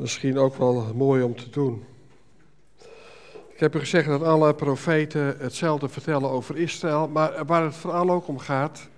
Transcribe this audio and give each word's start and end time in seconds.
Misschien 0.00 0.38
ook 0.38 0.56
wel 0.56 0.92
mooi 0.94 1.22
om 1.22 1.36
te 1.36 1.50
doen. 1.50 1.84
Ik 3.48 3.60
heb 3.60 3.74
u 3.74 3.78
gezegd 3.78 4.08
dat 4.08 4.22
alle 4.22 4.54
profeten 4.54 5.36
hetzelfde 5.38 5.88
vertellen 5.88 6.30
over 6.30 6.56
Israël, 6.56 7.08
maar 7.08 7.44
waar 7.46 7.62
het 7.64 7.74
vooral 7.74 8.10
ook 8.10 8.28
om 8.28 8.38
gaat, 8.38 8.88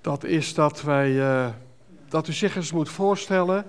dat 0.00 0.24
is 0.24 0.54
dat 0.54 0.82
wij, 0.82 1.20
eh, 1.20 1.48
dat 2.08 2.28
u 2.28 2.32
zich 2.32 2.56
eens 2.56 2.72
moet 2.72 2.88
voorstellen 2.88 3.66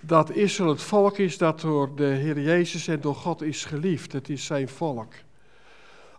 dat 0.00 0.30
Israël 0.30 0.70
het 0.70 0.82
volk 0.82 1.18
is 1.18 1.38
dat 1.38 1.60
door 1.60 1.96
de 1.96 2.04
Heer 2.04 2.40
Jezus 2.40 2.88
en 2.88 3.00
door 3.00 3.14
God 3.14 3.42
is 3.42 3.64
geliefd. 3.64 4.12
Het 4.12 4.28
is 4.28 4.44
zijn 4.44 4.68
volk. 4.68 5.12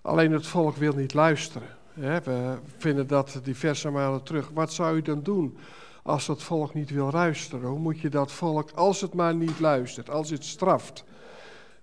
Alleen 0.02 0.32
het 0.32 0.48
volk 0.48 0.75
wil 0.75 0.93
niet 0.93 1.13
luisteren. 1.13 1.68
We 1.93 2.57
vinden 2.77 3.07
dat 3.07 3.39
diverse 3.43 3.89
malen 3.89 4.23
terug. 4.23 4.50
Wat 4.54 4.73
zou 4.73 4.95
u 4.95 5.02
dan 5.02 5.23
doen 5.23 5.57
als 6.04 6.28
het 6.28 6.44
volk 6.44 6.74
niet 6.74 6.90
wil 6.90 7.12
luisteren? 7.12 7.70
Hoe 7.70 7.80
moet 7.80 8.00
je 8.00 8.10
dat 8.10 8.32
volk, 8.32 8.72
als 8.72 9.02
het 9.02 9.14
maar 9.14 9.36
niet 9.36 9.59
luistert, 9.59 10.09
als 10.09 10.30
het 10.30 10.46
straft? 10.46 11.04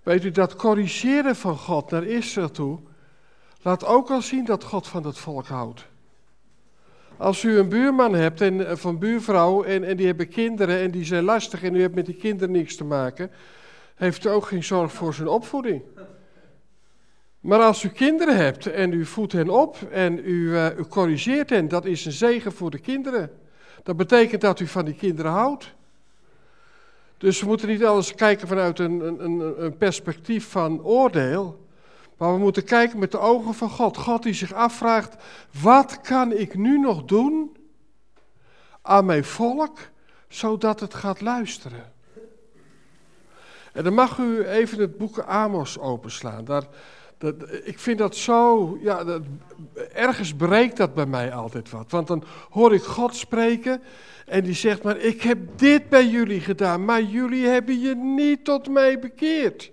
Weet 0.02 0.24
u, 0.24 0.30
dat 0.30 0.56
corrigeren 0.56 1.36
van 1.36 1.56
God 1.56 1.90
naar 1.90 2.04
Israël 2.04 2.50
toe, 2.50 2.78
laat 3.62 3.84
ook 3.84 4.10
al 4.10 4.22
zien 4.22 4.44
dat 4.44 4.64
God 4.64 4.86
van 4.86 5.06
het 5.06 5.18
volk 5.18 5.46
houdt. 5.46 5.86
Als 7.16 7.42
u 7.42 7.58
een 7.58 7.68
buurman 7.68 8.14
hebt 8.14 8.40
en, 8.40 8.66
eh, 8.66 8.76
van 8.76 8.98
buurvrouw 8.98 9.62
en, 9.62 9.84
en 9.84 9.96
die 9.96 10.06
hebben 10.06 10.28
kinderen 10.28 10.78
en 10.80 10.90
die 10.90 11.04
zijn 11.04 11.24
lastig 11.24 11.62
en 11.62 11.74
u 11.74 11.80
hebt 11.80 11.94
met 11.94 12.06
die 12.06 12.14
kinderen 12.14 12.52
niks 12.52 12.76
te 12.76 12.84
maken, 12.84 13.30
heeft 13.94 14.24
u 14.24 14.28
ook 14.28 14.46
geen 14.46 14.64
zorg 14.64 14.92
voor 14.92 15.14
zijn 15.14 15.28
opvoeding. 15.28 15.82
Maar 17.40 17.60
als 17.60 17.82
u 17.82 17.88
kinderen 17.88 18.36
hebt 18.36 18.66
en 18.66 18.92
u 18.92 19.04
voedt 19.04 19.32
hen 19.32 19.48
op 19.48 19.76
en 19.90 20.18
u, 20.18 20.50
uh, 20.50 20.78
u 20.78 20.84
corrigeert 20.84 21.50
hen, 21.50 21.68
dat 21.68 21.84
is 21.84 22.04
een 22.04 22.12
zegen 22.12 22.52
voor 22.52 22.70
de 22.70 22.78
kinderen. 22.78 23.30
Dat 23.82 23.96
betekent 23.96 24.40
dat 24.40 24.60
u 24.60 24.66
van 24.66 24.84
die 24.84 24.94
kinderen 24.94 25.32
houdt. 25.32 25.74
Dus 27.18 27.40
we 27.40 27.46
moeten 27.46 27.68
niet 27.68 27.84
alles 27.84 28.14
kijken 28.14 28.48
vanuit 28.48 28.78
een, 28.78 29.24
een, 29.24 29.64
een 29.64 29.76
perspectief 29.76 30.50
van 30.50 30.82
oordeel. 30.82 31.66
Maar 32.16 32.32
we 32.32 32.38
moeten 32.38 32.64
kijken 32.64 32.98
met 32.98 33.12
de 33.12 33.18
ogen 33.18 33.54
van 33.54 33.70
God. 33.70 33.96
God 33.96 34.22
die 34.22 34.32
zich 34.32 34.52
afvraagt, 34.52 35.16
wat 35.62 36.00
kan 36.00 36.32
ik 36.32 36.54
nu 36.54 36.78
nog 36.78 37.04
doen 37.04 37.56
aan 38.82 39.04
mijn 39.04 39.24
volk, 39.24 39.78
zodat 40.28 40.80
het 40.80 40.94
gaat 40.94 41.20
luisteren? 41.20 41.92
En 43.72 43.84
dan 43.84 43.94
mag 43.94 44.18
u 44.18 44.44
even 44.44 44.78
het 44.78 44.98
boek 44.98 45.18
Amos 45.18 45.78
openslaan. 45.78 46.44
Daar, 46.44 46.64
dat, 47.18 47.34
ik 47.64 47.78
vind 47.78 47.98
dat 47.98 48.16
zo, 48.16 48.78
ja, 48.82 49.20
ergens 49.92 50.34
breekt 50.34 50.76
dat 50.76 50.94
bij 50.94 51.06
mij 51.06 51.32
altijd 51.32 51.70
wat. 51.70 51.90
Want 51.90 52.06
dan 52.06 52.24
hoor 52.50 52.74
ik 52.74 52.82
God 52.82 53.16
spreken 53.16 53.82
en 54.26 54.44
die 54.44 54.54
zegt 54.54 54.82
maar, 54.82 54.96
ik 54.96 55.22
heb 55.22 55.38
dit 55.56 55.88
bij 55.88 56.06
jullie 56.06 56.40
gedaan, 56.40 56.84
maar 56.84 57.02
jullie 57.02 57.46
hebben 57.46 57.80
je 57.80 57.94
niet 57.94 58.44
tot 58.44 58.68
mij 58.68 58.98
bekeerd. 58.98 59.70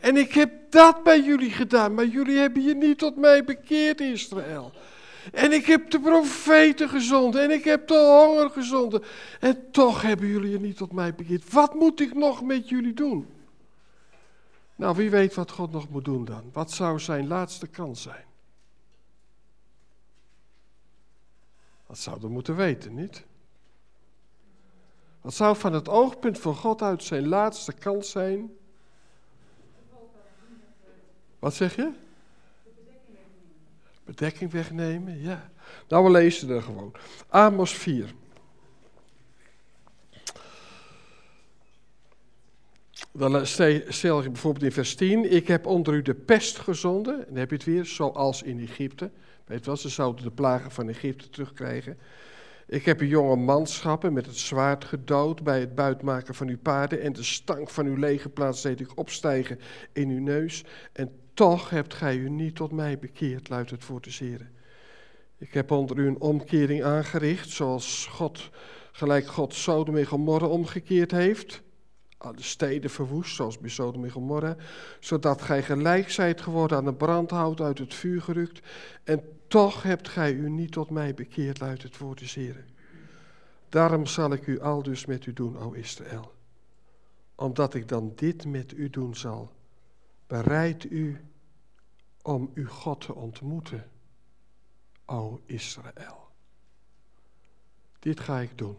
En 0.00 0.16
ik 0.16 0.32
heb 0.32 0.50
dat 0.70 1.02
bij 1.02 1.20
jullie 1.20 1.50
gedaan, 1.50 1.94
maar 1.94 2.06
jullie 2.06 2.38
hebben 2.38 2.62
je 2.62 2.74
niet 2.74 2.98
tot 2.98 3.16
mij 3.16 3.44
bekeerd, 3.44 4.00
Israël. 4.00 4.72
En 5.32 5.52
ik 5.52 5.66
heb 5.66 5.90
de 5.90 6.00
profeten 6.00 6.88
gezonden 6.88 7.42
en 7.42 7.50
ik 7.50 7.64
heb 7.64 7.88
de 7.88 8.26
honger 8.26 8.50
gezonden. 8.50 9.02
En 9.40 9.70
toch 9.70 10.02
hebben 10.02 10.26
jullie 10.26 10.50
je 10.50 10.60
niet 10.60 10.76
tot 10.76 10.92
mij 10.92 11.14
bekeerd. 11.14 11.52
Wat 11.52 11.74
moet 11.74 12.00
ik 12.00 12.14
nog 12.14 12.42
met 12.42 12.68
jullie 12.68 12.94
doen? 12.94 13.26
Nou, 14.80 14.96
wie 14.96 15.10
weet 15.10 15.34
wat 15.34 15.50
God 15.50 15.72
nog 15.72 15.88
moet 15.88 16.04
doen 16.04 16.24
dan? 16.24 16.50
Wat 16.52 16.70
zou 16.70 16.98
zijn 16.98 17.26
laatste 17.26 17.66
kans 17.66 18.02
zijn? 18.02 18.24
Dat 21.86 21.98
zouden 21.98 22.26
we 22.28 22.32
moeten 22.34 22.56
weten, 22.56 22.94
niet? 22.94 23.24
Wat 25.20 25.34
zou 25.34 25.56
van 25.56 25.72
het 25.72 25.88
oogpunt 25.88 26.38
van 26.38 26.54
God 26.54 26.82
uit 26.82 27.04
zijn 27.04 27.28
laatste 27.28 27.72
kans 27.72 28.10
zijn? 28.10 28.56
Wat 31.38 31.54
zeg 31.54 31.76
je? 31.76 31.92
Bedekking 34.04 34.50
wegnemen, 34.50 35.20
ja. 35.20 35.50
Nou, 35.88 36.04
we 36.04 36.10
lezen 36.10 36.48
er 36.50 36.62
gewoon. 36.62 36.92
Amos 37.28 37.74
4. 37.74 38.14
Dan 43.20 43.46
stel 43.46 44.22
je 44.22 44.30
bijvoorbeeld 44.30 44.64
in 44.64 44.72
vers 44.72 44.94
10, 44.94 45.32
ik 45.32 45.48
heb 45.48 45.66
onder 45.66 45.94
u 45.94 46.02
de 46.02 46.14
pest 46.14 46.58
gezonden, 46.58 47.18
en 47.18 47.24
dan 47.28 47.36
heb 47.36 47.50
je 47.50 47.56
het 47.56 47.64
weer, 47.64 47.84
zoals 47.84 48.42
in 48.42 48.60
Egypte. 48.60 49.10
Weet 49.44 49.66
wel, 49.66 49.76
ze 49.76 49.88
zouden 49.88 50.24
de 50.24 50.30
plagen 50.30 50.70
van 50.70 50.88
Egypte 50.88 51.28
terugkrijgen. 51.28 51.98
Ik 52.66 52.84
heb 52.84 53.00
uw 53.00 53.06
jonge 53.06 53.36
manschappen 53.36 54.12
met 54.12 54.26
het 54.26 54.36
zwaard 54.36 54.84
gedood 54.84 55.42
bij 55.42 55.60
het 55.60 55.74
buitmaken 55.74 56.34
van 56.34 56.48
uw 56.48 56.58
paarden 56.58 57.00
en 57.00 57.12
de 57.12 57.22
stank 57.22 57.70
van 57.70 57.86
uw 57.86 57.96
legerplaats 57.96 58.62
deed 58.62 58.80
ik 58.80 58.98
opstijgen 58.98 59.58
in 59.92 60.08
uw 60.08 60.20
neus. 60.20 60.64
En 60.92 61.10
toch 61.34 61.70
hebt 61.70 61.94
gij 61.94 62.16
u 62.16 62.28
niet 62.28 62.54
tot 62.54 62.72
mij 62.72 62.98
bekeerd, 62.98 63.48
luidt 63.48 63.70
het 63.70 63.84
voor 63.84 64.00
de 64.00 64.10
zeren. 64.10 64.50
Ik 65.38 65.54
heb 65.54 65.70
onder 65.70 65.98
u 65.98 66.06
een 66.06 66.20
omkering 66.20 66.84
aangericht, 66.84 67.50
zoals 67.50 68.06
God, 68.10 68.50
gelijk 68.92 69.26
God 69.26 69.54
Sodom 69.54 69.96
en 69.96 70.10
omgekeerd 70.42 71.10
heeft 71.10 71.62
de 72.20 72.42
steden 72.42 72.90
verwoest, 72.90 73.34
zoals 73.34 73.58
bij 73.58 73.70
Sodom 73.70 74.04
en 74.04 74.10
Gomorra, 74.10 74.56
zodat 75.00 75.42
gij 75.42 75.62
gelijk 75.62 76.10
zijt 76.10 76.40
geworden 76.40 76.76
aan 76.78 76.84
de 76.84 76.94
brandhout 76.94 77.60
uit 77.60 77.78
het 77.78 77.94
vuur 77.94 78.22
gerukt, 78.22 78.66
en 79.04 79.22
toch 79.48 79.82
hebt 79.82 80.08
gij 80.08 80.32
u 80.32 80.50
niet 80.50 80.72
tot 80.72 80.90
mij 80.90 81.14
bekeerd, 81.14 81.60
luidt 81.60 81.82
het 81.82 81.98
woord 81.98 82.18
des 82.18 82.34
Heren. 82.34 82.68
Daarom 83.68 84.06
zal 84.06 84.32
ik 84.32 84.46
u 84.46 84.60
al 84.60 84.82
dus 84.82 85.06
met 85.06 85.26
u 85.26 85.32
doen, 85.32 85.58
o 85.58 85.72
Israël. 85.72 86.32
Omdat 87.34 87.74
ik 87.74 87.88
dan 87.88 88.12
dit 88.14 88.46
met 88.46 88.72
u 88.72 88.90
doen 88.90 89.16
zal, 89.16 89.52
bereid 90.26 90.84
u 90.84 91.20
om 92.22 92.50
uw 92.54 92.68
God 92.68 93.00
te 93.00 93.14
ontmoeten, 93.14 93.90
o 95.04 95.40
Israël. 95.46 96.28
Dit 97.98 98.20
ga 98.20 98.38
ik 98.38 98.58
doen. 98.58 98.76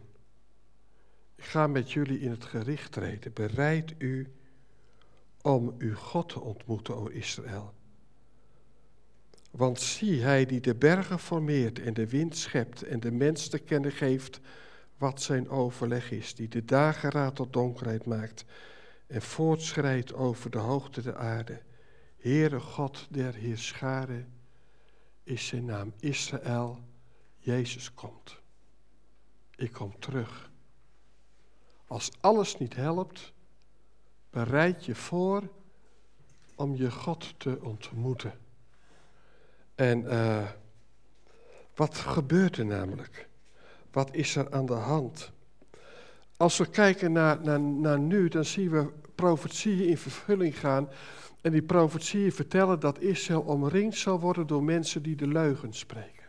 Ik 1.41 1.47
ga 1.47 1.67
met 1.67 1.91
jullie 1.91 2.19
in 2.19 2.29
het 2.29 2.45
gericht 2.45 2.91
treden. 2.91 3.33
Bereid 3.33 3.93
u 3.97 4.33
om 5.41 5.75
uw 5.77 5.95
God 5.95 6.29
te 6.29 6.39
ontmoeten, 6.39 6.95
o 6.95 7.07
Israël. 7.07 7.73
Want 9.51 9.79
zie, 9.79 10.21
hij 10.21 10.45
die 10.45 10.61
de 10.61 10.75
bergen 10.75 11.19
formeert 11.19 11.79
en 11.79 11.93
de 11.93 12.07
wind 12.07 12.37
schept 12.37 12.83
en 12.83 12.99
de 12.99 13.11
mens 13.11 13.47
te 13.47 13.59
kennen 13.59 13.91
geeft 13.91 14.39
wat 14.97 15.21
zijn 15.21 15.49
overleg 15.49 16.11
is, 16.11 16.35
die 16.35 16.47
de 16.47 16.65
dageraad 16.65 17.35
tot 17.35 17.53
donkerheid 17.53 18.05
maakt 18.05 18.45
en 19.07 19.21
voortschrijdt 19.21 20.13
over 20.13 20.51
de 20.51 20.57
hoogte 20.57 21.01
der 21.01 21.15
aarde. 21.15 21.61
Heere 22.17 22.59
God 22.59 23.07
der 23.09 23.33
Heerscharen 23.33 24.33
is 25.23 25.47
zijn 25.47 25.65
naam 25.65 25.93
Israël. 25.99 26.79
Jezus 27.37 27.93
komt. 27.93 28.41
Ik 29.55 29.71
kom 29.71 29.99
terug. 29.99 30.50
Als 31.91 32.11
alles 32.19 32.57
niet 32.57 32.75
helpt, 32.75 33.33
bereid 34.29 34.85
je 34.85 34.95
voor 34.95 35.49
om 36.55 36.75
je 36.75 36.91
God 36.91 37.39
te 37.39 37.59
ontmoeten. 37.61 38.33
En 39.75 40.03
uh, 40.03 40.47
wat 41.75 41.95
gebeurt 41.95 42.57
er 42.57 42.65
namelijk? 42.65 43.27
Wat 43.91 44.13
is 44.13 44.35
er 44.35 44.51
aan 44.51 44.65
de 44.65 44.73
hand? 44.73 45.31
Als 46.37 46.57
we 46.57 46.69
kijken 46.69 47.11
naar, 47.11 47.43
naar, 47.43 47.59
naar 47.59 47.99
nu, 47.99 48.29
dan 48.29 48.45
zien 48.45 48.69
we 48.69 48.91
profetieën 49.15 49.87
in 49.87 49.97
vervulling 49.97 50.59
gaan. 50.59 50.89
En 51.41 51.51
die 51.51 51.63
profetieën 51.63 52.31
vertellen 52.31 52.79
dat 52.79 52.99
Israël 52.99 53.41
omringd 53.41 53.97
zal 53.97 54.19
worden 54.19 54.47
door 54.47 54.63
mensen 54.63 55.03
die 55.03 55.15
de 55.15 55.27
leugen 55.27 55.73
spreken. 55.73 56.20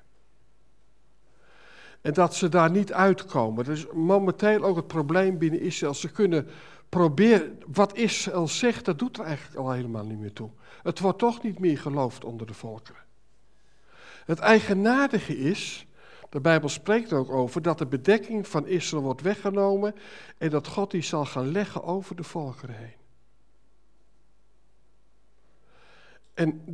En 2.02 2.12
dat 2.12 2.34
ze 2.34 2.48
daar 2.48 2.70
niet 2.70 2.92
uitkomen. 2.92 3.66
Is 3.66 3.86
momenteel 3.92 4.62
ook 4.62 4.76
het 4.76 4.86
probleem 4.86 5.38
binnen 5.38 5.60
Israël. 5.60 5.94
Ze 5.94 6.10
kunnen 6.10 6.46
proberen, 6.88 7.58
wat 7.66 7.96
Israël 7.96 8.48
zegt, 8.48 8.84
dat 8.84 8.98
doet 8.98 9.18
er 9.18 9.24
eigenlijk 9.24 9.56
al 9.58 9.70
helemaal 9.70 10.04
niet 10.04 10.18
meer 10.18 10.32
toe. 10.32 10.50
Het 10.82 10.98
wordt 10.98 11.18
toch 11.18 11.42
niet 11.42 11.58
meer 11.58 11.78
geloofd 11.78 12.24
onder 12.24 12.46
de 12.46 12.54
volkeren. 12.54 13.02
Het 14.24 14.38
eigenaardige 14.38 15.38
is, 15.38 15.86
de 16.28 16.40
Bijbel 16.40 16.68
spreekt 16.68 17.10
er 17.10 17.18
ook 17.18 17.30
over, 17.30 17.62
dat 17.62 17.78
de 17.78 17.86
bedekking 17.86 18.48
van 18.48 18.66
Israël 18.66 19.02
wordt 19.02 19.20
weggenomen 19.20 19.94
en 20.38 20.50
dat 20.50 20.66
God 20.66 20.90
die 20.90 21.02
zal 21.02 21.24
gaan 21.24 21.52
leggen 21.52 21.84
over 21.84 22.16
de 22.16 22.24
volkeren 22.24 22.76
heen. 22.76 22.94
En 26.34 26.64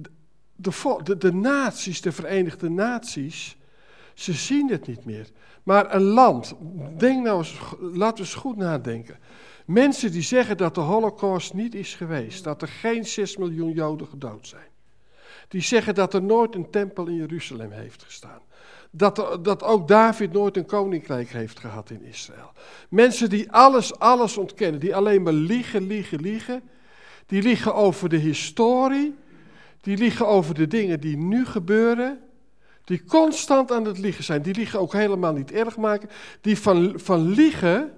de, 0.56 0.98
de, 1.02 1.16
de 1.16 1.32
naties, 1.32 2.00
de 2.00 2.12
Verenigde 2.12 2.68
Naties, 2.68 3.56
ze 4.18 4.32
zien 4.32 4.70
het 4.70 4.86
niet 4.86 5.04
meer. 5.04 5.28
Maar 5.62 5.94
een 5.94 6.02
land, 6.02 6.54
denk 6.96 7.24
nou 7.24 7.38
eens, 7.38 7.58
laten 7.80 8.16
we 8.16 8.20
eens 8.20 8.34
goed 8.34 8.56
nadenken. 8.56 9.18
Mensen 9.66 10.12
die 10.12 10.22
zeggen 10.22 10.56
dat 10.56 10.74
de 10.74 10.80
Holocaust 10.80 11.54
niet 11.54 11.74
is 11.74 11.94
geweest, 11.94 12.44
dat 12.44 12.62
er 12.62 12.68
geen 12.68 13.06
6 13.06 13.36
miljoen 13.36 13.72
Joden 13.72 14.06
gedood 14.06 14.46
zijn. 14.46 14.66
Die 15.48 15.60
zeggen 15.60 15.94
dat 15.94 16.14
er 16.14 16.22
nooit 16.22 16.54
een 16.54 16.70
tempel 16.70 17.06
in 17.06 17.14
Jeruzalem 17.14 17.70
heeft 17.70 18.02
gestaan. 18.02 18.40
dat, 18.90 19.38
dat 19.42 19.62
ook 19.62 19.88
David 19.88 20.32
nooit 20.32 20.56
een 20.56 20.66
koninkrijk 20.66 21.28
heeft 21.28 21.58
gehad 21.58 21.90
in 21.90 22.02
Israël. 22.02 22.52
Mensen 22.90 23.30
die 23.30 23.52
alles, 23.52 23.98
alles 23.98 24.36
ontkennen, 24.36 24.80
die 24.80 24.96
alleen 24.96 25.22
maar 25.22 25.32
liegen, 25.32 25.86
liegen, 25.86 26.20
liegen. 26.20 26.62
Die 27.26 27.42
liegen 27.42 27.74
over 27.74 28.08
de 28.08 28.16
historie, 28.16 29.14
die 29.80 29.96
liegen 29.96 30.26
over 30.26 30.54
de 30.54 30.66
dingen 30.66 31.00
die 31.00 31.16
nu 31.16 31.46
gebeuren. 31.46 32.18
Die 32.88 33.04
constant 33.04 33.72
aan 33.72 33.84
het 33.84 33.98
liegen 33.98 34.24
zijn, 34.24 34.42
die 34.42 34.54
liegen 34.54 34.80
ook 34.80 34.92
helemaal 34.92 35.32
niet 35.32 35.52
erg 35.52 35.76
maken. 35.76 36.08
Die 36.40 36.58
van, 36.58 36.92
van 37.00 37.28
liegen 37.28 37.92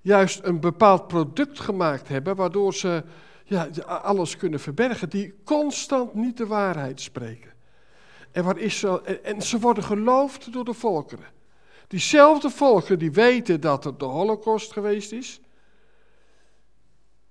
juist 0.00 0.40
een 0.42 0.60
bepaald 0.60 1.06
product 1.08 1.60
gemaakt 1.60 2.08
hebben, 2.08 2.36
waardoor 2.36 2.74
ze 2.74 3.04
ja, 3.44 3.68
alles 3.86 4.36
kunnen 4.36 4.60
verbergen. 4.60 5.08
Die 5.08 5.34
constant 5.44 6.14
niet 6.14 6.36
de 6.36 6.46
waarheid 6.46 7.00
spreken. 7.00 7.52
En, 8.32 8.44
waar 8.44 8.58
Israël, 8.58 9.04
en, 9.04 9.42
ze 9.42 9.58
worden 9.58 9.84
geloofd 9.84 10.52
door 10.52 10.64
de 10.64 10.74
volkeren. 10.74 11.28
Diezelfde 11.88 12.50
volkeren 12.50 12.98
die 12.98 13.12
weten 13.12 13.60
dat 13.60 13.84
het 13.84 13.98
de 13.98 14.04
holocaust 14.04 14.72
geweest 14.72 15.12
is, 15.12 15.40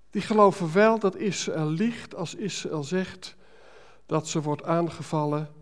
die 0.09 0.21
geloven 0.21 0.73
wel 0.73 0.99
dat 0.99 1.15
Israël 1.15 1.69
liegt 1.69 2.15
als 2.15 2.35
Israël 2.35 2.83
zegt 2.83 3.35
dat 4.05 4.27
ze 4.27 4.41
wordt 4.41 4.63
aangevallen 4.63 5.57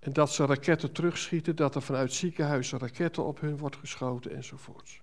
en 0.00 0.12
dat 0.12 0.30
ze 0.30 0.46
raketten 0.46 0.92
terugschieten, 0.92 1.56
dat 1.56 1.74
er 1.74 1.82
vanuit 1.82 2.12
ziekenhuizen 2.12 2.78
raketten 2.78 3.24
op 3.24 3.40
hun 3.40 3.58
wordt 3.58 3.76
geschoten 3.76 4.36
enzovoorts. 4.36 5.00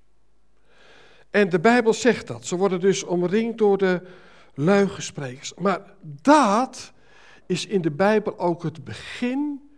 En 1.29 1.49
de 1.49 1.59
Bijbel 1.59 1.93
zegt 1.93 2.27
dat. 2.27 2.45
Ze 2.45 2.55
worden 2.55 2.79
dus 2.79 3.03
omringd 3.03 3.57
door 3.57 3.77
de 3.77 4.01
leugensprekers. 4.53 5.53
Maar 5.53 5.81
dat 6.21 6.93
is 7.45 7.65
in 7.65 7.81
de 7.81 7.91
Bijbel 7.91 8.39
ook 8.39 8.63
het 8.63 8.83
begin 8.83 9.69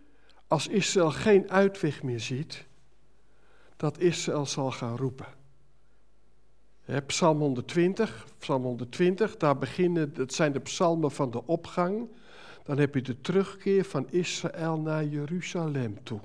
als 0.46 0.68
Israël 0.68 1.10
geen 1.10 1.50
uitweg 1.50 2.02
meer 2.02 2.20
ziet, 2.20 2.66
dat 3.76 3.98
Israël 3.98 4.46
zal 4.46 4.70
gaan 4.70 4.96
roepen. 4.96 5.26
Psalm 7.06 7.38
120, 7.38 8.26
Psalm 8.38 8.62
120, 8.62 9.36
daar 9.36 9.58
beginnen, 9.58 10.14
dat 10.14 10.32
zijn 10.32 10.52
de 10.52 10.60
psalmen 10.60 11.10
van 11.10 11.30
de 11.30 11.46
opgang. 11.46 12.08
Dan 12.64 12.78
heb 12.78 12.94
je 12.94 13.02
de 13.02 13.20
terugkeer 13.20 13.84
van 13.84 14.06
Israël 14.10 14.78
naar 14.78 15.04
Jeruzalem 15.04 16.02
toe. 16.02 16.20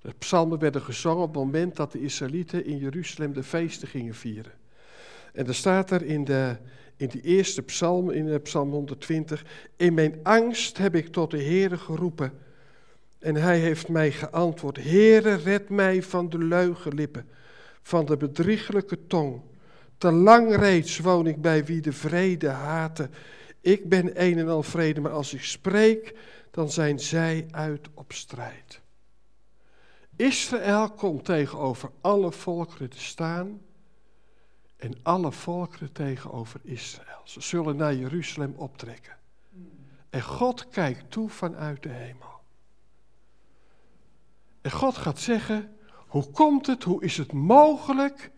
De 0.00 0.12
psalmen 0.18 0.58
werden 0.58 0.82
gezongen 0.82 1.22
op 1.22 1.34
het 1.34 1.44
moment 1.44 1.76
dat 1.76 1.92
de 1.92 2.00
Israëlieten 2.00 2.64
in 2.64 2.78
Jeruzalem 2.78 3.32
de 3.32 3.42
feesten 3.42 3.88
gingen 3.88 4.14
vieren. 4.14 4.52
En 5.32 5.46
er 5.46 5.54
staat 5.54 5.90
er 5.90 6.02
in, 6.02 6.24
de, 6.24 6.56
in 6.96 7.08
die 7.08 7.22
eerste 7.22 7.62
psalm, 7.62 8.10
in 8.10 8.42
psalm 8.42 8.70
120, 8.70 9.44
in 9.76 9.94
mijn 9.94 10.20
angst 10.22 10.78
heb 10.78 10.94
ik 10.94 11.08
tot 11.08 11.30
de 11.30 11.42
Heere 11.42 11.78
geroepen 11.78 12.32
en 13.24 13.34
hij 13.34 13.58
heeft 13.58 13.88
mij 13.88 14.12
geantwoord, 14.12 14.76
Heere, 14.82 15.34
red 15.34 15.68
mij 15.68 16.02
van 16.02 16.28
de 16.28 16.38
leugenlippen, 16.38 17.28
van 17.82 18.04
de 18.04 18.16
bedrieglijke 18.16 19.06
tong. 19.06 19.40
Te 19.98 20.12
lang 20.12 20.56
reeds 20.56 20.98
woon 20.98 21.26
ik 21.26 21.42
bij 21.42 21.64
wie 21.64 21.80
de 21.80 21.92
vrede 21.92 22.48
haten. 22.48 23.10
Ik 23.64 23.88
ben 23.88 24.22
een 24.22 24.38
en 24.38 24.48
al 24.48 24.62
vrede, 24.62 25.00
maar 25.00 25.12
als 25.12 25.34
ik 25.34 25.42
spreek, 25.42 26.14
dan 26.50 26.70
zijn 26.70 26.98
zij 26.98 27.48
uit 27.50 27.88
op 27.94 28.12
strijd. 28.12 28.80
Israël 30.16 30.90
komt 30.90 31.24
tegenover 31.24 31.90
alle 32.00 32.32
volkeren 32.32 32.90
te 32.90 33.00
staan 33.00 33.60
en 34.76 34.94
alle 35.02 35.32
volkeren 35.32 35.92
tegenover 35.92 36.60
Israël. 36.62 37.20
Ze 37.24 37.40
zullen 37.40 37.76
naar 37.76 37.94
Jeruzalem 37.94 38.54
optrekken. 38.56 39.16
En 40.10 40.22
God 40.22 40.68
kijkt 40.68 41.10
toe 41.10 41.28
vanuit 41.28 41.82
de 41.82 41.88
hemel. 41.88 42.40
En 44.60 44.70
God 44.70 44.96
gaat 44.96 45.18
zeggen, 45.18 45.76
hoe 46.06 46.30
komt 46.30 46.66
het, 46.66 46.82
hoe 46.82 47.02
is 47.02 47.16
het 47.16 47.32
mogelijk 47.32 48.30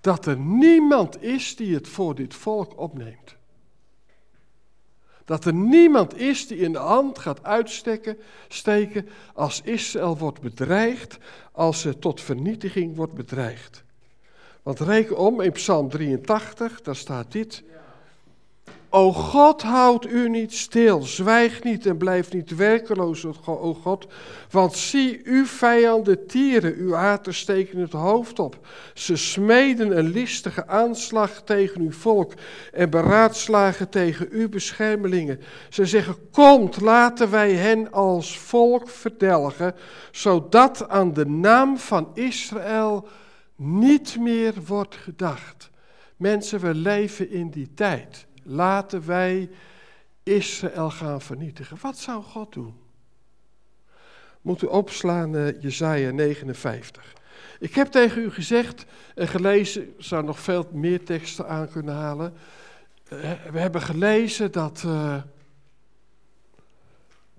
dat 0.00 0.26
er 0.26 0.38
niemand 0.38 1.22
is 1.22 1.56
die 1.56 1.74
het 1.74 1.88
voor 1.88 2.14
dit 2.14 2.34
volk 2.34 2.78
opneemt? 2.78 3.40
Dat 5.24 5.44
er 5.44 5.54
niemand 5.54 6.18
is 6.18 6.46
die 6.46 6.58
in 6.58 6.72
de 6.72 6.78
hand 6.78 7.18
gaat 7.18 7.44
uitsteken, 7.44 8.18
steken 8.48 9.08
als 9.34 9.60
Israël 9.64 10.18
wordt 10.18 10.40
bedreigd, 10.40 11.18
als 11.52 11.80
ze 11.80 11.98
tot 11.98 12.20
vernietiging 12.20 12.96
wordt 12.96 13.14
bedreigd. 13.14 13.84
Want 14.62 14.80
reken 14.80 15.16
om, 15.16 15.40
in 15.40 15.52
Psalm 15.52 15.88
83, 15.88 16.82
daar 16.82 16.96
staat 16.96 17.32
dit. 17.32 17.62
O 18.94 19.12
God, 19.12 19.62
houd 19.62 20.06
u 20.06 20.28
niet 20.28 20.52
stil, 20.52 21.02
zwijg 21.02 21.62
niet 21.62 21.86
en 21.86 21.96
blijf 21.96 22.32
niet 22.32 22.56
werkeloos, 22.56 23.24
o 23.44 23.74
God. 23.74 24.06
Want 24.50 24.76
zie, 24.76 25.20
uw 25.24 25.46
vijanden 25.46 26.26
tieren, 26.26 26.74
uw 26.74 26.92
haters 26.92 27.38
steken 27.38 27.78
het 27.78 27.92
hoofd 27.92 28.38
op. 28.38 28.66
Ze 28.94 29.16
smeden 29.16 29.98
een 29.98 30.10
listige 30.10 30.66
aanslag 30.66 31.42
tegen 31.42 31.80
uw 31.80 31.92
volk 31.92 32.32
en 32.72 32.90
beraadslagen 32.90 33.88
tegen 33.88 34.28
uw 34.30 34.48
beschermelingen. 34.48 35.40
Ze 35.68 35.86
zeggen, 35.86 36.16
komt, 36.30 36.80
laten 36.80 37.30
wij 37.30 37.52
hen 37.52 37.92
als 37.92 38.38
volk 38.38 38.88
verdelgen, 38.88 39.74
zodat 40.10 40.88
aan 40.88 41.12
de 41.12 41.26
naam 41.26 41.78
van 41.78 42.10
Israël 42.14 43.08
niet 43.56 44.16
meer 44.18 44.54
wordt 44.66 44.96
gedacht. 44.96 45.70
Mensen, 46.16 46.60
we 46.60 46.74
leven 46.74 47.30
in 47.30 47.50
die 47.50 47.74
tijd 47.74 48.26
laten 48.42 49.06
wij 49.06 49.50
Israël 50.22 50.90
gaan 50.90 51.20
vernietigen. 51.20 51.78
Wat 51.80 51.98
zou 51.98 52.22
God 52.22 52.52
doen? 52.52 52.74
Moet 54.40 54.62
u 54.62 54.66
opslaan 54.66 55.34
uh, 55.34 55.62
Jezaja 55.62 56.10
59. 56.10 57.14
Ik 57.58 57.74
heb 57.74 57.86
tegen 57.86 58.22
u 58.22 58.30
gezegd 58.30 58.84
en 59.14 59.28
gelezen, 59.28 59.82
ik 59.82 59.94
zou 59.98 60.24
nog 60.24 60.40
veel 60.40 60.68
meer 60.72 61.04
teksten 61.04 61.48
aan 61.48 61.68
kunnen 61.68 61.94
halen. 61.94 62.34
Uh, 63.12 63.18
we 63.50 63.58
hebben 63.58 63.82
gelezen 63.82 64.52
dat, 64.52 64.82
uh, 64.86 65.16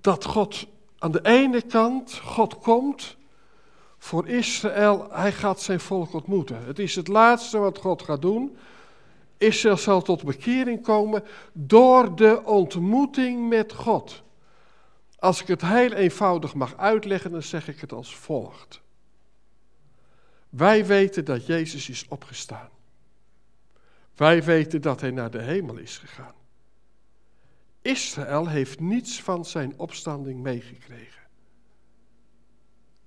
dat 0.01 0.25
God 0.25 0.67
aan 0.97 1.11
de 1.11 1.21
ene 1.23 1.61
kant, 1.61 2.13
God 2.13 2.57
komt 2.57 3.17
voor 3.97 4.27
Israël, 4.27 5.07
hij 5.11 5.31
gaat 5.31 5.61
zijn 5.61 5.79
volk 5.79 6.13
ontmoeten. 6.13 6.65
Het 6.65 6.79
is 6.79 6.95
het 6.95 7.07
laatste 7.07 7.57
wat 7.57 7.77
God 7.77 8.01
gaat 8.01 8.21
doen. 8.21 8.57
Israël 9.37 9.77
zal 9.77 10.01
tot 10.01 10.23
bekering 10.23 10.81
komen 10.81 11.23
door 11.53 12.15
de 12.15 12.43
ontmoeting 12.45 13.49
met 13.49 13.73
God. 13.73 14.23
Als 15.19 15.41
ik 15.41 15.47
het 15.47 15.61
heel 15.61 15.91
eenvoudig 15.91 16.53
mag 16.53 16.77
uitleggen, 16.77 17.31
dan 17.31 17.43
zeg 17.43 17.67
ik 17.67 17.79
het 17.79 17.91
als 17.91 18.15
volgt. 18.15 18.81
Wij 20.49 20.85
weten 20.85 21.25
dat 21.25 21.45
Jezus 21.45 21.89
is 21.89 22.05
opgestaan. 22.07 22.69
Wij 24.15 24.43
weten 24.43 24.81
dat 24.81 25.01
hij 25.01 25.11
naar 25.11 25.31
de 25.31 25.41
hemel 25.41 25.77
is 25.77 25.97
gegaan. 25.97 26.33
Israël 27.81 28.47
heeft 28.47 28.79
niets 28.79 29.21
van 29.21 29.45
zijn 29.45 29.73
opstanding 29.77 30.41
meegekregen. 30.41 31.12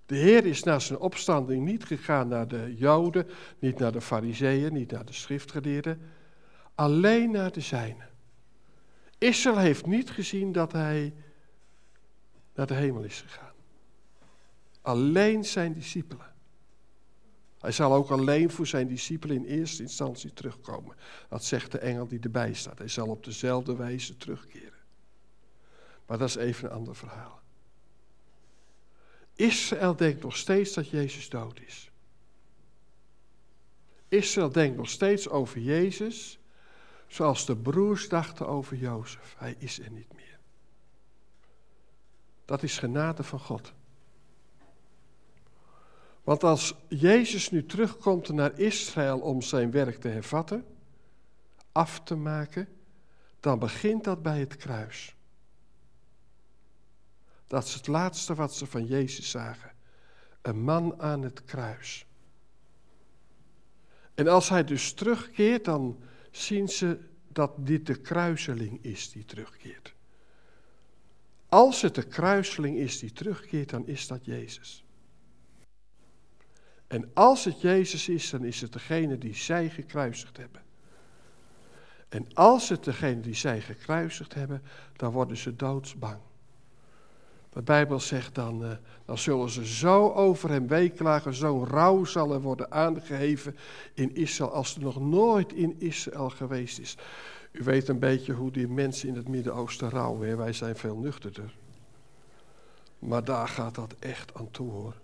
De 0.07 0.17
Heer 0.17 0.47
is 0.47 0.63
na 0.63 0.79
zijn 0.79 0.99
opstanding 0.99 1.65
niet 1.65 1.85
gegaan 1.85 2.29
naar 2.29 2.49
de 2.49 2.75
Joden, 2.77 3.27
niet 3.59 3.79
naar 3.79 3.93
de 3.93 4.01
Fariseeën, 4.01 4.73
niet 4.73 4.91
naar 4.91 5.05
de 5.05 5.13
schriftgeleerden 5.13 6.01
alleen 6.77 7.31
naar 7.31 7.53
de 7.53 7.61
zijne. 7.61 8.09
Israël 9.19 9.59
heeft 9.59 9.87
niet 9.87 10.11
gezien 10.11 10.53
dat 10.53 10.73
hij 10.73 11.15
naar 12.55 12.67
de 12.67 12.75
hemel 12.75 13.03
is 13.03 13.21
gegaan. 13.21 13.55
Alleen 14.83 15.45
zijn 15.45 15.73
discipelen. 15.73 16.35
Hij 17.59 17.73
zal 17.73 17.95
ook 17.95 18.11
alleen 18.11 18.51
voor 18.51 18.67
zijn 18.67 18.87
discipelen 18.87 19.37
in 19.37 19.45
eerste 19.45 19.83
instantie 19.83 20.33
terugkomen. 20.33 20.97
Dat 21.29 21.45
zegt 21.45 21.73
de 21.73 21.79
engel 21.79 22.07
die 22.07 22.21
erbij 22.21 22.55
staat. 22.55 22.79
Hij 22.79 22.89
zal 22.89 23.09
op 23.09 23.25
dezelfde 23.25 23.77
wijze 23.77 24.17
terugkeren. 24.17 24.85
Maar 26.07 26.19
dat 26.19 26.29
is 26.29 26.37
even 26.37 26.65
een 26.65 26.77
ander 26.77 26.97
verhaal. 26.97 27.36
Israël 29.37 29.97
denkt 29.97 30.23
nog 30.23 30.37
steeds 30.37 30.75
dat 30.75 30.91
Jezus 30.91 31.29
dood 31.29 31.61
is. 31.61 31.91
Israël 34.09 34.53
denkt 34.53 34.77
nog 34.77 34.89
steeds 34.89 35.29
over 35.29 35.61
Jezus 35.61 36.39
Zoals 37.07 37.47
de 37.47 37.57
broers 37.57 38.09
dachten 38.09 38.49
over 38.49 38.77
Jozef. 38.77 39.35
Hij 39.39 39.55
is 39.59 39.81
er 39.81 39.91
niet 39.91 40.15
meer. 40.15 40.39
Dat 42.45 42.63
is 42.63 42.79
genade 42.79 43.23
van 43.23 43.41
God. 43.41 43.73
Want 46.25 46.45
als 46.45 46.75
Jezus 46.89 47.51
nu 47.51 47.67
terugkomt 47.67 48.29
naar 48.29 48.59
Israël 48.59 49.21
om 49.21 49.43
zijn 49.43 49.71
werk 49.71 50.01
te 50.01 50.09
hervatten, 50.09 50.67
af 51.73 52.01
te 52.01 52.15
maken, 52.15 52.69
dan 53.41 53.59
begint 53.59 54.05
dat 54.05 54.23
bij 54.23 54.39
het 54.39 54.57
kruis. 54.57 55.16
Dat 57.47 57.65
is 57.65 57.75
het 57.75 57.87
laatste 57.87 58.35
wat 58.35 58.55
ze 58.55 58.67
van 58.67 58.87
Jezus 58.87 59.31
zagen. 59.31 59.73
Een 60.43 60.61
man 60.61 61.01
aan 61.01 61.23
het 61.23 61.45
kruis. 61.45 62.07
En 64.15 64.29
als 64.29 64.49
hij 64.49 64.65
dus 64.65 64.93
terugkeert, 64.93 65.65
dan 65.65 66.03
zien 66.31 66.69
ze 66.69 66.99
dat 67.29 67.67
dit 67.67 67.87
de 67.87 68.01
kruiseling 68.01 68.85
is 68.85 69.11
die 69.11 69.25
terugkeert. 69.25 69.95
Als 71.49 71.83
het 71.83 71.95
de 71.95 72.07
kruiseling 72.07 72.77
is 72.77 72.99
die 72.99 73.13
terugkeert, 73.13 73.71
dan 73.71 73.87
is 73.87 74.07
dat 74.07 74.25
Jezus. 74.25 74.85
En 76.87 77.11
als 77.15 77.45
het 77.45 77.61
Jezus 77.61 78.09
is, 78.09 78.31
dan 78.31 78.45
is 78.45 78.61
het 78.61 78.73
degene 78.73 79.19
die 79.19 79.35
zij 79.35 79.71
gekruisigd 79.71 80.37
hebben. 80.37 80.63
En 82.09 82.35
als 82.35 82.69
het 82.69 82.85
degene 82.85 83.21
die 83.21 83.35
zij 83.35 83.61
gekruisigd 83.61 84.35
hebben, 84.35 84.63
dan 84.97 85.13
worden 85.13 85.37
ze 85.37 85.57
doodsbang. 85.57 86.21
De 87.57 87.63
Bijbel 87.63 88.01
zegt 88.01 88.35
dan, 88.35 88.65
uh, 88.65 88.71
dan 89.05 89.19
zullen 89.19 89.51
ze 89.51 89.67
zo 89.67 90.13
over 90.13 90.51
hem 90.51 90.67
weeklagen, 90.67 91.35
zo 91.35 91.65
rouw 91.65 92.05
zal 92.05 92.33
er 92.33 92.41
worden 92.41 92.71
aangeheven 92.71 93.57
in 93.95 94.15
Israël 94.15 94.53
als 94.53 94.75
er 94.75 94.83
nog 94.83 95.01
nooit 95.01 95.53
in 95.53 95.77
Israël 95.79 96.31
geweest 96.31 96.79
is. 96.79 96.97
U 97.53 97.65
weet 97.65 97.89
een 97.89 97.99
beetje 97.99 98.33
hoe 98.33 98.51
die 98.51 98.69
mensen 98.69 99.09
in 99.09 99.15
het 99.15 99.29
Midden-Oosten 99.29 99.91
rouwen, 99.91 100.37
wij 100.37 100.53
zijn 100.53 100.77
veel 100.77 100.97
nuchterder. 100.97 101.55
Maar 102.99 103.25
daar 103.25 103.49
gaat 103.49 103.75
dat 103.75 103.95
echt 103.99 104.35
aan 104.35 104.51
toe 104.51 104.71
hoor. 104.71 104.95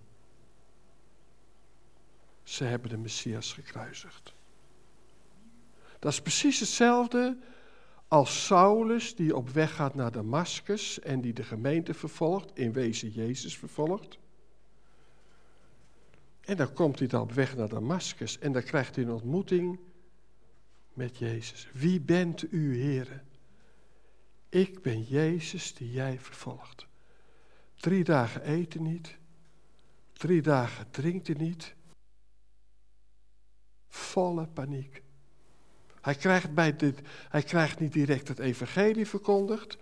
Ze 2.42 2.64
hebben 2.64 2.90
de 2.90 2.98
Messias 2.98 3.52
gekruisigd. 3.52 4.32
Dat 5.98 6.12
is 6.12 6.22
precies 6.22 6.60
hetzelfde 6.60 7.36
als 8.12 8.44
Saulus 8.44 9.14
die 9.14 9.36
op 9.36 9.48
weg 9.48 9.74
gaat 9.74 9.94
naar 9.94 10.12
Damascus 10.12 11.00
en 11.00 11.20
die 11.20 11.32
de 11.32 11.42
gemeente 11.42 11.94
vervolgt, 11.94 12.50
in 12.58 12.72
wezen 12.72 13.10
Jezus 13.10 13.58
vervolgt. 13.58 14.18
En 16.40 16.56
dan 16.56 16.72
komt 16.72 16.98
hij 16.98 17.08
dan 17.08 17.22
op 17.22 17.32
weg 17.32 17.56
naar 17.56 17.68
Damascus 17.68 18.38
en 18.38 18.52
dan 18.52 18.62
krijgt 18.62 18.94
hij 18.94 19.04
een 19.04 19.10
ontmoeting 19.10 19.78
met 20.92 21.18
Jezus. 21.18 21.68
Wie 21.72 22.00
bent 22.00 22.52
u, 22.52 22.82
Heere? 22.82 23.20
Ik 24.48 24.82
ben 24.82 25.02
Jezus 25.02 25.74
die 25.74 25.90
jij 25.90 26.18
vervolgt. 26.18 26.86
Drie 27.74 28.04
dagen 28.04 28.42
eten 28.42 28.82
niet, 28.82 29.18
drie 30.12 30.42
dagen 30.42 30.90
drinkt 30.90 31.38
niet. 31.38 31.74
Volle 33.88 34.46
paniek. 34.46 35.02
Hij 36.02 36.14
krijgt, 36.14 36.54
bij 36.54 36.76
dit, 36.76 37.00
hij 37.28 37.42
krijgt 37.42 37.80
niet 37.80 37.92
direct 37.92 38.28
het 38.28 38.38
evangelie 38.38 39.06
verkondigd. 39.06 39.76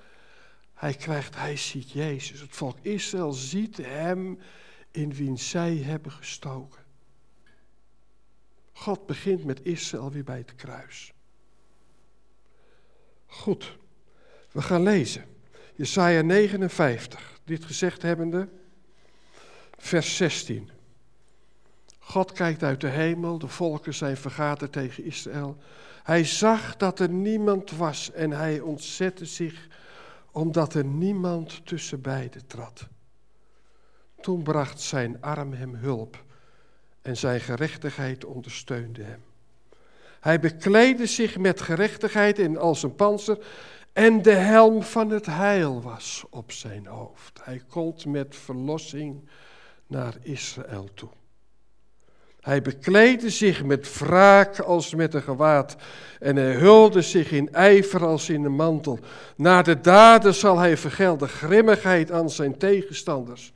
Hij, 0.75 0.95
krijgt, 0.95 1.37
hij 1.37 1.57
ziet 1.57 1.91
Jezus. 1.91 2.41
Het 2.41 2.57
volk 2.57 2.77
Israël 2.83 3.33
ziet 3.33 3.77
hem 3.77 4.39
in 4.91 5.15
wie 5.15 5.37
zij 5.37 5.77
hebben 5.77 6.13
gestoken. 6.13 6.81
God 8.73 9.07
begint 9.07 9.45
met 9.45 9.65
Israël 9.65 10.11
weer 10.11 10.25
bij 10.25 10.39
het 10.39 10.55
kruis. 10.55 11.13
Goed, 13.27 13.77
we 14.53 14.63
gaan 14.63 14.83
lezen. 14.83 15.25
Jesaja 15.75 16.23
59, 16.23 17.41
dit 17.45 17.65
gezegd 17.65 18.03
hebbende, 18.03 18.49
vers 19.79 20.17
16. 20.17 20.71
God 21.99 22.33
kijkt 22.33 22.63
uit 22.63 22.81
de 22.81 22.89
hemel, 22.89 23.39
de 23.39 23.49
volken 23.49 23.95
zijn 23.95 24.17
vergaderd 24.17 24.73
tegen 24.73 25.05
Israël. 25.05 25.59
Hij 26.03 26.25
zag 26.25 26.77
dat 26.77 26.99
er 26.99 27.09
niemand 27.09 27.71
was 27.71 28.13
en 28.13 28.31
hij 28.31 28.61
ontzette 28.61 29.27
zich 29.27 29.69
omdat 30.33 30.75
er 30.75 30.85
niemand 30.85 31.67
tussen 31.67 32.01
beiden 32.01 32.47
trad. 32.47 32.89
Toen 34.21 34.43
bracht 34.43 34.81
zijn 34.81 35.23
arm 35.23 35.53
hem 35.53 35.75
hulp 35.75 36.25
en 37.03 37.17
zijn 37.17 37.41
gerechtigheid 37.41 38.25
ondersteunde 38.25 39.03
hem. 39.03 39.23
Hij 40.21 40.41
bekleedde 40.41 41.07
zich 41.07 41.39
met 41.39 41.61
gerechtigheid 41.61 42.39
in 42.39 42.59
als 42.59 42.83
een 42.83 42.95
panzer 42.95 43.39
en 43.93 44.23
de 44.23 44.35
helm 44.35 44.83
van 44.83 45.11
het 45.11 45.27
heil 45.27 45.83
was 45.83 46.25
op 46.31 46.53
zijn 46.53 46.87
hoofd. 46.87 47.41
Hij 47.45 47.63
komt 47.69 48.07
met 48.07 48.37
verlossing 48.37 49.29
naar 49.87 50.15
Israël 50.23 50.89
toe. 50.95 51.09
Hij 52.41 52.63
bekleedde 52.63 53.31
zich 53.31 53.65
met 53.65 53.99
wraak 53.99 54.59
als 54.59 54.95
met 54.95 55.15
een 55.15 55.23
gewaad 55.23 55.77
en 56.21 56.37
hij 56.37 56.53
hulde 56.53 57.03
zich 57.03 57.31
in 57.33 57.53
ijver 57.53 58.07
als 58.07 58.29
in 58.29 58.45
een 58.45 58.55
mantel. 58.55 58.99
Naar 59.37 59.65
de 59.65 59.81
daden 59.81 60.35
zal 60.35 60.59
hij 60.59 60.77
vergelden, 60.77 61.29
grimmigheid 61.29 62.13
aan 62.13 62.31
zijn 62.31 62.59
tegenstanders, 62.59 63.53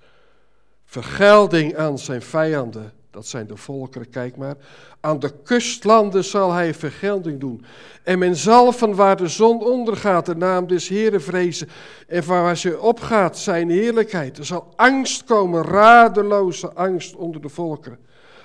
vergelding 0.84 1.76
aan 1.76 1.98
zijn 1.98 2.22
vijanden, 2.22 2.92
dat 3.10 3.26
zijn 3.26 3.46
de 3.46 3.56
volkeren, 3.56 4.10
kijk 4.10 4.36
maar. 4.36 4.56
Aan 5.00 5.18
de 5.18 5.32
kustlanden 5.42 6.24
zal 6.24 6.52
hij 6.52 6.74
vergelding 6.74 7.40
doen. 7.40 7.64
En 8.02 8.18
men 8.18 8.36
zal 8.36 8.72
van 8.72 8.94
waar 8.94 9.16
de 9.16 9.28
zon 9.28 9.64
ondergaat 9.64 10.26
de 10.26 10.36
naam 10.36 10.66
des 10.66 10.88
Heren 10.88 11.22
vrezen. 11.22 11.68
En 12.08 12.24
van 12.24 12.42
waar 12.42 12.56
ze 12.56 12.80
opgaat 12.80 13.38
zijn 13.38 13.70
heerlijkheid. 13.70 14.38
Er 14.38 14.44
zal 14.44 14.72
angst 14.76 15.24
komen, 15.24 15.64
radeloze 15.64 16.72
angst 16.72 17.14
onder 17.14 17.40
de 17.40 17.48
volkeren. 17.48 17.98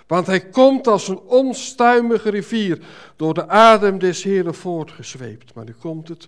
Want 0.10 0.28
hij 0.28 0.50
komt 0.50 0.88
als 0.88 1.08
een 1.08 1.20
onstuimige 1.20 2.30
rivier 2.30 2.86
door 3.16 3.34
de 3.34 3.48
adem 3.48 4.00
des 4.00 4.24
Heren 4.24 4.56
voortgezweept. 4.56 5.54
Maar 5.54 5.66
nu 5.66 5.74
komt 5.74 6.08
het, 6.08 6.28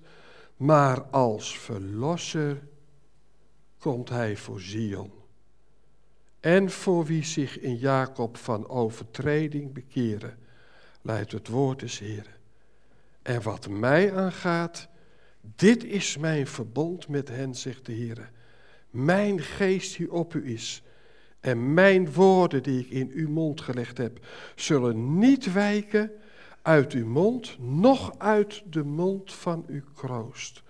maar 0.57 1.01
als 1.01 1.59
verlosser 1.59 2.61
komt 3.79 4.09
hij 4.09 4.37
voor 4.37 4.59
Zion. 4.59 5.11
En 6.39 6.71
voor 6.71 7.05
wie 7.05 7.23
zich 7.23 7.59
in 7.59 7.75
Jacob 7.75 8.37
van 8.37 8.69
overtreding 8.69 9.73
bekeren, 9.73 10.37
leidt 11.01 11.31
het 11.31 11.47
woord 11.47 11.79
des 11.79 11.99
Heren. 11.99 12.35
En 13.21 13.41
wat 13.41 13.69
mij 13.69 14.13
aangaat, 14.15 14.87
dit 15.55 15.83
is 15.83 16.17
mijn 16.17 16.47
verbond 16.47 17.07
met 17.07 17.27
hen, 17.27 17.55
zegt 17.55 17.85
de 17.85 17.93
Heer. 17.93 18.31
Mijn 18.89 19.39
geest 19.39 19.97
die 19.97 20.11
op 20.11 20.33
u 20.33 20.53
is 20.53 20.83
en 21.41 21.73
mijn 21.73 22.13
woorden 22.13 22.63
die 22.63 22.79
ik 22.79 22.89
in 22.89 23.11
uw 23.13 23.29
mond 23.29 23.61
gelegd 23.61 23.97
heb, 23.97 24.25
zullen 24.55 25.17
niet 25.17 25.53
wijken 25.53 26.11
uit 26.61 26.93
uw 26.93 27.07
mond, 27.07 27.59
noch 27.59 28.17
uit 28.17 28.63
de 28.65 28.83
mond 28.83 29.33
van 29.33 29.65
uw 29.67 29.83
kroost. 29.95 30.63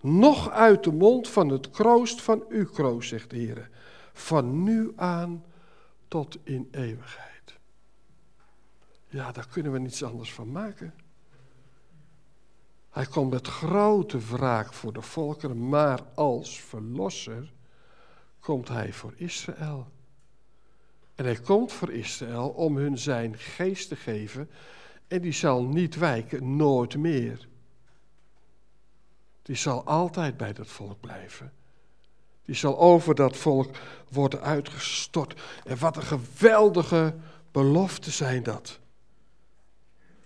Noch 0.00 0.50
uit 0.50 0.84
de 0.84 0.92
mond 0.92 1.28
van 1.28 1.48
het 1.48 1.70
kroost 1.70 2.22
van 2.22 2.44
uw 2.48 2.66
kroost, 2.66 3.08
zegt 3.08 3.30
de 3.30 3.36
Heer. 3.36 3.70
Van 4.12 4.62
nu 4.62 4.92
aan 4.96 5.44
tot 6.08 6.38
in 6.44 6.68
eeuwigheid. 6.70 7.58
Ja, 9.08 9.32
daar 9.32 9.48
kunnen 9.48 9.72
we 9.72 9.78
niets 9.78 10.04
anders 10.04 10.32
van 10.32 10.52
maken. 10.52 10.94
Hij 12.90 13.06
komt 13.06 13.30
met 13.30 13.46
grote 13.46 14.18
wraak 14.18 14.72
voor 14.72 14.92
de 14.92 15.02
volkeren, 15.02 15.68
maar 15.68 16.02
als 16.14 16.60
verlosser 16.60 17.52
komt 18.40 18.68
hij 18.68 18.92
voor 18.92 19.12
Israël. 19.16 19.86
En 21.18 21.24
hij 21.24 21.36
komt 21.36 21.72
voor 21.72 21.92
Israël 21.92 22.48
om 22.48 22.76
hun 22.76 22.98
zijn 22.98 23.38
geest 23.38 23.88
te 23.88 23.96
geven. 23.96 24.50
En 25.08 25.20
die 25.20 25.32
zal 25.32 25.62
niet 25.62 25.96
wijken, 25.96 26.56
nooit 26.56 26.96
meer. 26.96 27.48
Die 29.42 29.56
zal 29.56 29.84
altijd 29.84 30.36
bij 30.36 30.52
dat 30.52 30.66
volk 30.66 31.00
blijven. 31.00 31.52
Die 32.42 32.54
zal 32.54 32.78
over 32.78 33.14
dat 33.14 33.36
volk 33.36 33.76
worden 34.10 34.40
uitgestort. 34.40 35.40
En 35.64 35.78
wat 35.78 35.96
een 35.96 36.02
geweldige 36.02 37.14
belofte 37.52 38.10
zijn 38.10 38.42
dat. 38.42 38.78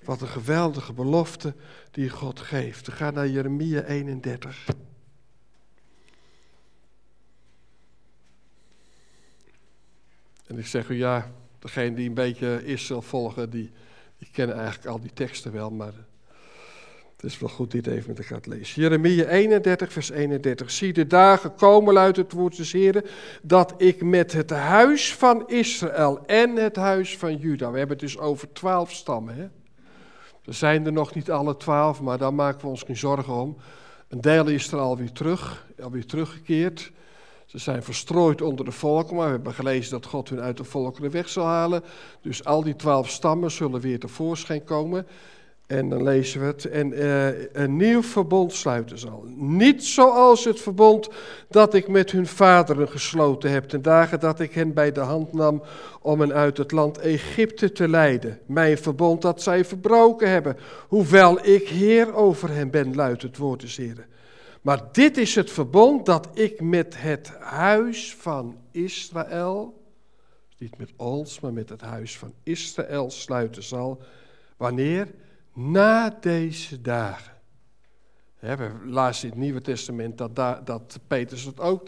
Wat 0.04 0.20
een 0.20 0.28
geweldige 0.28 0.92
belofte 0.92 1.54
die 1.90 2.10
God 2.10 2.40
geeft. 2.40 2.92
Gaan 2.92 3.14
naar 3.14 3.28
Jeremia 3.28 3.82
31. 3.82 4.66
En 10.52 10.58
ik 10.58 10.66
zeg 10.66 10.88
u 10.88 10.94
ja, 10.94 11.30
degene 11.58 11.94
die 11.94 12.08
een 12.08 12.14
beetje 12.14 12.64
Israël 12.64 13.02
volgen, 13.02 13.50
die, 13.50 13.70
kennen 14.32 14.56
eigenlijk 14.56 14.86
al 14.86 15.00
die 15.00 15.12
teksten 15.14 15.52
wel, 15.52 15.70
maar 15.70 15.92
het 17.16 17.24
is 17.24 17.38
wel 17.38 17.48
goed 17.48 17.70
dit 17.70 17.86
even 17.86 18.08
met 18.08 18.18
elkaar 18.18 18.40
te 18.40 18.48
lezen. 18.48 18.82
Jeremia 18.82 19.24
31, 19.24 19.92
vers 19.92 20.10
31. 20.10 20.70
Zie 20.70 20.92
de 20.92 21.06
dagen 21.06 21.54
komen, 21.54 21.94
luidt 21.94 22.16
het 22.16 22.32
woord 22.32 22.56
des 22.56 22.72
Heren, 22.72 23.04
dat 23.42 23.74
ik 23.76 24.02
met 24.02 24.32
het 24.32 24.50
huis 24.50 25.14
van 25.14 25.48
Israël 25.48 26.26
en 26.26 26.56
het 26.56 26.76
huis 26.76 27.18
van 27.18 27.36
Juda, 27.36 27.70
we 27.70 27.78
hebben 27.78 27.96
het 27.96 28.06
dus 28.06 28.18
over 28.18 28.52
twaalf 28.52 28.92
stammen, 28.92 29.34
hè? 29.34 29.48
Er 30.44 30.54
zijn 30.54 30.86
er 30.86 30.92
nog 30.92 31.14
niet 31.14 31.30
alle 31.30 31.56
twaalf, 31.56 32.00
maar 32.00 32.18
daar 32.18 32.34
maken 32.34 32.60
we 32.60 32.66
ons 32.66 32.82
geen 32.82 32.96
zorgen 32.96 33.34
om. 33.34 33.56
Een 34.08 34.20
deel 34.20 34.48
is 34.48 34.72
er 34.72 34.78
alweer 34.78 35.12
terug, 35.12 35.66
alweer 35.82 36.06
teruggekeerd. 36.06 36.92
Ze 37.52 37.58
zijn 37.58 37.82
verstrooid 37.82 38.42
onder 38.42 38.64
de 38.64 38.72
volken, 38.72 39.16
maar 39.16 39.26
we 39.26 39.32
hebben 39.32 39.54
gelezen 39.54 39.90
dat 39.90 40.06
God 40.06 40.28
hun 40.28 40.40
uit 40.40 40.56
de 40.56 40.64
volkeren 40.64 41.10
weg 41.10 41.28
zal 41.28 41.44
halen. 41.44 41.82
Dus 42.20 42.44
al 42.44 42.62
die 42.62 42.76
twaalf 42.76 43.08
stammen 43.08 43.50
zullen 43.50 43.80
weer 43.80 43.98
tevoorschijn 43.98 44.64
komen. 44.64 45.06
En 45.66 45.88
dan 45.88 46.02
lezen 46.02 46.40
we 46.40 46.46
het. 46.46 46.64
En 46.64 46.92
uh, 46.92 47.26
een 47.52 47.76
nieuw 47.76 48.02
verbond 48.02 48.52
sluiten 48.52 48.98
zal. 48.98 49.24
Niet 49.36 49.84
zoals 49.84 50.44
het 50.44 50.60
verbond 50.60 51.08
dat 51.48 51.74
ik 51.74 51.88
met 51.88 52.10
hun 52.10 52.26
vaderen 52.26 52.88
gesloten 52.88 53.50
heb. 53.50 53.68
Ten 53.68 53.82
dagen 53.82 54.20
dat 54.20 54.40
ik 54.40 54.52
hen 54.52 54.72
bij 54.72 54.92
de 54.92 55.00
hand 55.00 55.32
nam 55.32 55.62
om 56.00 56.20
hen 56.20 56.32
uit 56.32 56.56
het 56.56 56.72
land 56.72 56.98
Egypte 56.98 57.72
te 57.72 57.88
leiden. 57.88 58.38
Mijn 58.46 58.78
verbond 58.78 59.22
dat 59.22 59.42
zij 59.42 59.64
verbroken 59.64 60.30
hebben. 60.30 60.56
Hoewel 60.88 61.46
ik 61.46 61.68
heer 61.68 62.14
over 62.14 62.50
hen 62.50 62.70
ben, 62.70 62.94
luidt 62.94 63.22
het 63.22 63.36
woord 63.36 63.60
des 63.60 63.76
Heren. 63.76 64.10
Maar 64.62 64.82
dit 64.92 65.16
is 65.16 65.34
het 65.34 65.50
verbond 65.50 66.06
dat 66.06 66.28
ik 66.34 66.60
met 66.60 67.00
het 67.00 67.28
huis 67.38 68.14
van 68.14 68.58
Israël, 68.70 69.82
niet 70.58 70.78
met 70.78 70.92
ons, 70.96 71.40
maar 71.40 71.52
met 71.52 71.68
het 71.68 71.80
huis 71.80 72.18
van 72.18 72.34
Israël 72.42 73.10
sluiten 73.10 73.62
zal. 73.62 74.02
Wanneer? 74.56 75.08
Na 75.54 76.16
deze 76.20 76.80
dagen. 76.80 77.32
we 78.38 78.70
lazen 78.84 79.24
in 79.24 79.30
het 79.30 79.40
Nieuwe 79.40 79.60
Testament 79.60 80.18
dat, 80.18 80.66
dat 80.66 80.98
Petrus 81.06 81.44
het 81.44 81.60
ook 81.60 81.86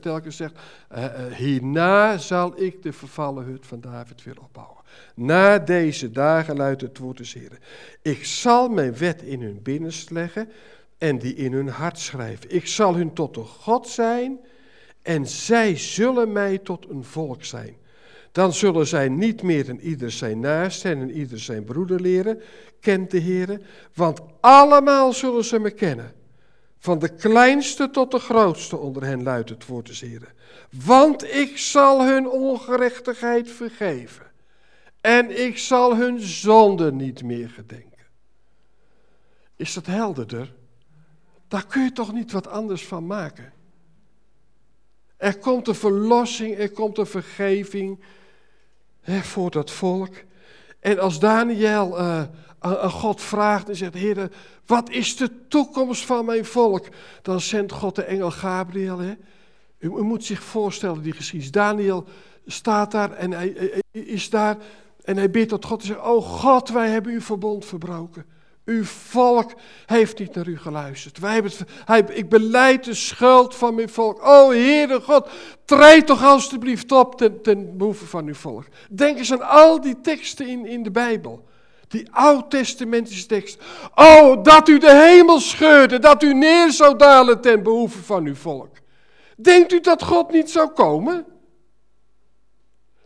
telkens 0.00 0.36
zegt. 0.36 0.58
Uh, 0.92 1.26
hierna 1.26 2.18
zal 2.18 2.60
ik 2.60 2.82
de 2.82 2.92
vervallen 2.92 3.44
hut 3.44 3.66
van 3.66 3.80
David 3.80 4.22
weer 4.22 4.40
opbouwen. 4.40 4.82
Na 5.14 5.58
deze 5.58 6.10
dagen 6.10 6.56
luidt 6.56 6.80
het 6.80 6.98
woord 6.98 7.16
des 7.16 7.32
Heren. 7.32 7.58
Ik 8.02 8.24
zal 8.24 8.68
mijn 8.68 8.96
wet 8.96 9.22
in 9.22 9.42
hun 9.42 9.62
binnenst 9.62 10.10
leggen 10.10 10.48
en 11.02 11.18
die 11.18 11.34
in 11.34 11.52
hun 11.52 11.68
hart 11.68 11.98
schrijven. 11.98 12.54
Ik 12.54 12.66
zal 12.66 12.94
hun 12.94 13.12
tot 13.12 13.36
een 13.36 13.46
God 13.46 13.88
zijn 13.88 14.38
en 15.02 15.26
zij 15.26 15.76
zullen 15.76 16.32
mij 16.32 16.58
tot 16.58 16.88
een 16.88 17.04
volk 17.04 17.44
zijn. 17.44 17.76
Dan 18.32 18.52
zullen 18.52 18.86
zij 18.86 19.08
niet 19.08 19.42
meer 19.42 19.68
in 19.68 19.80
ieder 19.80 20.10
zijn 20.10 20.40
naast 20.40 20.84
en 20.84 20.98
in 21.00 21.10
ieder 21.10 21.40
zijn 21.40 21.64
broeder 21.64 22.00
leren, 22.00 22.40
kent 22.80 23.10
de 23.10 23.18
Heer, 23.18 23.60
want 23.94 24.20
allemaal 24.40 25.12
zullen 25.12 25.44
ze 25.44 25.58
me 25.58 25.70
kennen. 25.70 26.12
Van 26.78 26.98
de 26.98 27.14
kleinste 27.14 27.90
tot 27.90 28.10
de 28.10 28.18
grootste 28.18 28.76
onder 28.76 29.04
hen 29.04 29.22
luidt 29.22 29.48
het 29.48 29.66
woord 29.66 29.86
des 29.86 30.00
Heren. 30.00 30.32
Want 30.84 31.34
ik 31.34 31.58
zal 31.58 32.06
hun 32.06 32.28
ongerechtigheid 32.28 33.50
vergeven 33.50 34.26
en 35.00 35.44
ik 35.44 35.58
zal 35.58 35.96
hun 35.96 36.20
zonde 36.20 36.92
niet 36.92 37.22
meer 37.22 37.48
gedenken. 37.48 38.06
Is 39.56 39.74
dat 39.74 39.86
helderder? 39.86 40.60
Daar 41.52 41.66
kun 41.66 41.82
je 41.82 41.92
toch 41.92 42.12
niet 42.12 42.32
wat 42.32 42.48
anders 42.48 42.86
van 42.86 43.06
maken. 43.06 43.52
Er 45.16 45.38
komt 45.38 45.68
een 45.68 45.74
verlossing, 45.74 46.58
er 46.58 46.70
komt 46.70 46.98
een 46.98 47.06
vergeving 47.06 48.00
hè, 49.00 49.20
voor 49.20 49.50
dat 49.50 49.70
volk. 49.70 50.14
En 50.80 50.98
als 50.98 51.18
Daniel 51.18 51.98
uh, 51.98 52.22
aan, 52.58 52.90
God 52.90 53.20
vraagt 53.20 53.68
en 53.68 53.76
zegt, 53.76 53.94
Heer, 53.94 54.30
wat 54.66 54.90
is 54.90 55.16
de 55.16 55.48
toekomst 55.48 56.04
van 56.04 56.24
mijn 56.24 56.44
volk? 56.44 56.86
Dan 57.22 57.40
zendt 57.40 57.72
God 57.72 57.94
de 57.94 58.04
engel 58.04 58.30
Gabriel. 58.30 58.98
Hè? 58.98 59.14
U, 59.78 59.88
u, 59.88 60.02
moet 60.02 60.24
zich 60.24 60.42
voorstellen 60.42 61.02
die 61.02 61.12
geschiedenis. 61.12 61.52
Daniel 61.52 62.04
staat 62.46 62.90
daar 62.90 63.12
en 63.12 63.32
hij, 63.32 63.52
hij 63.56 64.02
is 64.02 64.30
daar 64.30 64.56
en 65.04 65.16
hij 65.16 65.30
bidt 65.30 65.48
tot 65.48 65.64
God 65.64 65.80
en 65.80 65.86
zegt, 65.86 66.00
oh 66.00 66.24
God, 66.24 66.68
wij 66.68 66.88
hebben 66.88 67.12
uw 67.12 67.20
verbond 67.20 67.64
verbroken. 67.64 68.26
Uw 68.64 68.84
volk 68.84 69.52
heeft 69.86 70.18
niet 70.18 70.34
naar 70.34 70.48
u 70.48 70.58
geluisterd. 70.58 71.18
Wij 71.18 71.32
hebben 71.32 71.52
het, 71.84 72.10
ik 72.10 72.28
beleid 72.28 72.84
de 72.84 72.94
schuld 72.94 73.54
van 73.54 73.74
mijn 73.74 73.88
volk. 73.88 74.26
O 74.26 74.50
Heere 74.50 75.00
God, 75.00 75.28
treed 75.64 76.06
toch 76.06 76.24
alstublieft 76.24 76.92
op 76.92 77.20
ten, 77.42 77.76
behoeve 77.76 78.06
van 78.06 78.26
uw 78.26 78.34
volk. 78.34 78.64
Denk 78.90 79.18
eens 79.18 79.32
aan 79.32 79.48
al 79.48 79.80
die 79.80 80.00
teksten 80.00 80.46
in, 80.46 80.66
in 80.66 80.82
de 80.82 80.90
Bijbel. 80.90 81.44
Die 81.88 82.08
oud-testamentische 82.12 83.26
teksten. 83.26 83.60
Oh, 83.94 84.42
dat 84.42 84.68
u 84.68 84.78
de 84.78 84.94
hemel 84.94 85.40
scheurde, 85.40 85.98
dat 85.98 86.22
u 86.22 86.34
neer 86.34 86.70
zou 86.72 86.96
dalen 86.96 87.40
ten 87.40 87.62
behoeve 87.62 88.02
van 88.02 88.24
uw 88.24 88.34
volk. 88.34 88.76
Denkt 89.36 89.72
u 89.72 89.80
dat 89.80 90.02
God 90.02 90.30
niet 90.32 90.50
zou 90.50 90.68
komen? 90.68 91.26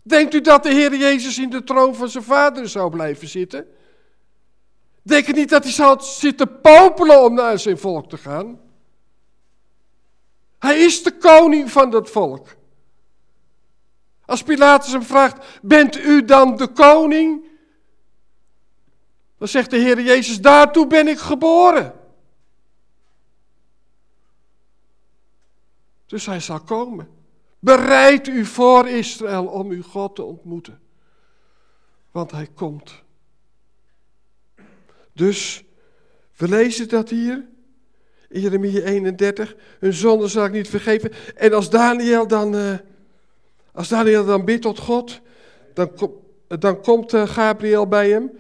Denkt 0.03 0.35
u 0.35 0.41
dat 0.41 0.63
de 0.63 0.73
Heer 0.73 0.97
Jezus 0.97 1.39
in 1.39 1.51
de 1.51 1.65
troon 1.65 1.95
van 1.95 2.09
zijn 2.09 2.25
vader 2.25 2.69
zou 2.69 2.91
blijven 2.91 3.29
zitten? 3.29 3.67
Denk 5.07 5.35
niet 5.35 5.49
dat 5.49 5.63
hij 5.63 5.73
zou 5.73 6.01
zitten 6.01 6.61
popelen 6.61 7.25
om 7.25 7.35
naar 7.35 7.59
zijn 7.59 7.79
volk 7.79 8.09
te 8.09 8.17
gaan? 8.17 8.61
Hij 10.59 10.79
is 10.79 11.03
de 11.03 11.17
koning 11.17 11.71
van 11.71 11.91
dat 11.91 12.11
volk. 12.11 12.49
Als 14.25 14.43
Pilatus 14.43 14.93
hem 14.93 15.03
vraagt, 15.03 15.61
bent 15.63 15.97
u 15.97 16.25
dan 16.25 16.57
de 16.57 16.67
koning? 16.67 17.45
Dan 19.39 19.49
zegt 19.49 19.71
de 19.71 19.77
Heer 19.77 20.01
Jezus, 20.01 20.41
daartoe 20.41 20.87
ben 20.87 21.09
ik 21.09 21.19
geboren. 21.19 21.95
Dus 26.07 26.27
hij 26.27 26.41
zal 26.41 26.61
komen. 26.61 27.09
Bereid 27.59 28.27
u 28.29 28.45
voor 28.45 28.89
Israël 28.89 29.47
om 29.47 29.71
uw 29.71 29.83
God 29.83 30.15
te 30.15 30.23
ontmoeten. 30.23 30.81
Want 32.11 32.31
hij 32.31 32.47
komt. 32.47 33.05
Dus, 35.17 35.65
we 36.37 36.49
lezen 36.49 36.89
dat 36.89 37.11
hier. 37.11 37.45
In 38.29 38.41
Jeremia 38.41 38.81
31. 38.81 39.57
Hun 39.79 39.93
zonde 39.93 40.29
zal 40.29 40.45
ik 40.45 40.53
niet 40.53 40.69
vergeven. 40.69 41.13
En 41.35 41.53
als 41.53 41.71
Daniel 41.71 42.27
dan, 42.27 42.55
uh, 42.55 42.75
als 43.73 43.89
Daniel 43.89 44.25
dan 44.25 44.45
bidt 44.45 44.63
tot 44.63 44.79
God. 44.79 45.21
Dan, 45.75 45.91
dan 46.49 46.81
komt 46.81 47.15
uh, 47.15 47.29
Gabriel 47.29 47.87
bij 47.87 48.11
hem. 48.11 48.31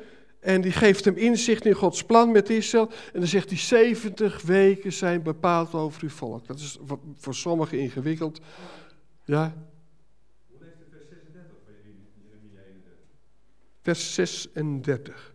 En 0.40 0.60
die 0.60 0.72
geeft 0.72 1.04
hem 1.04 1.16
inzicht 1.16 1.64
in 1.64 1.74
Gods 1.74 2.04
plan 2.04 2.30
met 2.30 2.50
Israël. 2.50 2.90
En 3.12 3.20
dan 3.20 3.28
zegt 3.28 3.48
hij, 3.48 3.58
70 3.58 4.42
weken 4.42 4.92
zijn 4.92 5.22
bepaald 5.22 5.72
over 5.72 6.02
uw 6.02 6.08
volk. 6.08 6.46
Dat 6.46 6.58
is 6.58 6.78
voor 7.14 7.34
sommigen 7.34 7.78
ingewikkeld. 7.78 8.40
Ja? 9.24 9.54
Hoe 10.46 10.58
vers 10.58 11.04
36 11.08 11.56
van 11.64 11.74
Jeremia 11.82 12.60
31? 12.66 12.92
Vers 13.82 14.14
36. 14.14 15.34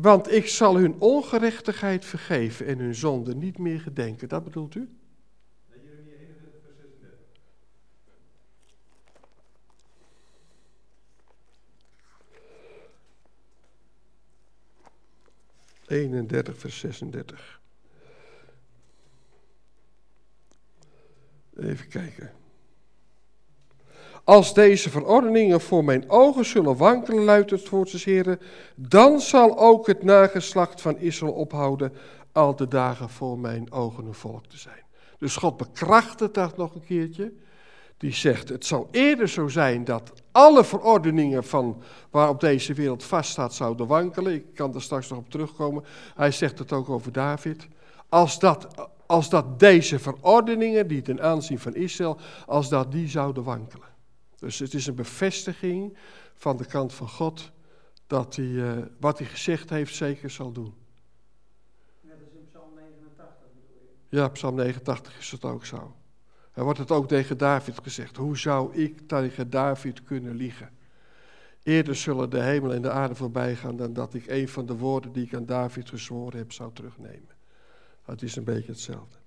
Want 0.00 0.32
ik 0.32 0.48
zal 0.48 0.76
hun 0.76 1.00
ongerechtigheid 1.00 2.04
vergeven 2.04 2.66
en 2.66 2.78
hun 2.78 2.94
zonde 2.94 3.34
niet 3.34 3.58
meer 3.58 3.80
gedenken. 3.80 4.28
Dat 4.28 4.44
bedoelt 4.44 4.74
u? 4.74 4.88
Nee, 5.68 5.80
Jeremia 5.84 6.14
31, 6.16 6.58
vers 6.58 6.78
36. 6.78 7.20
31 15.86 16.58
vers 16.58 16.78
36. 16.78 17.60
Even 21.56 21.88
kijken. 21.88 22.32
Als 24.28 24.54
deze 24.54 24.90
verordeningen 24.90 25.60
voor 25.60 25.84
mijn 25.84 26.10
ogen 26.10 26.44
zullen 26.44 26.76
wankelen, 26.76 27.24
luidt 27.24 27.50
het 27.50 27.68
woord 27.68 28.04
des 28.04 28.36
dan 28.74 29.20
zal 29.20 29.58
ook 29.58 29.86
het 29.86 30.02
nageslacht 30.02 30.80
van 30.80 30.98
Israël 30.98 31.32
ophouden 31.32 31.92
al 32.32 32.56
de 32.56 32.68
dagen 32.68 33.08
voor 33.08 33.38
mijn 33.38 33.72
ogen 33.72 34.06
een 34.06 34.14
volk 34.14 34.46
te 34.46 34.58
zijn. 34.58 34.82
Dus 35.18 35.36
God 35.36 35.56
bekrachtigt 35.56 36.34
dat 36.34 36.56
nog 36.56 36.74
een 36.74 36.84
keertje. 36.84 37.32
Die 37.96 38.12
zegt, 38.12 38.48
het 38.48 38.66
zou 38.66 38.86
eerder 38.90 39.28
zo 39.28 39.48
zijn 39.48 39.84
dat 39.84 40.12
alle 40.32 40.64
verordeningen 40.64 41.44
van 41.44 41.82
waarop 42.10 42.40
deze 42.40 42.74
wereld 42.74 43.04
vaststaat 43.04 43.54
zouden 43.54 43.86
wankelen. 43.86 44.34
Ik 44.34 44.54
kan 44.54 44.74
er 44.74 44.82
straks 44.82 45.08
nog 45.08 45.18
op 45.18 45.30
terugkomen. 45.30 45.84
Hij 46.14 46.30
zegt 46.30 46.58
het 46.58 46.72
ook 46.72 46.88
over 46.88 47.12
David. 47.12 47.68
Als 48.08 48.38
dat 48.38 48.68
als 49.06 49.28
dat 49.28 49.58
deze 49.58 49.98
verordeningen, 49.98 50.88
die 50.88 51.02
ten 51.02 51.22
aanzien 51.22 51.58
van 51.58 51.74
Israël, 51.74 52.18
als 52.46 52.68
dat 52.68 52.92
die 52.92 53.08
zouden 53.08 53.44
wankelen. 53.44 53.87
Dus 54.38 54.58
het 54.58 54.74
is 54.74 54.86
een 54.86 54.94
bevestiging 54.94 55.96
van 56.34 56.56
de 56.56 56.66
kant 56.66 56.94
van 56.94 57.08
God 57.08 57.50
dat 58.06 58.36
hij 58.36 58.44
uh, 58.44 58.78
wat 59.00 59.18
hij 59.18 59.26
gezegd 59.26 59.70
heeft 59.70 59.94
zeker 59.94 60.30
zal 60.30 60.52
doen. 60.52 60.74
Ja, 62.00 62.10
dat 62.10 62.18
is 62.28 62.34
in 62.34 62.46
Psalm 62.50 62.74
89 62.74 63.36
bedoel 63.54 63.88
je? 64.08 64.16
Ja, 64.16 64.28
Psalm 64.28 64.54
89 64.54 65.18
is 65.18 65.30
het 65.30 65.44
ook 65.44 65.64
zo. 65.64 65.96
Er 66.52 66.64
wordt 66.64 66.78
het 66.78 66.90
ook 66.90 67.08
tegen 67.08 67.38
David 67.38 67.78
gezegd. 67.82 68.16
Hoe 68.16 68.36
zou 68.38 68.74
ik 68.74 69.08
tegen 69.08 69.50
David 69.50 70.02
kunnen 70.02 70.34
liegen? 70.34 70.70
Eerder 71.62 71.96
zullen 71.96 72.30
de 72.30 72.42
hemel 72.42 72.72
en 72.72 72.82
de 72.82 72.90
aarde 72.90 73.14
voorbij 73.14 73.56
gaan 73.56 73.76
dan 73.76 73.92
dat 73.92 74.14
ik 74.14 74.26
een 74.26 74.48
van 74.48 74.66
de 74.66 74.76
woorden 74.76 75.12
die 75.12 75.24
ik 75.24 75.34
aan 75.34 75.46
David 75.46 75.88
gezworen 75.88 76.38
heb 76.38 76.52
zou 76.52 76.72
terugnemen. 76.72 77.36
Het 78.02 78.22
is 78.22 78.36
een 78.36 78.44
beetje 78.44 78.70
hetzelfde. 78.72 79.18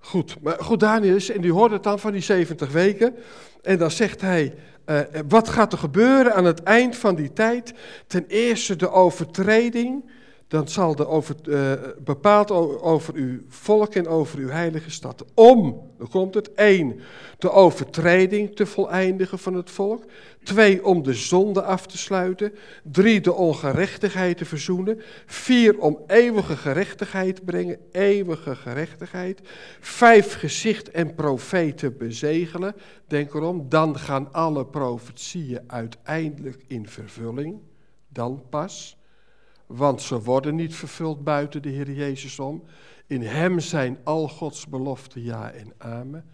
Goed, 0.00 0.36
maar 0.42 0.56
goed, 0.58 0.80
Daniel 0.80 1.18
en 1.34 1.40
die 1.40 1.52
hoort 1.52 1.70
het 1.70 1.82
dan 1.82 1.98
van 1.98 2.12
die 2.12 2.20
70 2.20 2.72
weken. 2.72 3.14
En 3.62 3.78
dan 3.78 3.90
zegt 3.90 4.20
hij, 4.20 4.54
uh, 4.86 5.00
wat 5.28 5.48
gaat 5.48 5.72
er 5.72 5.78
gebeuren 5.78 6.34
aan 6.34 6.44
het 6.44 6.62
eind 6.62 6.96
van 6.96 7.14
die 7.14 7.32
tijd? 7.32 7.74
Ten 8.06 8.24
eerste 8.28 8.76
de 8.76 8.90
overtreding 8.90 10.10
dan 10.50 10.68
zal 10.68 10.96
de 10.96 11.06
over, 11.06 11.34
uh, 11.44 11.72
bepaald 11.98 12.50
over 12.80 13.14
uw 13.14 13.40
volk 13.48 13.94
en 13.94 14.08
over 14.08 14.38
uw 14.38 14.48
heilige 14.48 14.90
stad. 14.90 15.24
Om, 15.34 15.90
dan 15.98 16.08
komt 16.08 16.34
het, 16.34 16.54
één, 16.54 17.00
de 17.38 17.50
overtreding 17.50 18.56
te 18.56 18.66
voleindigen 18.66 19.38
van 19.38 19.54
het 19.54 19.70
volk. 19.70 20.04
Twee, 20.42 20.84
om 20.84 21.02
de 21.02 21.14
zonde 21.14 21.62
af 21.62 21.86
te 21.86 21.98
sluiten. 21.98 22.52
Drie, 22.82 23.20
de 23.20 23.32
ongerechtigheid 23.32 24.36
te 24.36 24.44
verzoenen. 24.44 25.00
Vier, 25.26 25.78
om 25.78 25.98
eeuwige 26.06 26.56
gerechtigheid 26.56 27.36
te 27.36 27.42
brengen, 27.44 27.78
eeuwige 27.92 28.54
gerechtigheid. 28.56 29.40
Vijf, 29.80 30.34
gezicht 30.34 30.90
en 30.90 31.14
profeten 31.14 31.96
bezegelen. 31.96 32.74
Denk 33.06 33.34
erom, 33.34 33.68
dan 33.68 33.98
gaan 33.98 34.32
alle 34.32 34.66
profetieën 34.66 35.60
uiteindelijk 35.66 36.64
in 36.66 36.88
vervulling. 36.88 37.58
Dan 38.08 38.42
pas 38.48 38.98
want 39.70 40.02
ze 40.02 40.22
worden 40.22 40.54
niet 40.54 40.74
vervuld 40.74 41.24
buiten 41.24 41.62
de 41.62 41.68
Heer 41.68 41.90
Jezus 41.90 42.38
om. 42.38 42.62
In 43.06 43.22
Hem 43.22 43.60
zijn 43.60 43.98
al 44.04 44.28
Gods 44.28 44.66
beloften 44.66 45.22
ja 45.22 45.50
en 45.50 45.72
amen. 45.78 46.24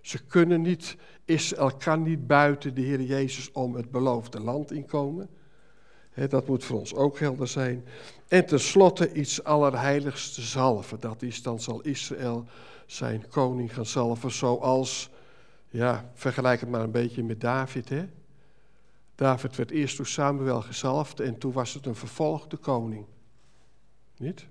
Ze 0.00 0.26
kunnen 0.26 0.60
niet, 0.60 0.96
Israël 1.24 1.76
kan 1.76 2.02
niet 2.02 2.26
buiten 2.26 2.74
de 2.74 2.80
Heer 2.80 3.02
Jezus 3.02 3.52
om 3.52 3.74
het 3.74 3.90
beloofde 3.90 4.40
land 4.40 4.72
inkomen. 4.72 5.28
Dat 6.28 6.46
moet 6.46 6.64
voor 6.64 6.78
ons 6.78 6.94
ook 6.94 7.18
helder 7.18 7.48
zijn. 7.48 7.84
En 8.28 8.46
tenslotte 8.46 9.12
iets 9.12 9.44
allerheiligste 9.44 10.34
te 10.34 10.46
zalven. 10.46 11.00
Dat 11.00 11.22
is, 11.22 11.42
dan 11.42 11.60
zal 11.60 11.80
Israël 11.80 12.44
zijn 12.86 13.28
koning 13.28 13.74
gaan 13.74 13.86
zalven 13.86 14.30
zoals, 14.30 15.10
ja, 15.68 16.10
vergelijk 16.14 16.60
het 16.60 16.70
maar 16.70 16.80
een 16.80 16.90
beetje 16.90 17.22
met 17.22 17.40
David. 17.40 17.88
Hè? 17.88 18.04
David 19.20 19.56
werd 19.56 19.70
eerst 19.70 19.96
door 19.96 20.06
Samuel 20.06 20.62
gezalfd 20.62 21.20
en 21.20 21.38
toen 21.38 21.52
was 21.52 21.74
het 21.74 21.86
een 21.86 21.94
vervolgde 21.94 22.56
koning. 22.56 23.06
Niet? 24.16 24.46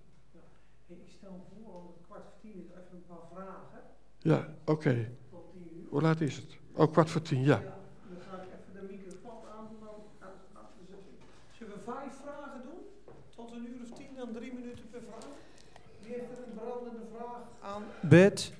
Ik 0.87 0.95
stel 1.17 1.45
voor 1.49 1.73
om 1.73 1.87
het 1.87 2.05
kwart 2.05 2.23
voor 2.23 2.39
tien 2.41 2.51
is 2.65 2.69
even 2.69 2.91
een 2.91 3.05
paar 3.07 3.27
vragen. 3.33 3.81
Ja, 4.17 4.47
oké. 4.65 4.89
Uur. 4.93 5.09
Hoe 5.89 6.01
laat 6.01 6.21
is 6.21 6.35
het? 6.35 6.57
Oh, 6.73 6.91
kwart 6.91 7.09
voor 7.09 7.21
tien, 7.21 7.43
ja. 7.43 7.59
Dan 7.59 8.21
ga 8.29 8.35
ik 8.41 8.47
even 8.59 8.87
de 8.87 8.93
microfoon 8.93 9.41
aandoen. 9.57 9.79
Dan, 9.79 9.89
aan- 10.19 10.29
aan- 10.61 10.67
zullen 11.57 11.73
we 11.73 11.79
vijf 11.83 12.13
vragen 12.23 12.61
doen? 12.61 12.79
Tot 13.35 13.51
een 13.51 13.65
uur 13.67 13.81
of 13.91 13.97
tien, 13.97 14.15
dan 14.15 14.31
drie 14.33 14.53
minuten 14.53 14.89
per 14.89 15.01
vraag. 15.01 15.27
Wie 16.01 16.13
heeft 16.13 16.31
er 16.31 16.43
een 16.47 16.53
brandende 16.53 17.05
vraag 17.15 17.41
aan? 17.61 17.83
Bed. 18.09 18.53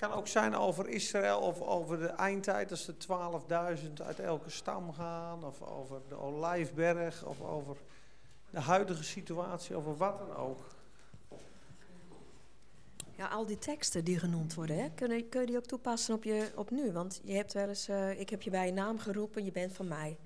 Kan 0.00 0.12
ook 0.12 0.28
zijn 0.28 0.54
over 0.54 0.88
Israël 0.88 1.40
of 1.40 1.60
over 1.60 1.98
de 1.98 2.06
eindtijd, 2.06 2.70
als 2.70 2.88
er 2.88 2.94
12.000 3.78 3.92
uit 4.06 4.18
elke 4.18 4.50
stam 4.50 4.92
gaan, 4.92 5.44
of 5.44 5.62
over 5.62 6.00
de 6.08 6.14
Olijfberg, 6.14 7.24
of 7.24 7.40
over 7.40 7.76
de 8.50 8.60
huidige 8.60 9.04
situatie, 9.04 9.76
over 9.76 9.96
wat 9.96 10.18
dan 10.18 10.36
ook. 10.36 10.60
Ja, 13.16 13.26
al 13.26 13.46
die 13.46 13.58
teksten 13.58 14.04
die 14.04 14.18
genoemd 14.18 14.54
worden, 14.54 14.76
hè, 14.76 14.90
kun, 14.94 15.10
je, 15.16 15.22
kun 15.22 15.40
je 15.40 15.46
die 15.46 15.56
ook 15.56 15.66
toepassen 15.66 16.14
op, 16.14 16.24
je, 16.24 16.52
op 16.54 16.70
nu? 16.70 16.92
Want 16.92 17.20
je 17.24 17.34
hebt 17.34 17.52
wel 17.52 17.68
eens, 17.68 17.88
eh, 17.88 18.20
ik 18.20 18.30
heb 18.30 18.42
je 18.42 18.50
bij 18.50 18.66
je 18.66 18.72
naam 18.72 18.98
geroepen, 18.98 19.44
je 19.44 19.52
bent 19.52 19.72
van 19.72 19.88
mij. 19.88 20.18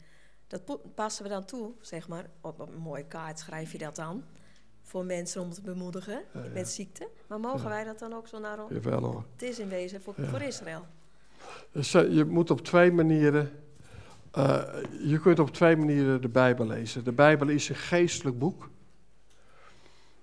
Dat 0.46 0.94
passen 0.94 1.22
we 1.22 1.28
dan 1.28 1.44
toe, 1.44 1.72
zeg 1.80 2.08
maar. 2.08 2.30
Op 2.40 2.58
een 2.58 2.74
mooie 2.74 3.06
kaart 3.06 3.38
schrijf 3.38 3.72
je 3.72 3.78
dat 3.78 3.96
dan. 3.96 4.24
Voor 4.86 5.04
mensen 5.04 5.42
om 5.42 5.50
te 5.52 5.62
bemoedigen 5.62 6.22
Ja, 6.34 6.42
ja. 6.44 6.50
met 6.52 6.68
ziekte. 6.68 7.08
Maar 7.26 7.40
mogen 7.40 7.68
wij 7.68 7.84
dat 7.84 7.98
dan 7.98 8.12
ook 8.12 8.28
zo 8.28 8.38
naar 8.38 8.62
ons? 8.62 8.72
Jawel 8.72 9.00
hoor. 9.02 9.24
Het 9.32 9.42
is 9.42 9.58
in 9.58 9.68
wezen 9.68 10.02
voor, 10.02 10.14
voor 10.30 10.40
Israël. 10.42 10.86
Dus, 11.72 11.94
eh, 11.94 12.12
je 12.14 12.24
moet 12.24 12.50
op 12.50 12.60
twee 12.60 12.92
manieren. 12.92 13.50
eh, 14.30 14.62
je 15.04 15.20
kunt 15.20 15.38
op 15.38 15.50
twee 15.50 15.76
manieren 15.76 16.20
de 16.20 16.28
Bijbel 16.28 16.66
lezen. 16.66 17.04
De 17.04 17.12
Bijbel 17.12 17.48
is 17.48 17.68
een 17.68 17.74
geestelijk 17.74 18.38
boek. 18.38 18.70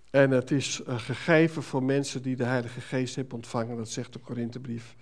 En 0.09 0.31
het 0.31 0.51
is 0.51 0.83
eh, 0.83 0.99
gegeven 0.99 1.63
voor 1.63 1.83
mensen 1.83 2.21
die 2.21 2.35
de 2.35 2.43
Heilige 2.43 2.81
Geest 2.81 3.15
hebben 3.15 3.35
ontvangen, 3.35 3.77
dat 3.77 3.89
zegt 3.89 4.13
de 4.13 4.19
Korinthebrief. 4.19 4.95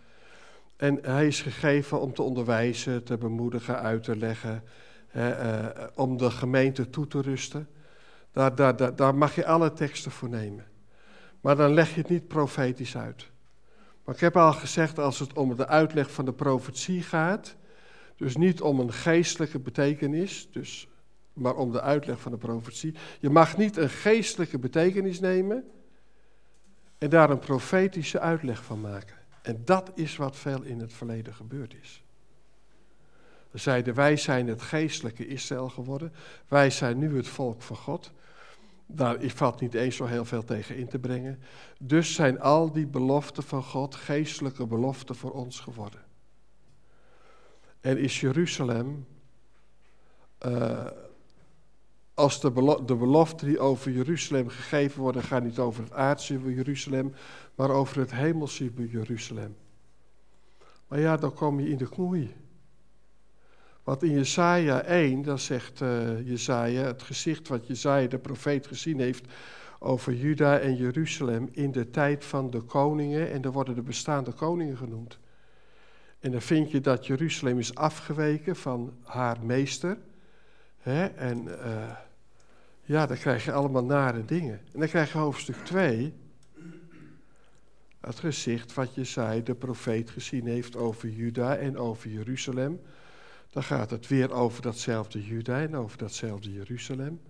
En 0.76 1.00
hij 1.02 1.28
is 1.28 1.42
gegeven 1.42 2.02
om 2.02 2.14
te 2.14 2.22
onderwijzen, 2.22 3.04
te 3.04 3.18
bemoedigen, 3.18 3.80
uit 3.80 4.04
te 4.04 4.18
leggen, 4.18 4.64
hè, 5.08 5.32
om 5.96 6.18
de 6.18 6.32
gemeente 6.32 6.90
toe 6.90 7.08
te 7.08 7.22
rusten. 7.22 7.68
Daar, 8.32 8.96
daar, 8.96 9.16
mag 9.16 9.36
je 9.36 9.46
alle 9.46 9.74
teksten 9.74 10.12
voor 10.12 10.30
nemen. 10.30 10.66
Maar 11.42 11.56
dan 11.56 11.74
leg 11.74 11.94
je 11.94 12.02
het 12.02 12.10
niet 12.10 12.28
profetisch 12.28 12.98
uit. 12.98 13.30
Maar 14.04 14.16
ik 14.16 14.22
heb 14.22 14.38
al 14.38 14.54
gezegd, 14.54 15.00
als 15.00 15.20
het 15.20 15.34
om 15.34 15.56
de 15.56 15.68
uitleg 15.68 16.12
van 16.12 16.26
de 16.26 16.34
profetie 16.34 17.04
gaat, 17.04 17.56
dus 18.16 18.38
niet 18.38 18.62
om 18.62 18.80
een 18.80 18.94
geestelijke 18.94 19.60
betekenis, 19.60 20.48
dus, 20.52 20.88
maar 21.34 21.56
om 21.56 21.72
de 21.72 21.82
uitleg 21.82 22.20
van 22.20 22.32
de 22.32 22.38
profetie. 22.38 22.96
Je 23.20 23.30
mag 23.30 23.58
niet 23.58 23.78
een 23.78 23.90
geestelijke 23.90 24.60
betekenis 24.60 25.20
nemen 25.20 25.64
en 26.98 27.10
daar 27.10 27.30
een 27.30 27.40
profetische 27.40 28.20
uitleg 28.20 28.64
van 28.64 28.82
maken. 28.82 29.16
En 29.42 29.62
dat 29.66 29.92
is 29.96 30.16
wat 30.16 30.36
veel 30.36 30.62
in 30.62 30.80
het 30.80 30.94
verleden 30.94 31.34
gebeurd 31.34 31.76
is. 31.82 32.04
We 33.52 33.58
zeiden, 33.58 33.94
wij 33.94 34.18
zijn 34.18 34.48
het 34.48 34.62
geestelijke 34.62 35.28
Israël 35.28 35.70
geworden, 35.70 36.14
wij 36.48 36.70
zijn 36.70 36.98
nu 36.98 37.16
het 37.16 37.28
volk 37.28 37.62
van 37.62 37.76
God. 37.76 38.12
Daar 38.92 39.18
valt 39.20 39.60
niet 39.60 39.74
eens 39.74 39.96
zo 39.96 40.06
heel 40.06 40.26
veel 40.26 40.44
tegen 40.44 40.78
in 40.78 40.88
te 40.88 41.00
brengen. 41.00 41.40
Dus 41.80 42.14
zijn 42.14 42.40
al 42.40 42.72
die 42.72 42.88
beloften 42.88 43.44
van 43.44 43.64
God 43.64 43.96
geestelijke 43.96 44.68
beloften 44.68 45.16
voor 45.16 45.32
ons 45.32 45.60
geworden. 45.60 46.02
En 47.82 47.98
is 47.98 48.20
Jeruzalem, 48.20 49.06
eh, 50.38 50.88
als 52.14 52.42
de, 52.42 52.82
de 52.86 52.96
beloften 52.96 53.48
die 53.48 53.60
over 53.60 53.92
Jeruzalem 53.92 54.50
gegeven 54.50 55.02
worden, 55.02 55.24
gaan 55.24 55.44
niet 55.44 55.60
over 55.60 55.84
het 55.84 55.94
aardse 55.94 56.54
Jeruzalem, 56.54 57.14
maar 57.56 57.70
over 57.70 58.00
het 58.00 58.12
hemelse 58.12 58.72
Jeruzalem. 58.76 59.56
Maar 60.88 61.00
ja, 61.00 61.18
dan 61.18 61.34
kom 61.34 61.60
je 61.60 61.70
in 61.70 61.78
de 61.78 61.90
knoei. 61.90 62.36
Want 63.84 64.04
in 64.04 64.12
Jesaja 64.12 64.82
1, 64.82 65.22
dan 65.22 65.40
zegt 65.40 65.82
eh 65.82 66.28
Jesaja, 66.28 66.84
het 66.84 67.02
gezicht 67.02 67.48
wat 67.48 67.68
Jesaja 67.68 68.08
de 68.08 68.18
profeet 68.18 68.68
gezien 68.68 69.00
heeft 69.00 69.26
over 69.80 70.14
Juda 70.14 70.60
en 70.60 70.76
Jeruzalem 70.76 71.50
in 71.52 71.72
de 71.72 71.90
tijd 71.90 72.26
van 72.26 72.50
de 72.50 72.62
koningen, 72.62 73.32
en 73.32 73.44
er 73.44 73.52
worden 73.52 73.76
de 73.76 73.82
bestaande 73.82 74.32
koningen 74.32 74.78
genoemd. 74.78 75.20
En 76.20 76.32
dan 76.32 76.42
vind 76.42 76.72
je 76.72 76.82
dat 76.82 77.06
Jeruzalem 77.06 77.60
is 77.60 77.76
afgeweken 77.76 78.56
van 78.56 78.94
haar 79.04 79.38
meester. 79.44 79.98
Hè? 80.78 81.06
En 81.06 81.64
eh, 81.64 81.96
ja, 82.82 83.06
dan 83.06 83.18
krijg 83.18 83.46
je 83.46 83.52
allemaal 83.52 83.86
nare 83.86 84.26
dingen. 84.26 84.62
En 84.74 84.80
dan 84.80 84.88
krijg 84.88 85.12
je 85.12 85.18
hoofdstuk 85.18 85.56
2, 85.56 86.14
het 88.00 88.20
gezicht 88.20 88.74
wat 88.74 88.96
Jesaja 88.96 89.42
de 89.42 89.56
profeet 89.56 90.10
gezien 90.10 90.48
heeft 90.48 90.76
over 90.76 91.10
Juda 91.10 91.56
en 91.56 91.78
over 91.78 92.10
Jeruzalem. 92.10 92.82
Dan 93.50 93.64
gaat 93.64 93.90
het 93.90 94.08
weer 94.08 94.32
over 94.32 94.62
datzelfde 94.62 95.26
Juda 95.26 95.62
en 95.62 95.76
over 95.76 95.98
datzelfde 95.98 96.54
Jeruzalem. 96.54 97.22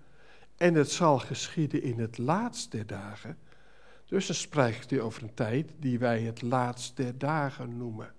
En 0.58 0.73
het 0.73 0.91
zal 0.91 1.19
geschieden 1.19 1.82
in 1.82 1.99
het 1.99 2.17
laatst 2.17 2.71
der 2.71 2.88
dagen. 2.88 3.38
Dus 4.05 4.27
dan 4.27 4.36
spreekt 4.36 4.89
hij 4.89 5.01
over 5.01 5.23
een 5.23 5.34
tijd 5.34 5.71
die 5.79 5.99
wij 5.99 6.21
het 6.21 6.41
laatst 6.41 6.97
der 6.97 7.17
dagen 7.17 7.77
noemen. 7.77 8.13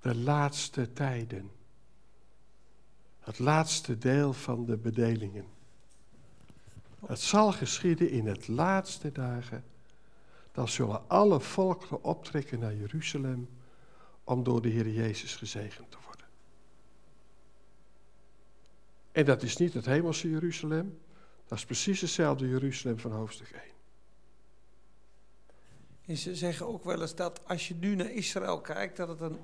De 0.00 0.14
laatste 0.14 0.92
tijden. 0.92 1.50
Het 3.20 3.38
laatste 3.38 3.98
deel 3.98 4.32
van 4.32 4.64
de 4.64 4.76
bedelingen. 4.76 5.46
Het 7.06 7.20
zal 7.20 7.52
geschieden 7.52 8.10
in 8.10 8.26
het 8.26 8.48
laatste 8.48 9.12
dagen. 9.12 9.64
Dan 10.52 10.68
zullen 10.68 11.08
alle 11.08 11.40
volkeren 11.40 12.04
optrekken 12.04 12.58
naar 12.58 12.74
Jeruzalem 12.74 13.48
om 14.24 14.42
door 14.42 14.62
de 14.62 14.68
Heer 14.68 14.88
Jezus 14.88 15.36
gezegend 15.36 15.90
te 15.90 15.96
worden. 15.96 16.03
En 19.14 19.24
dat 19.24 19.42
is 19.42 19.56
niet 19.56 19.74
het 19.74 19.84
hemelse 19.84 20.30
Jeruzalem, 20.30 20.98
dat 21.46 21.58
is 21.58 21.64
precies 21.64 22.00
hetzelfde 22.00 22.48
Jeruzalem 22.48 22.98
van 22.98 23.12
hoofdstuk 23.12 23.50
1. 23.50 23.62
En 26.06 26.16
ze 26.16 26.34
zeggen 26.34 26.66
ook 26.66 26.84
wel 26.84 27.00
eens 27.00 27.14
dat 27.14 27.40
als 27.46 27.68
je 27.68 27.74
nu 27.74 27.94
naar 27.94 28.10
Israël 28.10 28.60
kijkt, 28.60 28.96
dat 28.96 29.08
het 29.08 29.20
een 29.20 29.38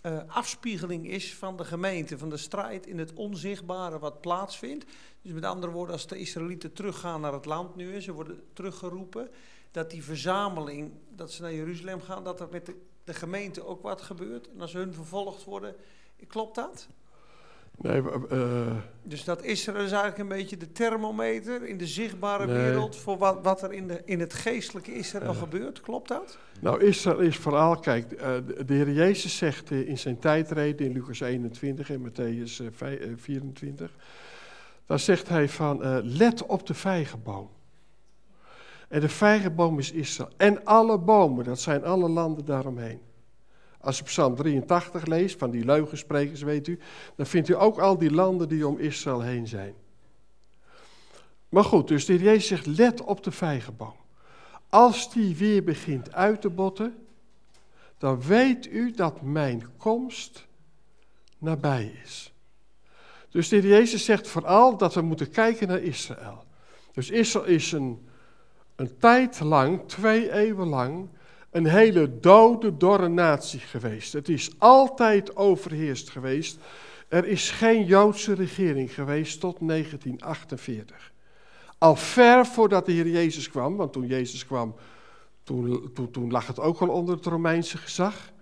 eh, 0.00 0.18
afspiegeling 0.26 1.08
is 1.08 1.34
van 1.34 1.56
de 1.56 1.64
gemeente, 1.64 2.18
van 2.18 2.28
de 2.28 2.36
strijd 2.36 2.86
in 2.86 2.98
het 2.98 3.12
onzichtbare 3.12 3.98
wat 3.98 4.20
plaatsvindt. 4.20 4.84
Dus 5.22 5.32
met 5.32 5.44
andere 5.44 5.72
woorden, 5.72 5.94
als 5.94 6.06
de 6.06 6.18
Israëlieten 6.18 6.72
teruggaan 6.72 7.20
naar 7.20 7.32
het 7.32 7.44
land 7.44 7.76
nu, 7.76 7.94
en 7.94 8.02
ze 8.02 8.12
worden 8.12 8.42
teruggeroepen, 8.52 9.30
dat 9.70 9.90
die 9.90 10.04
verzameling, 10.04 10.92
dat 11.08 11.32
ze 11.32 11.42
naar 11.42 11.54
Jeruzalem 11.54 12.00
gaan, 12.00 12.24
dat 12.24 12.40
er 12.40 12.48
met 12.50 12.66
de, 12.66 12.76
de 13.04 13.14
gemeente 13.14 13.64
ook 13.64 13.82
wat 13.82 14.02
gebeurt. 14.02 14.50
En 14.50 14.60
als 14.60 14.72
hun 14.72 14.94
vervolgd 14.94 15.44
worden, 15.44 15.76
klopt 16.26 16.54
dat? 16.54 16.88
Nee, 17.78 18.02
uh, 18.32 18.66
Dus 19.02 19.24
dat 19.24 19.42
Israël 19.42 19.76
is 19.84 19.90
eigenlijk 19.92 20.18
een 20.18 20.28
beetje 20.36 20.56
de 20.56 20.72
thermometer 20.72 21.66
in 21.66 21.76
de 21.78 21.86
zichtbare 21.86 22.46
Nee. 22.46 22.56
wereld 22.56 22.96
voor 22.96 23.18
wat, 23.18 23.38
wat 23.42 23.62
er 23.62 23.72
in, 23.72 23.88
de, 23.88 24.02
in 24.04 24.20
het 24.20 24.34
geestelijke 24.34 24.94
Israël 24.94 25.34
gebeurt. 25.34 25.80
Klopt 25.80 26.08
dat? 26.08 26.38
Nou, 26.60 26.84
Israël 26.84 27.18
is 27.18 27.36
vooral, 27.36 27.76
kijk, 27.78 28.12
eh, 28.12 28.32
de 28.66 28.74
Heer 28.74 28.90
Jezus 28.90 29.36
zegt 29.36 29.70
eh, 29.70 29.88
in 29.88 29.98
zijn 29.98 30.18
tijdreden 30.18 30.86
in 30.86 30.92
Lucas 30.92 31.20
21 31.20 31.90
en 31.90 32.10
Matthäus 32.10 32.60
eh, 32.60 32.66
vij- 32.72 32.98
eh, 33.00 33.08
24, 33.16 33.90
daar 34.86 34.98
zegt 34.98 35.28
hij 35.28 35.48
van, 35.48 35.82
eh, 35.82 35.98
let 36.02 36.46
op 36.46 36.66
de 36.66 36.74
vijgenboom. 36.74 37.48
En 38.88 39.00
de 39.00 39.08
vijgenboom 39.08 39.78
is 39.78 39.92
Israël. 39.92 40.30
En 40.36 40.64
alle 40.64 40.98
bomen, 40.98 41.44
dat 41.44 41.60
zijn 41.60 41.84
alle 41.84 42.08
landen 42.08 42.44
daaromheen. 42.44 43.00
Als 43.86 43.98
je 43.98 44.04
Psalm 44.04 44.34
83 44.34 45.06
leest, 45.06 45.38
van 45.38 45.50
die 45.50 45.64
leugensprekers, 45.64 46.42
weet 46.42 46.66
u, 46.66 46.78
dan 47.16 47.26
vindt 47.26 47.48
u 47.48 47.54
ook 47.54 47.78
al 47.78 47.98
die 47.98 48.10
landen 48.10 48.48
die 48.48 48.66
om 48.66 48.78
Israël 48.78 49.20
heen 49.20 49.46
zijn. 49.46 49.74
Maar 51.48 51.64
goed, 51.64 51.88
dus 51.88 52.04
de 52.04 52.18
Jezus 52.18 52.46
zegt, 52.46 52.66
let 52.66 53.00
op 53.04 53.24
de 53.24 53.30
vijgenboom. 53.30 53.96
Als 54.68 55.12
die 55.12 55.36
weer 55.36 55.64
begint 55.64 56.12
uit 56.12 56.40
te 56.40 56.50
botten, 56.50 57.06
dan 57.98 58.22
weet 58.22 58.66
u 58.66 58.90
dat 58.90 59.22
mijn 59.22 59.68
komst 59.76 60.46
nabij 61.38 61.92
is. 62.04 62.32
Dus 63.30 63.48
de 63.48 63.60
Jezus 63.60 64.04
zegt 64.04 64.28
vooral 64.28 64.76
dat 64.76 64.94
we 64.94 65.00
moeten 65.00 65.30
kijken 65.30 65.68
naar 65.68 65.82
Israël. 65.82 66.44
Dus 66.92 67.10
Israël 67.10 67.46
is 67.46 67.72
een, 67.72 68.08
een 68.76 68.98
tijd 68.98 69.40
lang, 69.40 69.88
twee 69.88 70.32
eeuwen 70.32 70.68
lang, 70.68 71.08
een 71.56 71.66
hele 71.66 72.20
dode, 72.20 72.76
dorre 72.76 73.08
natie 73.08 73.60
geweest. 73.60 74.12
Het 74.12 74.28
is 74.28 74.50
altijd 74.58 75.36
overheerst 75.36 76.10
geweest. 76.10 76.58
Er 77.08 77.26
is 77.26 77.50
geen 77.50 77.84
Joodse 77.84 78.34
regering 78.34 78.94
geweest 78.94 79.40
tot 79.40 79.56
1948. 79.60 81.12
Al 81.78 81.96
ver 81.96 82.46
voordat 82.46 82.86
de 82.86 82.92
Heer 82.92 83.08
Jezus 83.08 83.50
kwam, 83.50 83.76
want 83.76 83.92
toen 83.92 84.06
Jezus 84.06 84.46
kwam, 84.46 84.74
toen, 85.42 85.92
toen, 86.12 86.30
lag 86.30 86.46
het 86.46 86.60
ook 86.60 86.80
al 86.80 86.88
onder 86.88 87.14
het 87.14 87.26
Romeinse 87.26 87.78
gezag. 87.78 88.32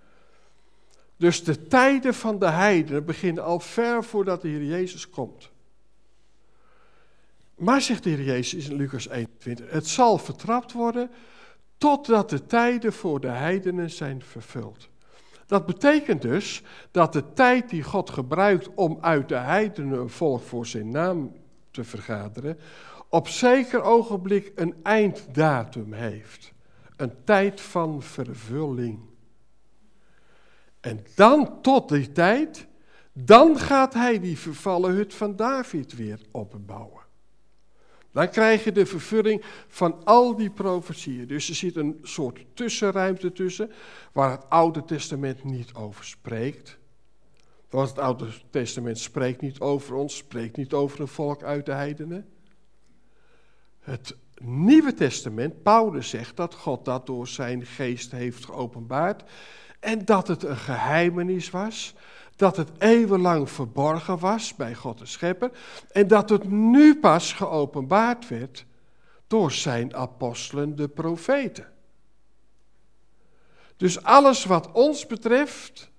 Dus 1.16 1.44
de 1.44 1.66
tijden 1.66 2.14
van 2.14 2.38
de 2.38 2.50
heidenen 2.50 3.04
beginnen 3.04 3.44
al 3.44 3.60
ver 3.60 4.04
voordat 4.04 4.42
de 4.42 4.48
Heer 4.48 4.64
Jezus 4.64 5.10
komt. 5.10 5.50
Maar 7.54 7.80
zegt 7.80 8.02
de 8.02 8.10
Heer 8.10 8.24
Jezus 8.24 8.68
in 8.68 8.76
Lucas 8.76 9.08
21, 9.08 9.70
het 9.70 9.86
zal 9.86 10.18
vertrapt 10.18 10.72
worden 10.72 11.10
totdat 11.84 12.30
de 12.30 12.46
tijden 12.46 12.92
voor 12.92 13.20
de 13.20 13.28
heidenen 13.28 13.90
zijn 13.90 14.22
vervuld. 14.22 14.88
Dat 15.46 15.66
betekent 15.66 16.22
dus 16.22 16.62
dat 16.90 17.12
de 17.12 17.32
tijd 17.32 17.70
die 17.70 17.82
God 17.82 18.10
gebruikt 18.10 18.74
om 18.74 18.98
uit 19.00 19.28
de 19.28 19.36
heidenen 19.36 19.98
een 19.98 20.10
volk 20.10 20.42
voor 20.42 20.66
zijn 20.66 20.90
naam 20.90 21.32
te 21.70 21.84
vergaderen, 21.84 22.58
op 23.08 23.28
zeker 23.28 23.82
ogenblik 23.82 24.52
een 24.54 24.74
einddatum 24.82 25.92
heeft. 25.92 26.52
Een 26.96 27.12
tijd 27.24 27.60
van 27.60 28.02
vervulling. 28.02 28.98
En 30.80 31.04
dan 31.14 31.60
tot 31.60 31.88
die 31.88 32.12
tijd, 32.12 32.66
dan 33.12 33.58
gaat 33.58 33.94
hij 33.94 34.20
die 34.20 34.38
vervallen 34.38 34.94
hut 34.94 35.14
van 35.14 35.36
David 35.36 35.96
weer 35.96 36.20
opbouwen. 36.30 37.03
Dan 38.14 38.30
krijg 38.30 38.64
je 38.64 38.72
de 38.72 38.86
vervulling 38.86 39.44
van 39.68 40.04
al 40.04 40.36
die 40.36 40.50
profetieën. 40.50 41.26
Dus 41.26 41.48
er 41.48 41.54
zit 41.54 41.76
een 41.76 41.98
soort 42.02 42.44
tussenruimte 42.54 43.32
tussen, 43.32 43.70
waar 44.12 44.30
het 44.30 44.48
Oude 44.48 44.84
Testament 44.84 45.44
niet 45.44 45.74
over 45.74 46.04
spreekt. 46.04 46.78
Want 47.70 47.88
het 47.88 47.98
Oude 47.98 48.26
Testament 48.50 48.98
spreekt 48.98 49.40
niet 49.40 49.60
over 49.60 49.94
ons, 49.94 50.16
spreekt 50.16 50.56
niet 50.56 50.72
over 50.72 51.00
een 51.00 51.08
volk 51.08 51.42
uit 51.42 51.66
de 51.66 51.72
heidenen. 51.72 52.28
Het 53.80 54.16
Nieuwe 54.42 54.94
Testament, 54.94 55.62
Paulus 55.62 56.08
zegt 56.08 56.36
dat 56.36 56.54
God 56.54 56.84
dat 56.84 57.06
door 57.06 57.28
zijn 57.28 57.66
geest 57.66 58.10
heeft 58.10 58.44
geopenbaard 58.44 59.24
en 59.80 60.04
dat 60.04 60.28
het 60.28 60.42
een 60.42 60.56
geheimenis 60.56 61.50
was, 61.50 61.94
dat 62.36 62.56
het 62.56 62.70
eeuwenlang 62.78 63.50
verborgen 63.50 64.18
was 64.18 64.54
bij 64.54 64.74
God 64.74 64.98
de 64.98 65.06
Schepper 65.06 65.50
en 65.92 66.08
dat 66.08 66.28
het 66.28 66.50
nu 66.50 66.98
pas 66.98 67.32
geopenbaard 67.32 68.28
werd 68.28 68.66
door 69.26 69.52
zijn 69.52 69.94
apostelen, 69.94 70.76
de 70.76 70.88
profeten. 70.88 71.72
Dus 73.76 74.02
alles 74.02 74.44
wat 74.44 74.72
ons 74.72 75.06
betreft 75.06 75.90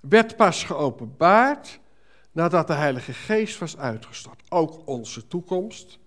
werd 0.00 0.36
pas 0.36 0.64
geopenbaard 0.64 1.80
nadat 2.32 2.66
de 2.66 2.72
Heilige 2.72 3.12
Geest 3.12 3.58
was 3.58 3.76
uitgestort. 3.76 4.42
Ook 4.48 4.86
onze 4.88 5.26
toekomst. 5.26 5.98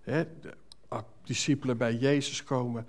Hè, 0.00 0.24
de 0.40 0.54
discipelen 1.28 1.76
bij 1.76 1.94
Jezus 1.94 2.44
komen 2.44 2.86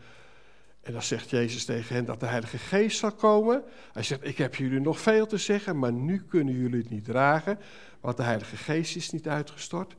en 0.81 0.93
dan 0.93 1.03
zegt 1.03 1.29
Jezus 1.29 1.65
tegen 1.65 1.95
hen 1.95 2.05
dat 2.05 2.19
de 2.19 2.25
Heilige 2.25 2.57
Geest 2.57 2.97
zal 2.97 3.11
komen. 3.11 3.63
Hij 3.93 4.03
zegt, 4.03 4.25
ik 4.25 4.37
heb 4.37 4.55
jullie 4.55 4.79
nog 4.79 4.99
veel 4.99 5.25
te 5.25 5.37
zeggen, 5.37 5.79
maar 5.79 5.93
nu 5.93 6.23
kunnen 6.29 6.53
jullie 6.53 6.79
het 6.79 6.89
niet 6.89 7.05
dragen, 7.05 7.59
want 8.01 8.17
de 8.17 8.23
Heilige 8.23 8.57
Geest 8.57 8.95
is 8.95 9.11
niet 9.11 9.27
uitgestort. 9.27 9.95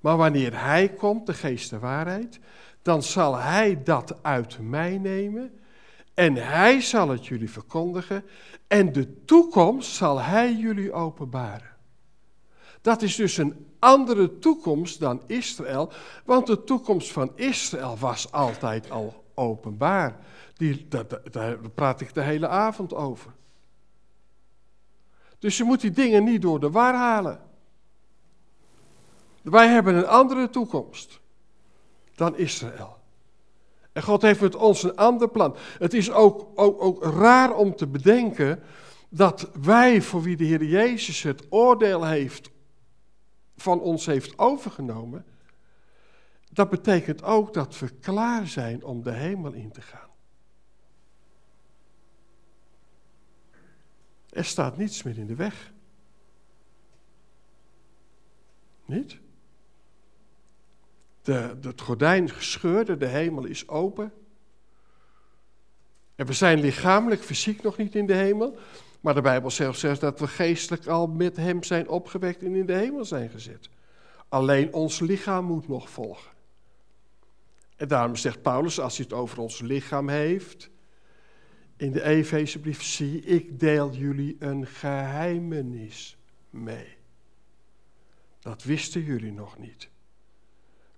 Maar 0.00 0.16
wanneer 0.16 0.60
Hij 0.60 0.88
komt, 0.88 1.26
de 1.26 1.34
Geest 1.34 1.70
der 1.70 1.80
waarheid, 1.80 2.38
dan 2.82 3.02
zal 3.02 3.36
Hij 3.36 3.82
dat 3.82 4.22
uit 4.22 4.58
mij 4.60 4.98
nemen 4.98 5.52
en 6.14 6.34
Hij 6.34 6.80
zal 6.80 7.08
het 7.08 7.26
jullie 7.26 7.50
verkondigen 7.50 8.24
en 8.66 8.92
de 8.92 9.24
toekomst 9.24 9.94
zal 9.94 10.20
Hij 10.20 10.54
jullie 10.54 10.92
openbaren. 10.92 11.74
Dat 12.80 13.02
is 13.02 13.14
dus 13.14 13.36
een 13.36 13.66
andere 13.78 14.38
toekomst 14.38 15.00
dan 15.00 15.22
Israël, 15.26 15.92
want 16.24 16.46
de 16.46 16.64
toekomst 16.64 17.12
van 17.12 17.32
Israël 17.34 17.96
was 17.98 18.32
altijd 18.32 18.90
al 18.90 19.24
openbaar. 19.36 20.16
Die, 20.54 20.88
dat, 20.88 21.20
daar 21.30 21.58
praat 21.70 22.00
ik 22.00 22.14
de 22.14 22.22
hele 22.22 22.48
avond 22.48 22.94
over. 22.94 23.32
Dus 25.38 25.56
je 25.56 25.64
moet 25.64 25.80
die 25.80 25.90
dingen 25.90 26.24
niet 26.24 26.42
door 26.42 26.60
de 26.60 26.70
war 26.70 26.94
halen. 26.94 27.40
Wij 29.42 29.68
hebben 29.68 29.94
een 29.94 30.06
andere 30.06 30.50
toekomst 30.50 31.20
dan 32.14 32.36
Israël. 32.36 32.96
En 33.92 34.02
God 34.02 34.22
heeft 34.22 34.40
met 34.40 34.54
ons 34.54 34.82
een 34.82 34.96
ander 34.96 35.28
plan. 35.28 35.56
Het 35.78 35.94
is 35.94 36.10
ook, 36.10 36.46
ook, 36.54 36.82
ook 36.82 37.04
raar 37.04 37.54
om 37.54 37.76
te 37.76 37.86
bedenken 37.86 38.62
dat 39.08 39.50
wij, 39.62 40.02
voor 40.02 40.22
wie 40.22 40.36
de 40.36 40.44
Heer 40.44 40.64
Jezus 40.64 41.22
het 41.22 41.46
oordeel 41.48 42.04
heeft, 42.04 42.50
van 43.56 43.80
ons 43.80 44.06
heeft 44.06 44.38
overgenomen, 44.38 45.24
dat 46.52 46.70
betekent 46.70 47.22
ook 47.22 47.54
dat 47.54 47.78
we 47.78 47.88
klaar 47.88 48.46
zijn 48.46 48.84
om 48.84 49.02
de 49.02 49.12
hemel 49.12 49.52
in 49.52 49.70
te 49.70 49.80
gaan. 49.80 50.10
Er 54.30 54.44
staat 54.44 54.76
niets 54.76 55.02
meer 55.02 55.18
in 55.18 55.26
de 55.26 55.34
weg. 55.34 55.72
Niet? 58.84 59.18
De, 61.22 61.56
het 61.60 61.80
gordijn 61.80 62.30
gescheurde, 62.30 62.96
de 62.96 63.06
hemel 63.06 63.44
is 63.44 63.68
open. 63.68 64.12
En 66.14 66.26
we 66.26 66.32
zijn 66.32 66.60
lichamelijk, 66.60 67.22
fysiek 67.22 67.62
nog 67.62 67.76
niet 67.76 67.94
in 67.94 68.06
de 68.06 68.14
hemel. 68.14 68.58
Maar 69.00 69.14
de 69.14 69.20
Bijbel 69.20 69.50
zelf 69.50 69.76
zegt 69.76 70.00
dat 70.00 70.20
we 70.20 70.28
geestelijk 70.28 70.86
al 70.86 71.06
met 71.06 71.36
hem 71.36 71.62
zijn 71.62 71.88
opgewekt 71.88 72.42
en 72.42 72.54
in 72.54 72.66
de 72.66 72.72
hemel 72.72 73.04
zijn 73.04 73.30
gezet. 73.30 73.68
Alleen 74.28 74.72
ons 74.72 75.00
lichaam 75.00 75.44
moet 75.44 75.68
nog 75.68 75.90
volgen. 75.90 76.35
En 77.76 77.88
daarom 77.88 78.16
zegt 78.16 78.42
Paulus, 78.42 78.80
als 78.80 78.96
hij 78.96 79.06
het 79.08 79.18
over 79.18 79.38
ons 79.38 79.60
lichaam 79.60 80.08
heeft, 80.08 80.70
in 81.76 81.92
de 81.92 82.02
Efezebrief, 82.02 82.82
zie 82.82 83.20
ik 83.20 83.60
deel 83.60 83.92
jullie 83.92 84.36
een 84.38 84.66
geheimenis 84.66 86.18
mee. 86.50 86.96
Dat 88.38 88.62
wisten 88.62 89.02
jullie 89.02 89.32
nog 89.32 89.58
niet. 89.58 89.88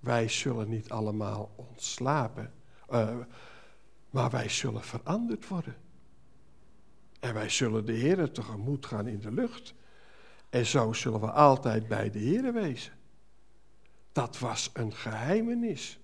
Wij 0.00 0.28
zullen 0.28 0.68
niet 0.68 0.90
allemaal 0.90 1.52
ontslapen, 1.56 2.52
uh, 2.90 3.16
maar 4.10 4.30
wij 4.30 4.48
zullen 4.48 4.82
veranderd 4.82 5.48
worden. 5.48 5.76
En 7.20 7.34
wij 7.34 7.48
zullen 7.48 7.86
de 7.86 7.92
Heer 7.92 8.30
tegemoet 8.30 8.86
gaan 8.86 9.06
in 9.06 9.20
de 9.20 9.32
lucht. 9.32 9.74
En 10.50 10.66
zo 10.66 10.92
zullen 10.92 11.20
we 11.20 11.30
altijd 11.30 11.88
bij 11.88 12.10
de 12.10 12.18
Heer 12.18 12.52
wezen. 12.52 12.92
Dat 14.12 14.38
was 14.38 14.70
een 14.72 14.92
geheimenis. 14.92 16.00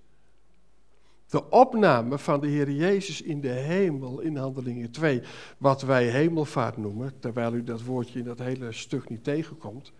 De 1.34 1.50
opname 1.50 2.18
van 2.18 2.40
de 2.40 2.46
Heer 2.46 2.70
Jezus 2.70 3.22
in 3.22 3.40
de 3.40 3.48
hemel 3.48 4.20
in 4.20 4.36
Handelingen 4.36 4.90
2, 4.90 5.22
wat 5.58 5.82
wij 5.82 6.04
hemelvaart 6.06 6.76
noemen, 6.76 7.18
terwijl 7.18 7.54
u 7.54 7.64
dat 7.64 7.82
woordje 7.82 8.18
in 8.18 8.24
dat 8.24 8.38
hele 8.38 8.72
stuk 8.72 9.08
niet 9.08 9.24
tegenkomt. 9.24 9.92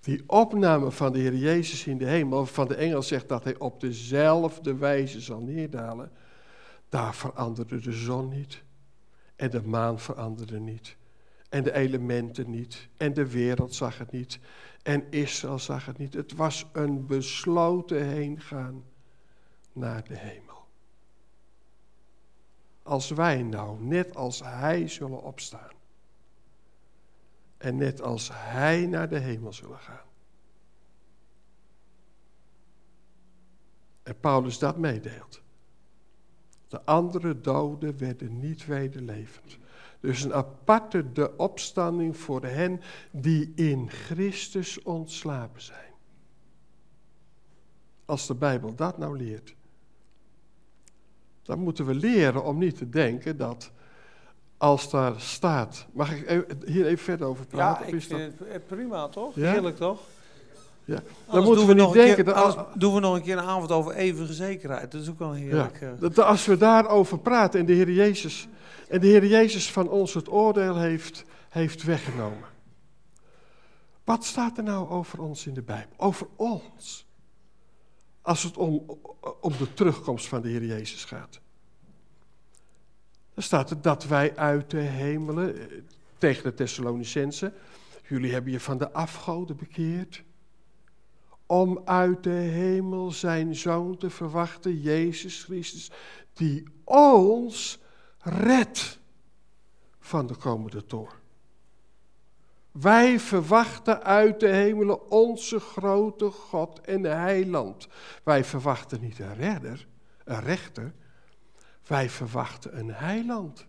Die 0.00 0.22
opname 0.26 0.90
van 0.90 1.12
de 1.12 1.18
Heer 1.18 1.34
Jezus 1.36 1.86
in 1.86 1.98
de 1.98 2.04
hemel, 2.04 2.46
van 2.46 2.68
de 2.68 2.74
engel 2.74 3.02
zegt 3.02 3.28
dat 3.28 3.44
hij 3.44 3.58
op 3.58 3.80
dezelfde 3.80 4.76
wijze 4.76 5.20
zal 5.20 5.40
neerdalen. 5.40 6.10
Daar 6.88 7.14
veranderde 7.14 7.80
de 7.80 7.92
zon 7.92 8.28
niet. 8.28 8.62
En 9.36 9.50
de 9.50 9.62
maan 9.62 10.00
veranderde 10.00 10.60
niet. 10.60 10.96
En 11.48 11.62
de 11.62 11.72
elementen 11.72 12.50
niet. 12.50 12.88
En 12.96 13.14
de 13.14 13.30
wereld 13.30 13.74
zag 13.74 13.98
het 13.98 14.12
niet. 14.12 14.38
En 14.82 15.04
Israël 15.10 15.58
zag 15.58 15.86
het 15.86 15.98
niet. 15.98 16.14
Het 16.14 16.34
was 16.34 16.66
een 16.72 17.06
besloten 17.06 18.08
heengaan 18.08 18.90
naar 19.72 20.04
de 20.04 20.16
hemel. 20.16 20.66
Als 22.82 23.10
wij 23.10 23.42
nou 23.42 23.82
net 23.82 24.16
als 24.16 24.40
Hij 24.40 24.88
zullen 24.88 25.22
opstaan. 25.22 25.72
En 27.56 27.76
net 27.76 28.02
als 28.02 28.30
Hij 28.32 28.86
naar 28.86 29.08
de 29.08 29.18
hemel 29.18 29.52
zullen 29.52 29.78
gaan. 29.78 30.06
En 34.02 34.20
Paulus 34.20 34.58
dat 34.58 34.76
meedeelt. 34.76 35.42
De 36.68 36.84
andere 36.84 37.40
doden 37.40 37.98
werden 37.98 38.38
niet 38.38 38.66
wederlevend. 38.66 39.58
Dus 40.00 40.22
een 40.22 40.34
aparte 40.34 41.12
de 41.12 41.36
opstanding 41.36 42.16
voor 42.16 42.44
hen 42.44 42.80
die 43.10 43.52
in 43.54 43.90
Christus 43.90 44.82
ontslapen 44.82 45.62
zijn. 45.62 45.92
Als 48.04 48.26
de 48.26 48.34
Bijbel 48.34 48.74
dat 48.74 48.98
nou 48.98 49.16
leert, 49.16 49.54
dan 51.42 51.58
moeten 51.58 51.86
we 51.86 51.94
leren 51.94 52.44
om 52.44 52.58
niet 52.58 52.76
te 52.76 52.88
denken 52.88 53.36
dat 53.36 53.70
als 54.56 54.90
daar 54.90 55.20
staat. 55.20 55.86
Mag 55.92 56.12
ik 56.12 56.46
hier 56.66 56.86
even 56.86 57.04
verder 57.04 57.26
over 57.26 57.46
praten? 57.46 57.86
Ja, 57.86 57.92
ik 57.92 58.02
vind 58.02 58.32
het 58.44 58.66
prima 58.66 59.08
toch? 59.08 59.34
Heerlijk 59.34 59.76
toch? 59.76 60.00
Ja. 60.84 60.94
Dan 60.94 61.04
Anders 61.26 61.46
moeten 61.46 61.66
we 61.66 61.74
niet 61.74 61.92
denken 61.92 62.24
keer, 62.24 62.34
dat, 62.34 62.66
doen 62.74 62.94
we 62.94 63.00
nog 63.00 63.14
een 63.14 63.22
keer 63.22 63.38
een 63.38 63.44
avond 63.44 63.70
over 63.70 63.94
eeuwige 63.94 64.32
zekerheid. 64.32 64.92
Dat 64.92 65.00
is 65.00 65.08
ook 65.08 65.18
wel 65.18 65.32
heerlijk. 65.32 65.80
eh. 65.80 65.88
dat 65.98 66.18
als 66.18 66.46
we 66.46 66.56
daarover 66.56 67.18
praten 67.18 67.60
en 67.60 67.66
de 67.66 67.72
Heer 67.72 67.90
Jezus, 67.90 68.48
en 68.88 69.00
de 69.00 69.06
Heer 69.06 69.26
Jezus 69.26 69.70
van 69.70 69.88
ons 69.88 70.14
het 70.14 70.30
oordeel 70.30 70.76
heeft, 70.76 71.24
heeft 71.48 71.82
weggenomen. 71.82 72.50
Wat 74.04 74.24
staat 74.24 74.56
er 74.58 74.64
nou 74.64 74.88
over 74.88 75.20
ons 75.20 75.46
in 75.46 75.54
de 75.54 75.62
Bijbel? 75.62 75.94
Over 75.96 76.26
ons. 76.36 77.06
Als 78.22 78.42
het 78.42 78.56
om, 78.56 78.86
de 79.58 79.74
terugkomst 79.74 80.28
van 80.28 80.42
de 80.42 80.48
Heer 80.48 80.64
Jezus 80.64 81.04
gaat. 81.04 81.40
Dan 83.34 83.42
staat 83.42 83.70
er 83.70 83.82
dat 83.82 84.04
wij 84.04 84.36
uit 84.36 84.70
de 84.70 84.78
hemelen, 84.78 85.70
eh, 85.70 85.78
tegen 86.18 86.42
de 86.42 86.54
Thessalonicensen, 86.54 87.54
jullie 88.08 88.32
hebben 88.32 88.52
je 88.52 88.60
van 88.60 88.78
de 88.78 88.92
afgoden 88.92 89.56
bekeerd. 89.56 90.22
Om 91.46 91.82
uit 91.84 92.22
de 92.22 92.30
hemel 92.30 93.10
zijn 93.10 93.56
zoon 93.56 93.96
te 93.96 94.10
verwachten, 94.10 94.80
Jezus 94.80 95.42
Christus, 95.42 95.90
die 96.32 96.64
ons 96.84 97.78
redt 98.18 98.98
van 100.00 100.26
de 100.26 100.34
komende 100.34 100.86
toorn. 100.86 101.21
Wij 102.72 103.20
verwachten 103.20 104.02
uit 104.02 104.40
de 104.40 104.48
hemelen 104.48 105.10
onze 105.10 105.60
grote 105.60 106.30
God 106.30 106.80
en 106.80 107.02
heiland. 107.02 107.88
Wij 108.22 108.44
verwachten 108.44 109.00
niet 109.00 109.18
een 109.18 109.34
redder, 109.34 109.86
een 110.24 110.40
rechter. 110.40 110.92
Wij 111.86 112.10
verwachten 112.10 112.78
een 112.78 112.90
heiland. 112.90 113.66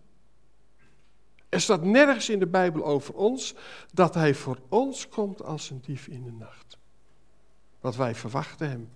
Er 1.48 1.60
staat 1.60 1.82
nergens 1.82 2.28
in 2.28 2.38
de 2.38 2.46
Bijbel 2.46 2.84
over 2.84 3.14
ons 3.14 3.54
dat 3.92 4.14
hij 4.14 4.34
voor 4.34 4.58
ons 4.68 5.08
komt 5.08 5.42
als 5.42 5.70
een 5.70 5.80
dief 5.80 6.06
in 6.06 6.24
de 6.24 6.32
nacht. 6.32 6.78
Want 7.80 7.96
wij 7.96 8.14
verwachten 8.14 8.68
hem. 8.70 8.90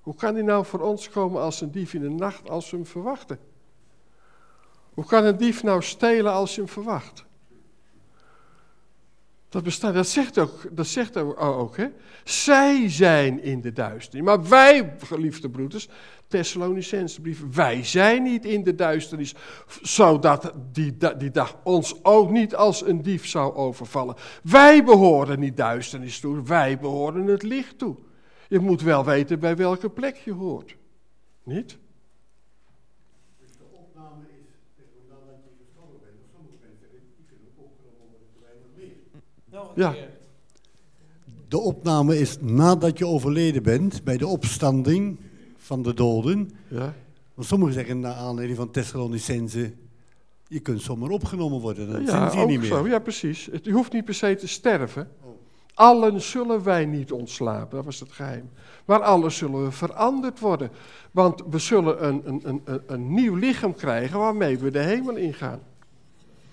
Hoe 0.00 0.14
kan 0.14 0.34
hij 0.34 0.42
nou 0.42 0.64
voor 0.64 0.80
ons 0.80 1.08
komen 1.08 1.42
als 1.42 1.60
een 1.60 1.70
dief 1.70 1.94
in 1.94 2.00
de 2.00 2.10
nacht 2.10 2.48
als 2.50 2.70
we 2.70 2.76
hem 2.76 2.86
verwachten? 2.86 3.38
Hoe 4.94 5.04
kan 5.04 5.24
een 5.24 5.36
dief 5.36 5.62
nou 5.62 5.82
stelen 5.82 6.32
als 6.32 6.54
je 6.54 6.60
hem 6.60 6.70
verwacht? 6.70 7.24
Dat 9.56 9.64
bestaat, 9.64 9.94
dat 9.94 10.08
zegt 10.08 10.38
ook, 10.38 10.76
dat 10.76 10.86
zegt 10.86 11.16
ook, 11.16 11.40
ook 11.40 11.76
hè. 11.76 11.86
Zij 12.24 12.90
zijn 12.90 13.42
in 13.42 13.60
de 13.60 13.72
duisternis. 13.72 14.26
Maar 14.26 14.48
wij, 14.48 14.96
geliefde 14.98 15.50
broeders, 15.50 15.88
Thessalonicense 16.28 17.20
brief, 17.20 17.42
wij 17.52 17.84
zijn 17.84 18.22
niet 18.22 18.44
in 18.44 18.64
de 18.64 18.74
duisternis, 18.74 19.34
zodat 19.82 20.52
die, 20.72 20.96
die 21.18 21.30
dag 21.30 21.56
ons 21.64 22.04
ook 22.04 22.30
niet 22.30 22.54
als 22.54 22.86
een 22.86 23.02
dief 23.02 23.26
zou 23.26 23.54
overvallen. 23.54 24.16
Wij 24.42 24.84
behoren 24.84 25.40
niet 25.40 25.56
duisternis 25.56 26.20
toe, 26.20 26.42
wij 26.42 26.78
behoren 26.78 27.26
het 27.26 27.42
licht 27.42 27.78
toe. 27.78 27.96
Je 28.48 28.58
moet 28.58 28.82
wel 28.82 29.04
weten 29.04 29.40
bij 29.40 29.56
welke 29.56 29.90
plek 29.90 30.16
je 30.16 30.32
hoort. 30.32 30.76
Niet? 31.42 31.78
Dus 33.40 33.50
de 33.56 33.64
opname 33.72 34.22
is, 34.22 34.46
zeg 34.76 34.86
maar, 34.94 35.18
nadat 35.18 35.42
je 35.44 35.50
gestorven 35.64 35.98
bent, 36.00 36.14
of 36.22 36.28
sommige 36.34 36.56
mensen, 36.66 36.88
die 37.16 37.26
kunnen 37.28 37.46
ook 37.50 37.64
opgenomen 37.64 38.06
worden 38.10 38.28
terwijl 38.32 38.54
je 38.54 38.60
nog 38.66 38.76
leeft. 38.76 39.04
Nog 39.50 39.65
een 39.65 39.65
Ja. 39.76 39.94
De 41.48 41.58
opname 41.58 42.18
is 42.18 42.36
nadat 42.40 42.98
je 42.98 43.06
overleden 43.06 43.62
bent, 43.62 44.04
bij 44.04 44.16
de 44.16 44.26
opstanding 44.26 45.18
van 45.56 45.82
de 45.82 45.94
doden. 45.94 46.50
Ja. 46.68 46.94
Want 47.34 47.48
sommigen 47.48 47.74
zeggen 47.74 48.00
naar 48.00 48.14
aanleiding 48.14 48.58
van 48.58 48.70
Thessalonicense, 48.70 49.72
je 50.48 50.60
kunt 50.60 50.82
zomaar 50.82 51.10
opgenomen 51.10 51.60
worden, 51.60 51.92
dan 51.92 52.04
Ja, 52.04 52.28
ook 52.28 52.48
niet 52.48 52.58
meer. 52.60 52.68
zo. 52.68 52.88
Ja, 52.88 52.98
precies. 52.98 53.48
Het, 53.52 53.64
je 53.64 53.72
hoeft 53.72 53.92
niet 53.92 54.04
per 54.04 54.14
se 54.14 54.34
te 54.34 54.48
sterven. 54.48 55.08
Oh. 55.22 55.30
Allen 55.74 56.20
zullen 56.22 56.62
wij 56.62 56.86
niet 56.86 57.12
ontslapen, 57.12 57.76
dat 57.76 57.84
was 57.84 58.00
het 58.00 58.12
geheim. 58.12 58.50
Maar 58.84 59.02
allen 59.02 59.32
zullen 59.32 59.64
we 59.64 59.70
veranderd 59.70 60.40
worden. 60.40 60.70
Want 61.10 61.42
we 61.50 61.58
zullen 61.58 62.06
een, 62.06 62.22
een, 62.24 62.40
een, 62.48 62.60
een, 62.64 62.82
een 62.86 63.14
nieuw 63.14 63.34
lichaam 63.34 63.74
krijgen 63.74 64.18
waarmee 64.18 64.58
we 64.58 64.70
de 64.70 64.78
hemel 64.78 65.16
ingaan. 65.16 65.60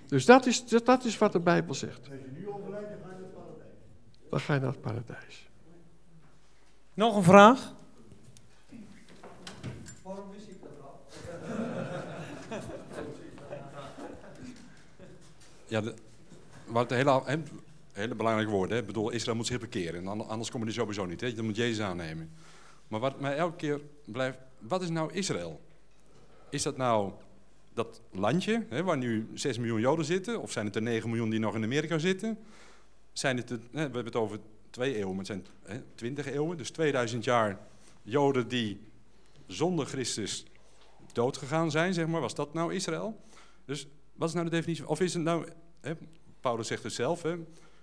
Dus 0.08 0.26
dat 0.26 0.46
is, 0.46 0.66
dat, 0.68 0.86
dat 0.86 1.06
is 1.06 1.18
wat 1.18 1.32
de 1.32 1.40
Bijbel 1.40 1.74
zegt. 1.74 2.00
Als 2.00 2.20
je 2.20 2.40
nu 2.40 2.48
overlijdt, 2.50 2.90
dan 2.90 2.98
ga 3.04 3.08
je 3.10 3.14
naar 3.14 3.22
het 3.22 3.34
paradijs. 3.34 3.74
Dan 4.34 4.42
ga 4.42 4.54
je 4.54 4.60
naar 4.60 4.70
het 4.70 4.82
paradijs. 4.82 5.48
Nog 6.94 7.16
een 7.16 7.24
vraag? 7.24 7.74
Waarom 10.02 10.26
wist 10.32 10.48
ik 10.48 10.56
dat 10.62 10.72
al? 10.82 11.06
Ja, 15.68 15.82
de, 15.82 15.94
wat 16.66 16.92
een 16.92 16.98
hele, 16.98 17.42
hele 17.94 18.16
belangrijke 18.16 18.52
woorden. 18.52 18.76
Hè. 18.76 18.82
Ik 18.82 18.88
bedoel, 18.88 19.10
Israël 19.10 19.36
moet 19.38 19.48
zich 19.48 19.60
bekeren. 19.60 20.08
an- 20.08 20.28
Anders 20.28 20.52
komen 20.52 20.68
die 20.68 20.76
sowieso 20.76 21.06
niet. 21.06 21.22
Hè. 21.22 21.34
Dan 21.34 21.46
moet 21.46 21.56
Jezus 21.56 21.86
aannemen. 21.86 22.32
Maar 22.88 23.00
wat 23.00 23.20
mij 23.20 23.38
elke 23.38 23.56
keer 23.56 23.82
blijft... 24.06 24.38
Wat 24.60 24.82
is 24.82 24.90
nou 24.90 25.14
Israël? 25.14 25.62
Is 26.50 26.64
dat 26.64 26.78
nou 26.78 27.12
dat 27.74 28.02
landje 28.12 28.66
hè, 28.70 28.84
waar 28.84 28.98
nu 28.98 29.30
6 29.34 29.58
miljoen 29.58 29.80
Joden 29.80 30.06
zitten? 30.06 30.42
Of 30.42 30.52
zijn 30.52 30.66
het 30.66 30.76
er 30.76 30.82
9 30.82 31.10
miljoen 31.10 31.30
die 31.30 31.40
nog 31.40 31.56
in 31.56 31.64
Amerika 31.64 31.98
zitten? 31.98 32.38
Zijn 33.14 33.38
het, 33.38 33.50
we 33.50 33.80
hebben 33.80 34.06
het 34.06 34.16
over 34.16 34.40
twee 34.70 34.96
eeuwen, 34.96 35.16
maar 35.16 35.26
het 35.26 35.44
zijn 35.66 35.86
20 35.96 36.26
eeuwen. 36.26 36.58
Dus 36.58 36.70
2000 36.70 37.24
jaar 37.24 37.60
Joden 38.02 38.48
die 38.48 38.80
zonder 39.48 39.86
Christus 39.86 40.46
doodgegaan 41.12 41.72
zijn, 41.72 41.94
zeg 41.94 42.08
maar. 42.08 42.22
Was 42.22 42.36
dat 42.36 42.54
nou 42.54 42.74
Israël? 42.74 43.20
Dus 43.66 43.88
wat 44.14 44.28
is 44.28 44.34
nou 44.34 44.46
de 44.50 44.56
definitie? 44.56 44.88
Of 44.88 45.00
is 45.00 45.14
het 45.14 45.24
nou, 45.24 45.48
hè, 45.82 45.94
Paulus 46.40 46.68
zegt 46.68 46.84
het 46.84 46.94
zelf, 46.94 47.22
hè, 47.22 47.36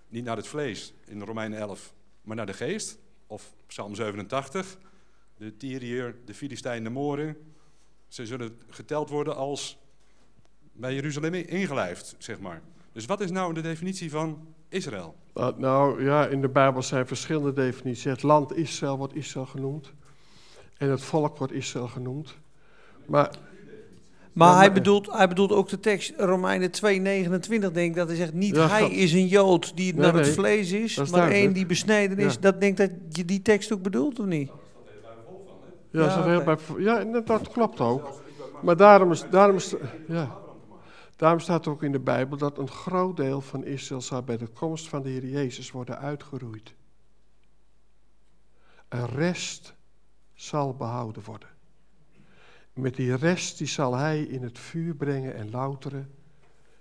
niet 0.09 0.25
naar 0.25 0.37
het 0.37 0.47
vlees 0.47 0.93
in 1.07 1.23
Romeinen 1.23 1.59
11, 1.59 1.95
maar 2.23 2.37
naar 2.37 2.47
de 2.47 2.53
geest. 2.53 2.99
Of 3.27 3.55
Psalm 3.67 3.95
87, 3.95 4.79
de 5.37 5.57
Tyriër, 5.57 6.17
de 6.25 6.35
Filistijn, 6.35 6.85
de 6.85 6.91
Moren. 6.91 7.37
Ze 8.09 8.27
zullen 8.27 8.61
geteld 8.69 9.09
worden 9.09 9.37
als 9.37 9.79
bij 10.73 10.95
Jeruzalem 10.95 11.35
ingelijfd, 11.35 12.15
zeg 12.19 12.41
maar. 12.41 12.63
Dus 12.93 13.07
wat 13.07 13.21
is 13.21 13.31
nou 13.31 13.55
de 13.55 13.61
definitie 13.61 14.11
van 14.11 14.55
Israël? 14.71 15.15
Uh, 15.37 15.49
nou 15.57 16.05
ja, 16.05 16.27
in 16.27 16.41
de 16.41 16.49
Bijbel 16.49 16.83
zijn 16.83 17.07
verschillende 17.07 17.53
definities. 17.53 18.05
Het 18.05 18.23
land 18.23 18.57
Israël 18.57 18.99
wordt 18.99 19.15
Israël 19.15 19.47
genoemd. 19.47 19.93
En 20.79 20.91
het 20.91 21.03
volk 21.03 21.37
wordt 21.39 21.53
Israël 21.53 21.89
genoemd. 21.89 22.37
Maar 23.07 23.31
Maar 24.33 24.57
hij, 24.57 24.73
bedoelt, 24.73 25.13
hij 25.13 25.29
bedoelt 25.29 25.53
ook 25.53 25.69
de 25.69 25.81
tekst 25.81 26.13
Romeinen 26.17 26.71
2,29, 26.71 27.41
denk 27.49 27.77
ik, 27.77 27.95
dat 27.95 28.09
hij 28.09 28.17
zegt, 28.17 28.33
niet 28.33 28.55
Ja, 28.57 28.67
hij 28.69 28.91
is 28.91 29.13
een 29.13 29.27
Jood 29.27 29.77
die 29.77 29.95
Nee, 29.95 30.03
naar 30.03 30.15
het 30.15 30.29
vlees 30.29 30.73
is, 30.73 31.11
maar 31.11 31.31
één 31.31 31.53
die 31.53 31.67
besneden 31.67 32.19
is. 32.19 32.35
Ja. 32.35 32.41
Dat 32.41 32.61
denk 32.61 32.77
dat 32.77 32.91
je 33.09 33.25
die 33.25 33.43
tekst 33.43 33.73
ook 33.73 33.83
bedoelt, 33.83 34.19
of 34.21 34.27
niet? 34.27 34.51
ja, 35.91 36.01
Ja, 36.03 36.17
dat, 36.17 36.25
heel 36.25 36.41
oké. 36.41 36.45
bij, 36.75 36.85
ja 36.85 37.05
dat- 37.05 37.27
dat 37.27 37.49
klopt 37.49 37.81
ook. 37.81 38.21
Maar 38.63 38.77
daarom, 38.77 39.11
is, 39.13 39.25
daarom, 39.31 39.57
is, 39.57 39.75
ja, 40.09 40.39
daarom 41.21 41.41
staat 41.41 41.67
ook 41.67 41.83
in 41.83 41.93
de 41.93 42.01
Bijbel 42.01 42.37
dat 42.37 42.59
een 42.59 42.69
groot 42.69 43.17
deel 43.17 43.41
van 43.41 43.65
Israël 43.65 44.01
zal 44.01 44.23
bij 44.23 44.37
de 44.37 44.47
komst 44.47 44.89
van 44.89 45.03
de 45.03 45.09
Heer 45.09 45.27
Jezus 45.27 45.71
worden 45.71 45.99
uitgeroeid. 45.99 46.75
Een 48.89 49.07
rest 49.07 49.75
zal 50.35 50.75
behouden 50.75 51.25
worden. 51.25 51.49
Met 52.73 52.95
die 52.95 53.15
rest 53.15 53.59
die 53.59 53.67
zal 53.67 53.95
hij 53.95 54.23
in 54.23 54.43
het 54.43 54.59
vuur 54.59 54.95
brengen 54.95 55.35
en 55.35 55.51
louteren. 55.51 56.15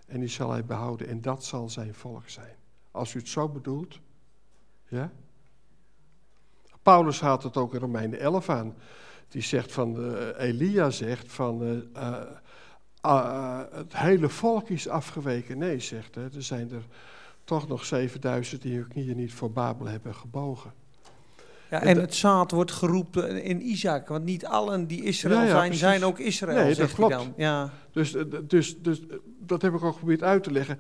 En 0.08 0.20
die 0.20 0.30
zal 0.30 0.52
hij 0.52 0.66
behouden. 0.66 1.08
En 1.08 1.22
dat 1.22 1.44
zal 1.46 1.70
zijn 1.70 1.94
volk 1.94 2.30
zijn. 2.30 2.56
Als 2.92 3.14
u 3.14 3.20
het 3.20 3.28
zo 3.28 3.50
bedoelt. 3.50 4.00
Ja? 4.88 5.12
Paulus 6.82 7.20
haalt 7.20 7.44
het 7.44 7.58
ook 7.58 7.74
in 7.74 7.80
Romeinen 7.80 8.20
11 8.20 8.50
aan. 8.50 8.76
Die 9.28 9.42
zegt 9.42 9.72
van, 9.72 10.16
eh, 10.16 10.48
Elia 10.48 10.90
zegt 10.90 11.32
van, 11.32 11.64
eh, 11.64 12.08
eh, 12.08 12.38
ah, 13.02 13.60
het 13.72 13.98
hele 13.98 14.30
volk 14.30 14.70
is 14.70 14.88
afgeweken. 14.88 15.58
Nee, 15.58 15.80
zegt 15.80 16.16
hij, 16.16 16.24
er 16.24 16.44
zijn 16.44 16.72
er 16.72 16.84
toch 17.44 17.68
nog 17.68 17.86
7000 17.86 18.62
die 18.62 18.76
hun 18.76 18.88
knieën 18.88 19.16
niet 19.16 19.34
voor 19.34 19.52
Babel 19.52 19.86
hebben 19.86 20.16
gebogen. 20.16 20.74
Ja, 21.70 21.82
En 21.82 22.00
het 22.00 22.16
zaad 22.16 22.52
wordt 22.52 22.72
geroepen 22.72 23.44
in 23.44 23.68
Isaac, 23.68 24.08
want 24.08 24.24
niet 24.24 24.46
allen 24.46 24.88
die 24.88 25.04
Israël 25.04 25.36
Ja, 25.36 25.44
ja, 25.44 25.50
zijn, 25.50 25.62
precies. 25.62 25.80
zijn 25.80 26.04
ook 26.04 26.20
Israël, 26.20 26.58
Nee, 26.58 26.68
dat 26.68 26.76
zegt 26.76 26.98
hij 26.98 27.08
klopt. 27.08 27.14
dan. 27.14 27.34
Ja. 27.38 27.70
Dus, 27.92 28.16
eh, 28.16 28.24
dus, 28.48 28.82
dus 28.82 29.08
eh, 29.08 29.16
dat 29.40 29.62
heb 29.62 29.74
ik 29.74 29.84
ook 29.84 29.92
geprobeerd 29.94 30.24
uit 30.24 30.44
te 30.44 30.52
leggen. 30.52 30.80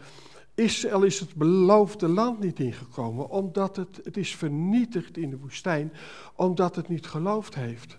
Israël 0.55 1.03
is 1.03 1.19
het 1.19 1.35
beloofde 1.35 2.07
land 2.07 2.39
niet 2.39 2.59
ingekomen, 2.59 3.29
omdat 3.29 3.75
het, 3.75 3.99
het 4.03 4.17
is 4.17 4.35
vernietigd 4.35 5.17
in 5.17 5.29
de 5.29 5.37
woestijn, 5.37 5.93
omdat 6.35 6.75
het 6.75 6.87
niet 6.87 7.07
geloofd 7.07 7.55
heeft. 7.55 7.97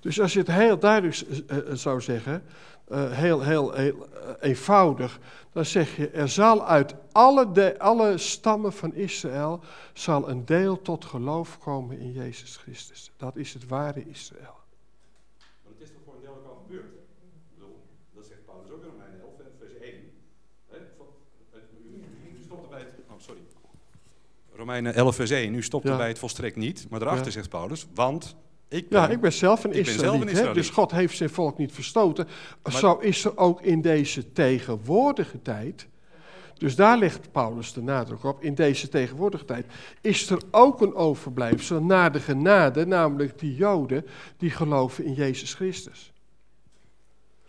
Dus 0.00 0.20
als 0.20 0.32
je 0.32 0.38
het 0.38 0.48
heel 0.50 0.78
duidelijk 0.78 1.20
eh, 1.20 1.58
eh, 1.58 1.64
zou 1.74 2.00
zeggen, 2.00 2.42
eh, 2.84 3.10
heel, 3.12 3.42
heel, 3.42 3.72
heel 3.72 4.08
eh, 4.08 4.34
eenvoudig, 4.40 5.18
dan 5.52 5.64
zeg 5.64 5.96
je, 5.96 6.08
er 6.08 6.28
zal 6.28 6.66
uit 6.66 6.94
alle, 7.12 7.52
de, 7.52 7.78
alle 7.78 8.18
stammen 8.18 8.72
van 8.72 8.94
Israël, 8.94 9.60
zal 9.92 10.28
een 10.28 10.44
deel 10.44 10.82
tot 10.82 11.04
geloof 11.04 11.58
komen 11.58 11.98
in 11.98 12.12
Jezus 12.12 12.56
Christus. 12.56 13.10
Dat 13.16 13.36
is 13.36 13.52
het 13.54 13.66
ware 13.66 14.08
Israël. 14.08 14.56
Maar 15.38 15.72
het 15.72 15.80
is 15.82 15.88
toch 15.90 16.00
voor 16.04 16.14
een 16.14 16.20
deel 16.20 16.30
ook 16.34 16.46
al 16.46 16.62
gebeurd? 16.66 16.84
hè? 16.84 16.98
Ik 16.98 17.54
bedoel, 17.54 17.82
dat 18.14 18.26
zegt 18.26 18.44
Paulus 18.46 18.70
ook 18.70 18.82
in 18.82 18.88
Romeinen 18.90 19.20
11, 19.20 19.30
hè, 19.38 19.44
vers 19.58 19.72
1. 19.80 19.94
Hè, 20.68 20.76
van- 20.96 21.06
het- 21.50 21.62
u- 21.84 22.38
u 22.38 22.42
stopte 22.44 22.68
bij 22.68 22.78
het, 22.78 22.88
oh, 23.08 23.14
sorry. 23.18 23.40
Romeinen 24.54 24.94
11 24.94 25.14
vers 25.14 25.30
1, 25.30 25.54
u 25.54 25.62
stopt 25.62 25.84
Ja. 25.84 25.90
erbij 25.90 26.08
het 26.08 26.18
volstrekt 26.18 26.56
niet. 26.56 26.86
Maar 26.90 26.98
daarachter 27.00 27.26
Ja. 27.26 27.32
zegt 27.32 27.48
Paulus, 27.48 27.86
want 27.94 28.36
ik 28.72 28.88
ben... 28.88 29.00
Ja, 29.00 29.08
ik 29.08 29.20
ben 29.20 29.32
zelf 29.32 29.64
een 29.64 29.72
Israëliet. 29.72 30.54
Dus 30.54 30.70
God 30.70 30.90
heeft 30.90 31.16
zijn 31.16 31.30
volk 31.30 31.58
niet 31.58 31.72
verstoten. 31.72 32.28
Maar- 32.62 32.72
Zo 32.72 32.94
is 32.94 33.24
er 33.24 33.36
ook 33.38 33.62
in 33.62 33.80
deze 33.80 34.32
tegenwoordige 34.32 35.42
tijd. 35.42 35.86
Dus 36.58 36.76
daar 36.76 36.98
legt 36.98 37.32
Paulus 37.32 37.72
de 37.72 37.82
nadruk 37.82 38.24
op. 38.24 38.42
In 38.42 38.54
deze 38.54 38.88
tegenwoordige 38.88 39.44
tijd 39.44 39.66
is 40.00 40.30
er 40.30 40.42
ook 40.50 40.80
een 40.80 40.94
overblijfsel 40.94 41.82
naar 41.82 42.12
de 42.12 42.20
genade, 42.20 42.86
namelijk 42.86 43.38
die 43.38 43.54
Joden 43.54 44.06
die 44.36 44.50
geloven 44.50 45.04
in 45.04 45.14
Jezus 45.14 45.54
Christus. 45.54 46.12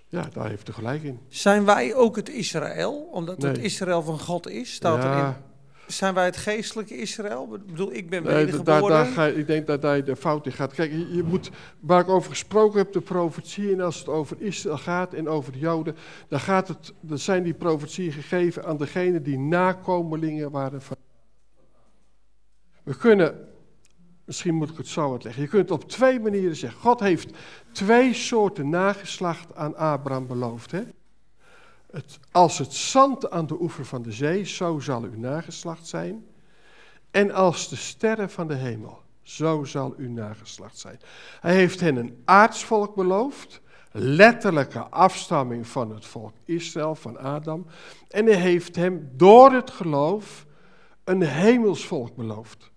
Ja, 0.08 0.30
daar 0.34 0.50
heeft 0.50 0.68
hij 0.68 0.76
gelijk 0.76 1.04
in. 1.04 1.20
Zijn 1.28 1.66
wij 1.66 1.96
ook 1.96 2.16
het 2.16 2.30
Israël? 2.30 3.10
Omdat 3.12 3.42
het. 3.42 3.58
Israël 3.58 4.02
van 4.02 4.20
God 4.20 4.50
is? 4.50 4.74
Staat 4.74 5.04
ja, 5.04 5.20
erin. 5.20 5.36
Zijn 5.88 6.14
wij 6.14 6.26
het 6.26 6.38
geestelijke 6.38 6.98
Israël? 6.98 7.56
Ik 7.56 7.66
bedoel, 7.66 7.94
ik 7.94 8.10
ben 8.10 8.24
nee, 8.24 8.46
daar, 8.64 8.82
daar 8.82 9.06
ga, 9.06 9.26
ik 9.26 9.48
denk 9.48 9.68
dat 9.68 9.82
daar 9.82 10.04
de 10.04 10.16
fout 10.16 10.46
in 10.46 10.52
gaat. 10.52 10.74
Kijk, 10.74 10.92
je, 10.92 11.16
je 11.16 11.24
moet, 11.24 11.52
waar 11.80 12.02
ik 12.02 12.10
over 12.10 12.30
gesproken 12.30 12.78
heb, 12.78 12.94
de 12.94 13.02
profetie, 13.02 13.72
en 13.72 13.82
als 13.82 14.00
het 14.00 14.08
over 14.08 14.38
Israël 14.40 14.78
gaat 14.78 15.14
en 15.14 15.30
over 15.30 15.52
de 15.52 15.60
Joden, 15.60 15.96
dan, 16.28 16.40
gaat 16.40 16.68
het, 16.68 16.94
dan 17.00 17.18
zijn 17.18 17.44
die 17.44 17.54
profetieën 17.54 18.12
gegeven 18.12 18.66
aan 18.66 18.78
degenen 18.78 19.24
die 19.24 19.40
nakomelingen 19.40 20.52
waren 20.52 20.82
van. 20.82 20.98
We 22.84 22.98
kunnen, 22.98 23.48
misschien 24.26 24.56
moet 24.56 24.70
ik 24.70 24.78
het 24.78 24.88
zo 24.88 25.12
uitleggen, 25.12 25.42
je 25.42 25.50
kunt 25.50 25.70
het 25.70 25.84
op 25.84 25.90
twee 25.90 26.20
manieren 26.20 26.56
zeggen. 26.56 26.80
God 26.80 27.00
heeft 27.00 27.30
twee 27.72 28.14
soorten 28.14 28.70
nageslacht 28.70 29.56
aan 29.56 29.76
Abraham 29.76 30.28
beloofd. 30.28 30.72
Hè? 30.72 30.84
Het, 31.94 32.20
als 32.32 32.58
het 32.58 32.74
zand 32.74 33.32
aan 33.32 33.48
de 33.48 33.62
oever 33.62 33.86
van 33.86 34.02
de 34.02 34.12
zee, 34.12 34.44
zo 34.44 34.80
zal 34.80 35.02
uw 35.02 35.20
nageslacht 35.20 35.88
zijn. 35.88 36.26
En 37.12 37.32
als 37.32 37.70
de 37.70 37.76
sterren 37.76 38.30
van 38.30 38.48
de 38.48 38.54
hemel, 38.54 39.02
zo 39.22 39.64
zal 39.64 39.94
uw 39.98 40.10
nageslacht 40.10 40.78
zijn. 40.78 41.00
Hij 41.40 41.56
heeft 41.56 41.80
hen 41.80 41.96
een 41.96 42.22
aardsvolk 42.26 42.96
beloofd, 42.96 43.62
letterlijke 43.92 44.80
afstamming 44.80 45.68
van 45.68 45.90
het 45.90 46.06
volk 46.06 46.34
Israël, 46.46 46.96
van 46.96 47.18
Adam. 47.18 47.66
En 48.10 48.26
hij 48.26 48.36
heeft 48.36 48.76
hem 48.76 49.10
door 49.16 49.52
het 49.52 49.72
geloof 49.72 50.46
een 51.04 51.22
hemelsvolk 51.22 52.16
beloofd. 52.16 52.72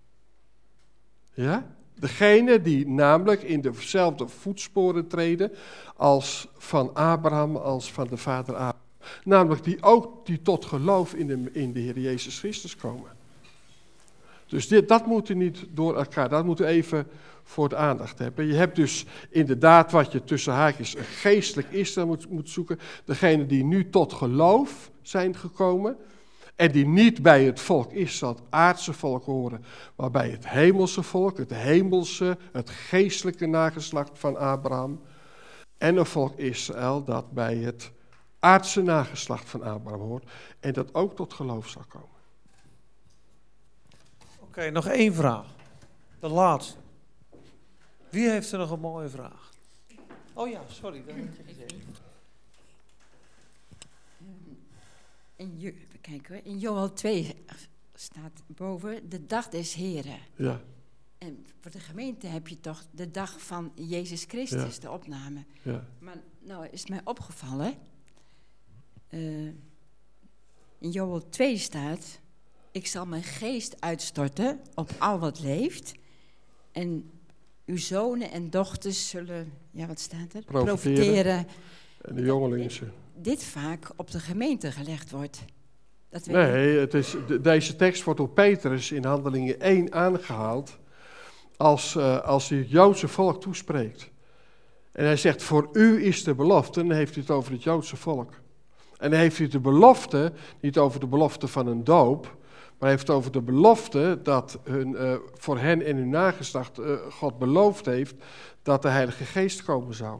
Ja? 1.33 1.75
Degene 1.95 2.61
die 2.61 2.87
namelijk 2.87 3.41
in 3.43 3.61
dezelfde 3.61 4.27
voetsporen 4.27 5.07
treden 5.07 5.51
als 5.95 6.47
van 6.57 6.93
Abraham, 6.93 7.55
als 7.55 7.91
van 7.91 8.07
de 8.07 8.17
vader 8.17 8.53
Abraham. 8.53 8.85
Namelijk 9.23 9.63
die 9.63 9.83
ook 9.83 10.25
die 10.25 10.41
tot 10.41 10.65
geloof 10.65 11.13
in 11.13 11.27
de, 11.27 11.49
in 11.51 11.73
de 11.73 11.79
Heer 11.79 11.99
Jezus 11.99 12.39
Christus 12.39 12.75
komen. 12.75 13.11
Dus 14.45 14.67
dit, 14.67 14.87
dat 14.87 15.05
moet 15.05 15.33
niet 15.33 15.65
door 15.69 15.97
elkaar, 15.97 16.29
dat 16.29 16.45
moet 16.45 16.59
even 16.59 17.07
voor 17.43 17.69
de 17.69 17.75
aandacht 17.75 18.19
hebben. 18.19 18.45
Je 18.45 18.53
hebt 18.53 18.75
dus 18.75 19.05
inderdaad 19.29 19.91
wat 19.91 20.11
je 20.11 20.23
tussen 20.23 20.53
haakjes 20.53 20.95
een 20.95 21.03
geestelijk 21.03 21.71
Israël 21.71 22.07
moet, 22.07 22.29
moet 22.29 22.49
zoeken. 22.49 22.79
Degene 23.05 23.45
die 23.45 23.63
nu 23.63 23.89
tot 23.89 24.13
geloof 24.13 24.91
zijn 25.01 25.35
gekomen. 25.35 25.97
En 26.55 26.71
die 26.71 26.87
niet 26.87 27.21
bij 27.21 27.43
het 27.43 27.59
volk 27.59 27.91
Israël, 27.91 28.33
het 28.33 28.43
aardse 28.49 28.93
volk 28.93 29.25
horen. 29.25 29.65
Maar 29.95 30.11
bij 30.11 30.29
het 30.29 30.49
hemelse 30.49 31.03
volk, 31.03 31.37
het 31.37 31.53
hemelse, 31.53 32.37
het 32.51 32.69
geestelijke 32.69 33.45
nageslacht 33.45 34.11
van 34.13 34.37
Abraham. 34.37 35.01
En 35.77 35.97
een 35.97 36.05
volk 36.05 36.37
Israël 36.37 37.03
dat 37.03 37.31
bij 37.31 37.55
het 37.55 37.91
aardse 38.47 38.81
nageslacht 38.81 39.49
van 39.49 39.61
Abraham 39.63 39.99
hoort. 40.01 40.29
En 40.59 40.73
dat 40.73 40.93
ook 40.93 41.15
tot 41.15 41.33
geloof 41.33 41.67
zal 41.69 41.83
komen. 41.87 42.07
Oké, 44.39 44.69
nog 44.69 44.85
één 44.87 45.13
vraag. 45.13 45.45
De 46.19 46.27
laatste. 46.27 46.77
Wie 48.09 48.29
heeft 48.29 48.51
er 48.51 48.57
nog 48.59 48.71
een 48.71 48.79
mooie 48.79 49.09
vraag? 49.09 49.49
Oh 50.33 50.49
ja, 50.49 50.61
sorry. 50.67 51.03
dat 51.05 51.15
had 51.15 51.35
je 51.37 51.43
gezegd. 51.43 51.73
In, 55.35 55.53
Jo- 55.59 55.67
even 55.69 56.01
kijken 56.01 56.35
hoor. 56.35 56.45
in 56.45 56.57
Joel 56.59 56.93
2 56.93 57.45
staat 57.93 58.43
boven 58.47 59.09
de 59.09 59.25
dag 59.25 59.49
des 59.49 59.73
Heren. 59.73 60.19
Ja, 60.35 60.61
En 61.17 61.45
voor 61.61 61.71
de 61.71 61.79
gemeente 61.79 62.27
heb 62.27 62.47
je 62.47 62.59
toch 62.59 62.83
de 62.91 63.11
dag 63.11 63.41
van 63.41 63.71
Jezus 63.75 64.23
Christus, 64.23 64.79
de 64.79 64.91
opname. 64.91 65.45
ja. 65.61 65.87
Maar 65.99 66.17
nou 66.39 66.67
is 66.71 66.87
mij 66.87 67.01
opgevallen. 67.03 67.73
Eh, 69.09 69.19
in 70.79 70.89
Joel 70.91 71.29
2 71.29 71.57
staat: 71.57 72.19
Ik 72.71 72.87
zal 72.87 73.05
mijn 73.05 73.23
geest 73.23 73.75
uitstorten 73.81 74.59
op 74.75 74.89
al 74.97 75.19
wat 75.19 75.39
leeft. 75.39 75.93
En 76.71 77.11
uw 77.65 77.77
zonen 77.77 78.31
en 78.31 78.49
dochters 78.49 79.09
zullen, 79.09 79.53
ja 79.71 79.87
wat 79.87 79.99
staat 79.99 80.33
er? 80.33 80.43
Profiteren. 80.43 81.47
En 82.01 82.15
de 82.15 82.21
jongelingen. 82.21 82.71
Dit 83.15 83.43
vaak 83.43 83.91
op 83.95 84.11
de 84.11 84.19
gemeente 84.19 84.71
gelegd 84.71 85.11
wordt. 85.11 85.39
Dat. 86.09 86.25
Nee, 86.25 86.77
het 86.79 86.93
is, 86.93 87.15
de- 87.27 87.41
deze 87.41 87.75
tekst 87.75 88.03
wordt 88.03 88.19
door 88.19 88.29
Petrus 88.29 88.91
in 88.91 89.05
Handelingen 89.05 89.59
1 89.59 89.93
aangehaald 89.93 90.77
als, 91.57 91.95
eh, 91.95 92.21
als 92.21 92.49
hij 92.49 92.57
het 92.57 92.69
Joodse 92.69 93.07
volk 93.07 93.41
toespreekt. 93.41 94.09
En 94.91 95.05
hij 95.05 95.17
zegt, 95.17 95.43
voor 95.43 95.69
u 95.73 96.05
is 96.05 96.23
de 96.23 96.35
belofte, 96.35 96.79
en 96.79 96.87
dan 96.87 96.97
heeft 96.97 97.13
hij 97.13 97.23
het 97.27 97.31
over 97.31 97.51
het 97.51 97.63
Joodse 97.63 97.95
volk. 97.95 98.33
En 98.97 99.09
dan 99.11 99.19
heeft 99.19 99.37
hij 99.37 99.47
de 99.47 99.59
belofte, 99.59 100.31
niet 100.59 100.77
over 100.77 100.99
de 100.99 101.07
belofte 101.07 101.47
van 101.47 101.67
een 101.67 101.83
doop, 101.83 102.35
maar 102.79 102.89
heeft 102.89 103.09
over 103.09 103.31
de 103.31 103.41
belofte 103.41 104.19
dat 104.23 104.59
hun, 104.63 104.95
eh, 104.95 105.13
voor 105.33 105.57
hen 105.57 105.85
en 105.85 105.95
hun 105.95 106.09
nageslacht 106.09 106.77
eh, 106.77 106.91
God 107.09 107.39
beloofd 107.39 107.85
heeft 107.85 108.15
dat 108.63 108.81
de 108.81 108.87
Heilige 108.87 109.23
Geest 109.23 109.63
komen 109.63 109.95
zou. 109.95 110.19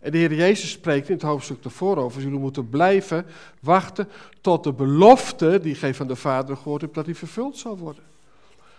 En 0.00 0.12
de 0.12 0.18
Heer 0.18 0.34
Jezus 0.34 0.70
spreekt 0.70 1.08
in 1.08 1.14
het 1.14 1.22
hoofdstuk 1.22 1.64
ervoor 1.64 1.96
over, 1.96 2.22
jullie 2.22 2.38
moeten 2.38 2.68
blijven 2.68 3.26
wachten 3.60 4.08
tot 4.40 4.64
de 4.64 4.72
belofte 4.72 5.60
die 5.60 5.74
gij 5.74 5.94
van 5.94 6.06
de 6.06 6.16
Vader 6.16 6.56
gehoord 6.56 6.80
hebt, 6.80 6.94
dat 6.94 7.04
die 7.04 7.16
vervuld 7.16 7.56
zal 7.56 7.78
worden. 7.78 8.02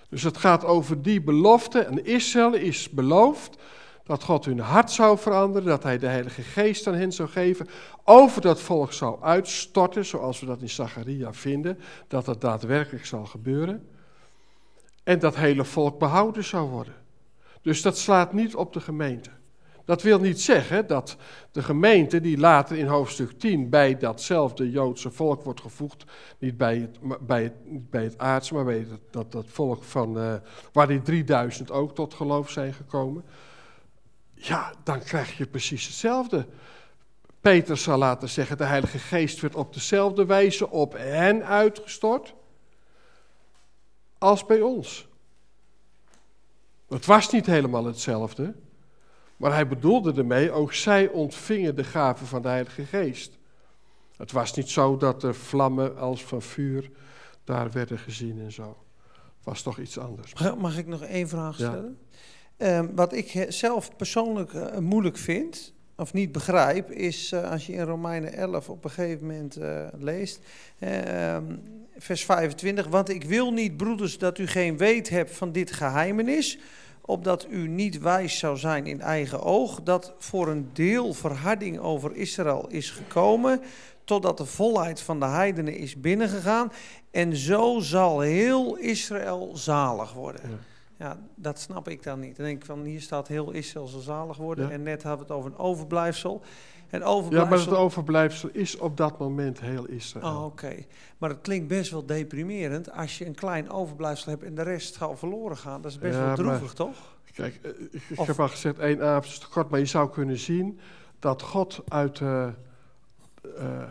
Dus 0.09 0.23
het 0.23 0.37
gaat 0.37 0.65
over 0.65 1.01
die 1.01 1.21
belofte. 1.21 1.79
En 1.79 2.05
Israël 2.05 2.53
is 2.53 2.89
beloofd 2.89 3.57
dat 4.07 4.23
God 4.23 4.45
hun 4.45 4.59
hart 4.59 4.91
zou 4.91 5.17
veranderen, 5.17 5.67
dat 5.67 5.83
hij 5.83 5.97
de 5.97 6.07
Heilige 6.07 6.41
Geest 6.41 6.87
aan 6.87 6.93
hen 6.93 7.11
zou 7.11 7.29
geven, 7.29 7.67
over 8.03 8.41
dat 8.41 8.61
volk 8.61 8.93
zou 8.93 9.21
uitstorten, 9.21 10.05
zoals 10.05 10.39
we 10.39 10.45
dat 10.45 10.61
in 10.61 10.69
Zacharia 10.69 11.33
vinden, 11.33 11.79
dat 12.07 12.25
dat 12.25 12.41
daadwerkelijk 12.41 13.05
zal 13.05 13.25
gebeuren. 13.25 13.87
En 15.03 15.19
dat 15.19 15.35
hele 15.35 15.63
volk 15.63 15.99
behouden 15.99 16.43
zou 16.43 16.69
worden. 16.69 16.95
Dus 17.61 17.81
dat 17.81 17.97
slaat 17.97 18.33
niet 18.33 18.55
op 18.55 18.73
de 18.73 18.79
gemeente. 18.81 19.29
Dat 19.85 20.01
wil 20.01 20.19
niet 20.19 20.41
zeggen 20.41 20.87
dat 20.87 21.17
de 21.51 21.63
gemeente 21.63 22.21
die 22.21 22.37
later 22.37 22.77
in 22.77 22.87
hoofdstuk 22.87 23.39
10 23.39 23.69
bij 23.69 23.97
datzelfde 23.97 24.69
Joodse 24.69 25.11
volk 25.11 25.43
wordt 25.43 25.61
gevoegd, 25.61 26.03
niet 26.39 26.57
bij 26.57 26.77
het, 26.77 26.99
bij 27.27 27.43
het, 27.43 27.53
bij 27.89 28.03
het 28.03 28.17
aardse, 28.17 28.53
maar 28.53 28.65
bij 28.65 28.87
dat, 29.11 29.31
dat 29.31 29.45
volk 29.47 29.83
van, 29.83 30.19
eh, 30.19 30.33
waar 30.71 30.87
die 30.87 31.01
3000 31.01 31.71
ook 31.71 31.95
tot 31.95 32.13
geloof 32.13 32.49
zijn 32.49 32.73
gekomen. 32.73 33.23
Ja, 34.37 34.73
dan 34.83 34.99
krijg 34.99 35.37
je 35.37 35.45
precies 35.47 35.85
hetzelfde. 35.85 36.47
Peter 37.41 37.77
zal 37.77 37.97
laten 37.97 38.29
zeggen, 38.29 38.57
de 38.57 38.63
Heilige 38.63 38.99
Geest 38.99 39.41
werd 39.41 39.55
op 39.55 39.73
dezelfde 39.73 40.25
wijze 40.25 40.69
op 40.69 40.93
hen 40.93 41.45
uitgestort 41.45 42.33
als 44.17 44.45
bij 44.45 44.61
ons. 44.61 45.07
Het 46.87 47.05
was 47.05 47.31
niet 47.31 47.45
helemaal 47.45 47.85
hetzelfde. 47.85 48.53
Maar 49.37 49.53
hij 49.53 49.67
bedoelde 49.67 50.13
ermee, 50.13 50.51
ook 50.51 50.73
zij 50.73 51.07
ontvingen 51.07 51.75
de 51.75 51.83
gave 51.83 52.25
van 52.25 52.41
de 52.41 52.47
Heilige 52.47 52.85
Geest. 52.85 53.37
Het 54.17 54.31
was 54.31 54.53
niet 54.53 54.69
zo 54.69 54.97
dat 54.97 55.23
er 55.23 55.35
vlammen 55.35 55.97
als 55.97 56.23
van 56.23 56.41
vuur 56.41 56.91
daar 57.43 57.71
werden 57.71 57.99
gezien 57.99 58.39
en 58.41 58.51
zo. 58.51 58.77
Het 59.13 59.45
was 59.45 59.61
toch 59.61 59.79
iets 59.79 59.97
anders. 59.97 60.33
Mag, 60.33 60.57
mag 60.57 60.77
ik 60.77 60.87
nog 60.87 61.01
één 61.01 61.27
vraag 61.27 61.57
Ja. 61.57 61.83
Ehm, 62.57 62.87
wat 62.95 63.13
ik 63.13 63.45
zelf 63.49 63.95
persoonlijk 63.95 64.53
eh, 64.53 64.77
moeilijk 64.77 65.17
vind, 65.17 65.73
of 65.95 66.13
niet 66.13 66.31
begrijp, 66.31 66.91
is 66.91 67.31
eh, 67.31 67.51
als 67.51 67.65
je 67.65 67.73
in 67.73 67.83
Romeinen 67.83 68.33
11 68.33 68.69
op 68.69 68.83
een 68.83 68.89
gegeven 68.89 69.27
moment 69.27 69.55
eh, 69.55 69.87
leest, 69.99 70.39
ehm, 70.79 71.55
vers 71.97 72.25
25. 72.25 72.87
Want 72.87 73.09
ik 73.09 73.23
wil 73.23 73.51
niet, 73.53 73.77
broeders, 73.77 74.17
dat 74.17 74.37
u 74.37 74.47
geen 74.47 74.77
weet 74.77 75.09
hebt 75.09 75.31
van 75.35 75.51
dit 75.51 75.71
geheimenis, 75.71 76.59
opdat 77.01 77.47
u 77.49 77.67
niet 77.67 77.99
wijs 77.99 78.39
zou 78.39 78.57
zijn 78.57 78.85
in 78.85 79.01
eigen 79.01 79.41
oog, 79.41 79.83
dat 79.83 80.13
voor 80.17 80.47
een 80.47 80.69
deel 80.73 81.13
verharding 81.13 81.79
over 81.79 82.15
Israël 82.15 82.65
is 82.69 82.91
gekomen, 82.91 83.61
totdat 84.03 84.37
de 84.37 84.45
volheid 84.45 85.01
van 85.01 85.19
de 85.19 85.25
heidenen 85.25 85.75
is 85.75 85.99
binnengegaan. 85.99 86.71
En 87.11 87.35
zo 87.35 87.79
zal 87.79 88.19
heel 88.19 88.75
Israël 88.75 89.51
zalig 89.53 90.13
worden. 90.13 90.41
Ja. 90.49 90.66
Ja, 90.99 91.19
dat 91.35 91.59
snap 91.59 91.87
ik 91.87 92.03
dan 92.03 92.19
niet. 92.19 92.35
Dan 92.35 92.45
denk 92.45 92.57
ik 92.59 92.65
van, 92.65 92.83
hier 92.83 93.01
staat 93.01 93.27
heel 93.27 93.51
Israël 93.51 93.87
zal 93.87 93.99
zalig 93.99 94.37
worden. 94.37 94.65
Ja. 94.67 94.71
En 94.73 94.83
net 94.83 95.03
hadden 95.03 95.27
we 95.27 95.33
het 95.33 95.41
over 95.41 95.51
een 95.51 95.57
overblijfsel. 95.57 96.41
En 96.89 96.99
Ja, 96.99 97.05
maar 97.05 97.13
overblijfsel... 97.15 97.71
het 97.71 97.79
overblijfsel 97.81 98.49
is 98.53 98.77
op 98.77 98.97
dat 98.97 99.19
moment 99.19 99.59
heel 99.59 99.85
Israël. 99.85 100.25
Oh, 100.35 100.45
oké. 100.45 100.75
Maar 101.17 101.29
het 101.29 101.41
klinkt 101.41 101.67
best 101.67 101.91
wel 101.91 102.05
deprimerend 102.05 102.91
als 102.91 103.17
je 103.17 103.25
een 103.25 103.35
klein 103.35 103.69
overblijfsel 103.69 104.31
hebt 104.31 104.43
en 104.43 104.55
de 104.55 104.61
rest 104.61 104.93
zal 104.95 105.17
verloren 105.17 105.57
gaan. 105.57 105.81
Dat 105.81 105.91
is 105.91 105.97
best 105.97 106.13
Ja, 106.13 106.19
wel 106.19 106.27
maar- 106.27 106.35
droevig, 106.57 106.73
toch? 106.73 107.15
Kijk, 107.33 107.59
eh, 107.63 107.71
ik, 107.91 108.01
ik 108.07 108.19
Of- 108.19 108.27
heb 108.27 108.39
al 108.39 108.47
gezegd, 108.49 108.79
één 108.79 109.01
avond 109.03 109.25
is 109.25 109.39
te 109.39 109.47
kort, 109.49 109.69
maar 109.69 109.79
je 109.79 109.85
zou 109.85 110.09
kunnen 110.09 110.37
zien 110.37 110.79
dat 111.19 111.41
God 111.41 111.81
uit, 111.87 112.21
eh, 112.21 112.47
eh, 113.57 113.83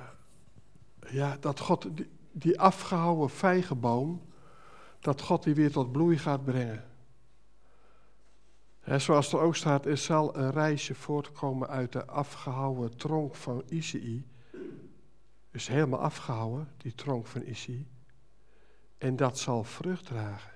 ja, 1.10 1.36
dat 1.40 1.60
God 1.60 1.86
die, 1.96 2.08
die 2.32 2.60
afgehouwen 2.60 3.30
vijgenboom, 3.30 4.20
dat 5.00 5.20
God 5.20 5.42
die 5.42 5.54
weer 5.54 5.70
tot 5.72 5.92
bloei 5.92 6.18
gaat 6.18 6.44
brengen. 6.44 6.84
Zoals 8.94 9.32
er 9.32 9.38
ook 9.38 9.56
staat, 9.56 9.86
er 9.86 9.96
zal 9.96 10.36
een 10.36 10.50
reisje 10.50 10.94
voortkomen 10.94 11.68
uit 11.68 11.92
de 11.92 12.06
afgehouwen 12.06 12.96
tronk 12.96 13.34
van 13.34 13.62
Isaïe. 13.68 14.26
Dus 15.50 15.66
helemaal 15.68 16.00
afgehouwen, 16.00 16.68
die 16.76 16.94
tronk 16.94 17.26
van 17.26 17.42
Isaïe. 17.42 17.86
En 18.98 19.16
dat 19.16 19.38
zal 19.38 19.64
vrucht 19.64 20.06
dragen. 20.06 20.52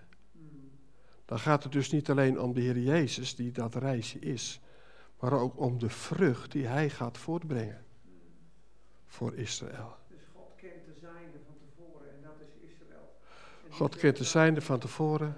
Dan 1.24 1.38
gaat 1.38 1.62
het 1.62 1.72
dus 1.72 1.90
niet 1.90 2.10
alleen 2.10 2.40
om 2.40 2.52
de 2.52 2.60
Heer 2.60 2.78
Jezus, 2.78 3.34
die 3.34 3.52
dat 3.52 3.74
reisje 3.74 4.18
is, 4.18 4.60
maar 5.20 5.32
ook 5.32 5.58
om 5.58 5.78
de 5.78 5.90
vrucht 5.90 6.52
die 6.52 6.66
Hij 6.66 6.90
gaat 6.90 7.18
voortbrengen 7.18 7.84
voor 9.06 9.34
Israël. 9.34 9.96
Dus 10.08 10.22
God 10.34 10.54
kent 10.56 10.84
de 10.84 10.94
zijnde 11.00 11.38
van 11.46 11.56
tevoren 11.58 12.10
en 12.10 12.22
dat 12.22 12.36
is 12.40 12.70
Israël. 12.70 13.16
God 13.70 13.96
kent 13.96 14.16
de 14.16 14.24
zijnde 14.24 14.60
van 14.60 14.78
tevoren 14.78 15.36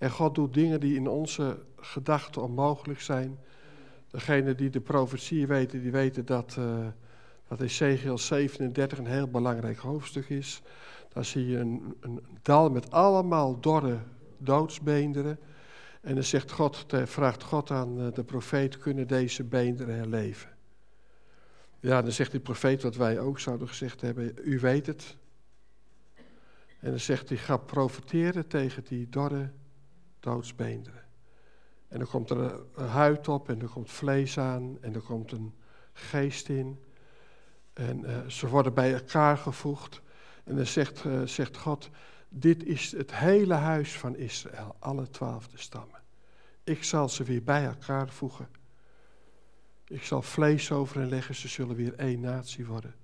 en 0.00 0.10
God 0.10 0.34
doet 0.34 0.54
dingen 0.54 0.80
die 0.80 0.96
in 0.96 1.08
onze 1.08 1.58
gedachten 1.76 2.42
onmogelijk 2.42 3.00
zijn. 3.00 3.38
Degenen 4.10 4.56
die 4.56 4.70
de 4.70 4.80
profetie 4.80 5.46
weten, 5.46 5.82
die 5.82 5.90
weten 5.90 6.26
dat, 6.26 6.56
eh 6.58 6.86
dat 7.48 7.60
Ezekiel 7.60 8.18
37 8.18 8.98
een 8.98 9.06
heel 9.06 9.28
belangrijk 9.28 9.78
hoofdstuk 9.78 10.28
is. 10.28 10.62
Daar 11.08 11.24
zie 11.24 11.46
je 11.46 11.58
een, 11.58 11.96
een 12.00 12.20
dal 12.42 12.70
met 12.70 12.90
allemaal 12.90 13.60
dorre 13.60 13.98
doodsbeenderen. 14.38 15.38
En 16.00 16.14
dan 16.14 16.24
zegt 16.24 16.50
God, 16.50 16.92
eh, 16.92 17.06
vraagt 17.06 17.42
God 17.42 17.70
aan 17.70 18.00
eh, 18.00 18.12
de 18.12 18.24
profeet, 18.24 18.78
kunnen 18.78 19.06
deze 19.06 19.44
beenderen 19.44 19.94
herleven? 19.94 20.50
Ja, 21.80 22.02
dan 22.02 22.12
zegt 22.12 22.30
die 22.30 22.40
profeet 22.40 22.82
wat 22.82 22.96
wij 22.96 23.18
ook 23.18 23.38
zouden 23.38 23.68
gezegd 23.68 24.00
hebben, 24.00 24.34
u 24.44 24.58
weet 24.58 24.86
het. 24.86 25.16
En 26.78 26.90
dan 26.90 27.00
zegt 27.00 27.28
hij, 27.28 27.38
ga 27.38 27.56
profiteren 27.56 28.46
tegen 28.46 28.84
die 28.84 29.08
dorre 29.08 29.50
doodsbeenderen. 30.20 31.04
En 31.88 31.98
dan 31.98 32.08
komt 32.08 32.30
er 32.30 32.38
een- 32.74 32.86
huid 32.88 33.28
op 33.28 33.48
en 33.48 33.60
er 33.60 33.68
komt 33.68 33.90
vlees 33.90 34.38
aan 34.38 34.78
en 34.80 34.94
er 34.94 35.00
komt 35.00 35.32
een 35.32 35.54
geest 35.92 36.48
in. 36.48 36.78
En 37.72 38.04
eh, 38.04 38.26
ze 38.26 38.48
worden 38.48 38.74
bij 38.74 38.94
elkaar 38.94 39.36
gevoegd. 39.38 40.02
En 40.44 40.56
dan 40.56 40.66
zegt, 40.66 41.04
eh, 41.04 41.22
zegt 41.22 41.56
God, 41.56 41.90
dit 42.28 42.64
is 42.64 42.92
het 42.92 43.14
hele 43.14 43.54
huis 43.54 43.98
van 43.98 44.16
Israël, 44.16 44.76
alle 44.78 45.10
twaalfde 45.10 45.58
stammen. 45.58 46.02
Ik 46.64 46.84
zal 46.84 47.08
ze 47.08 47.24
weer 47.24 47.42
bij 47.42 47.64
elkaar 47.64 48.08
voegen. 48.08 48.48
Ik 49.86 50.02
zal 50.02 50.22
vlees 50.22 50.72
over 50.72 50.98
hen 51.00 51.08
leggen, 51.08 51.34
ze 51.34 51.48
zullen 51.48 51.76
weer 51.76 51.94
één 51.94 52.20
natie 52.20 52.66
worden. 52.66 52.94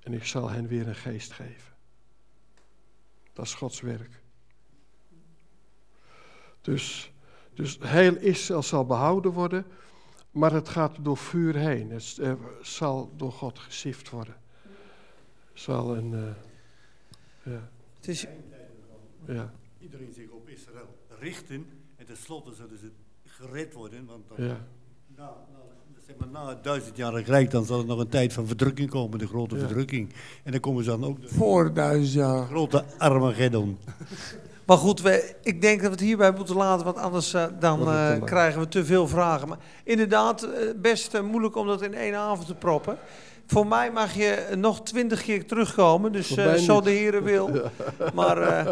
En 0.00 0.12
ik 0.12 0.24
zal 0.24 0.50
hen 0.50 0.66
weer 0.66 0.88
een 0.88 0.94
geest 0.94 1.32
geven. 1.32 1.72
Dat 3.32 3.44
is 3.44 3.54
Gods 3.54 3.80
werk. 3.80 4.22
Dus, 6.64 7.12
dus 7.54 7.78
heel 7.80 8.16
Israël 8.16 8.62
zal 8.62 8.84
behouden 8.86 9.32
worden, 9.32 9.66
maar 10.30 10.52
het 10.52 10.68
gaat 10.68 10.96
door 11.00 11.16
vuur 11.16 11.54
heen. 11.56 11.90
Het 11.90 12.18
eh, 12.20 12.32
zal 12.62 13.12
door 13.16 13.32
God 13.32 13.58
gesift 13.58 14.10
worden. 14.10 14.34
Zal 15.52 15.96
een, 15.96 16.14
eh, 16.14 17.52
ja, 17.52 17.68
Het 17.96 18.08
is, 18.08 18.26
ja, 19.26 19.52
Iedereen 19.78 20.12
zich 20.12 20.28
op 20.30 20.48
Israël 20.48 20.98
richten 21.18 21.66
en 21.96 22.06
tenslotte 22.06 22.54
zullen 22.54 22.78
ze 22.78 22.90
gered 23.26 23.72
worden. 23.72 24.06
Want 24.06 24.28
dan, 24.28 24.46
ja. 24.46 24.66
na, 25.16 25.24
na, 25.52 25.58
zeg 26.06 26.16
maar, 26.16 26.28
na 26.28 26.48
het 26.48 26.64
duizendjarig 26.64 27.26
rijk 27.26 27.50
dan 27.50 27.64
zal 27.64 27.78
er 27.80 27.86
nog 27.86 27.98
een 27.98 28.08
tijd 28.08 28.32
van 28.32 28.46
verdrukking 28.46 28.90
komen, 28.90 29.18
de 29.18 29.26
grote 29.26 29.54
Ja. 29.54 29.60
verdrukking. 29.60 30.12
En 30.42 30.50
dan 30.52 30.60
komen 30.60 30.84
ze 30.84 30.90
dan 30.90 31.04
ook 31.04 31.20
de 31.22 31.28
voor 31.28 31.72
duizend 31.74 32.12
jaar. 32.12 32.46
grote 32.46 32.84
Armageddon. 32.98 33.78
Maar 34.66 34.76
goed, 34.76 35.00
we, 35.00 35.34
ik 35.42 35.60
denk 35.60 35.76
dat 35.76 35.86
we 35.86 35.96
het 35.96 36.04
hierbij 36.04 36.32
moeten 36.32 36.56
laten, 36.56 36.84
want 36.84 36.98
anders 36.98 37.34
eh, 37.34 37.44
dan 37.58 37.88
eh, 37.88 38.22
krijgen 38.24 38.60
we 38.60 38.68
te 38.68 38.84
veel 38.84 39.08
vragen. 39.08 39.48
Maar 39.48 39.58
inderdaad, 39.84 40.42
eh, 40.42 40.50
best 40.76 41.22
moeilijk 41.22 41.56
om 41.56 41.66
dat 41.66 41.82
in 41.82 41.94
één 41.94 42.14
avond 42.14 42.46
te 42.46 42.54
proppen. 42.54 42.98
Voor 43.46 43.66
mij 43.66 43.90
mag 43.90 44.14
je 44.14 44.46
nog 44.56 44.82
twintig 44.82 45.22
keer 45.22 45.46
terugkomen, 45.46 46.12
dus 46.12 46.34
zo 46.64 46.80
de 46.80 46.90
heren 46.90 47.22
wil. 47.22 47.50
Maar 48.14 48.66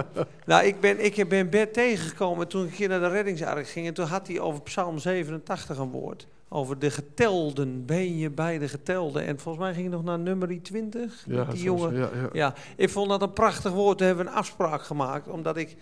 nou, 0.46 0.64
ik, 0.64 0.80
ben, 0.80 1.04
ik 1.04 1.28
ben 1.28 1.50
Bert 1.50 1.72
tegengekomen 1.72 2.48
toen 2.48 2.66
ik 2.66 2.74
hier 2.74 2.88
naar 2.88 3.00
de 3.00 3.08
reddingsark 3.08 3.68
ging. 3.68 3.86
En 3.86 3.94
toen 3.94 4.06
had 4.06 4.26
hij 4.26 4.40
over 4.40 4.62
Psalm 4.62 4.98
87 4.98 5.78
een 5.78 5.90
woord. 5.90 6.26
Over 6.52 6.78
de 6.78 6.90
getelden, 6.90 7.86
ben 7.86 8.18
je 8.18 8.30
bij 8.30 8.58
de 8.58 8.68
getelden. 8.68 9.26
En 9.26 9.38
volgens 9.38 9.64
mij 9.64 9.74
ging 9.74 9.84
het 9.84 9.94
nog 9.94 10.04
naar 10.04 10.18
nummer 10.18 10.62
20. 10.62 11.24
ja, 11.26 11.44
die 11.44 11.62
jongen. 11.62 11.94
ja, 11.94 12.10
ja. 12.14 12.28
Ja, 12.32 12.54
ik 12.76 12.88
vond 12.88 13.08
dat 13.08 13.22
een 13.22 13.32
prachtig 13.32 13.72
woord. 13.72 13.98
We 13.98 14.04
hebben 14.04 14.26
een 14.26 14.32
afspraak 14.32 14.82
gemaakt, 14.82 15.28
omdat 15.28 15.56
ik 15.56 15.76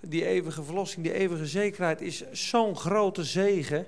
die 0.00 0.26
eeuwige 0.26 0.62
verlossing, 0.62 1.04
die 1.04 1.14
eeuwige 1.14 1.46
zekerheid 1.46 2.00
is 2.00 2.30
zo'n 2.30 2.76
grote 2.76 3.24
zegen. 3.24 3.86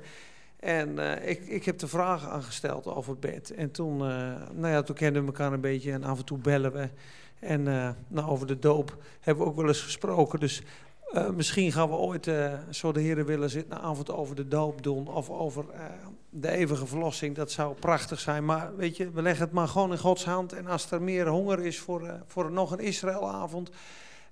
En 0.60 0.98
eh, 0.98 1.30
ik, 1.30 1.46
ik 1.46 1.64
heb 1.64 1.78
de 1.78 1.88
vragen 1.88 2.30
aangesteld 2.30 2.86
over 2.86 3.18
bed. 3.18 3.50
En 3.50 3.70
toen, 3.70 4.00
eh, 4.00 4.32
nou 4.52 4.72
ja, 4.72 4.82
toen 4.82 4.94
kenden 4.94 5.22
we 5.22 5.28
elkaar 5.28 5.52
een 5.52 5.60
beetje 5.60 5.92
en 5.92 6.04
af 6.04 6.18
en 6.18 6.24
toe 6.24 6.38
bellen 6.38 6.72
we. 6.72 6.88
En 7.38 7.68
eh, 7.68 7.90
nou, 8.08 8.30
over 8.30 8.46
de 8.46 8.58
doop 8.58 8.96
hebben 9.20 9.44
we 9.44 9.50
ook 9.50 9.56
wel 9.56 9.68
eens 9.68 9.82
gesproken. 9.82 10.40
Dus 10.40 10.62
misschien 11.34 11.72
gaan 11.72 11.88
we 11.88 11.94
ooit, 11.94 12.30
zo 12.70 12.92
de 12.92 13.00
heren 13.00 13.26
willen, 13.26 13.50
zitten 13.50 13.76
een 13.76 13.82
avond 13.82 14.10
over 14.10 14.36
de 14.36 14.48
doop 14.48 14.82
doen. 14.82 15.08
Of 15.08 15.30
over 15.30 15.64
de 16.40 16.50
eeuwige 16.50 16.86
verlossing. 16.86 17.34
Dat 17.36 17.50
zou 17.50 17.74
prachtig 17.74 18.20
zijn. 18.20 18.44
Maar 18.44 18.70
weet 18.76 18.96
je, 18.96 19.10
we 19.10 19.22
leggen 19.22 19.44
het 19.44 19.52
maar 19.54 19.68
gewoon 19.68 19.92
in 19.92 19.98
Gods 19.98 20.24
hand. 20.24 20.52
En 20.52 20.66
als 20.66 20.90
er 20.90 21.02
meer 21.02 21.28
honger 21.28 21.60
is 21.60 21.78
voor, 21.78 22.06
eh, 22.06 22.12
voor 22.26 22.50
nog 22.52 22.70
een 22.70 22.78
Israëlavond, 22.80 23.70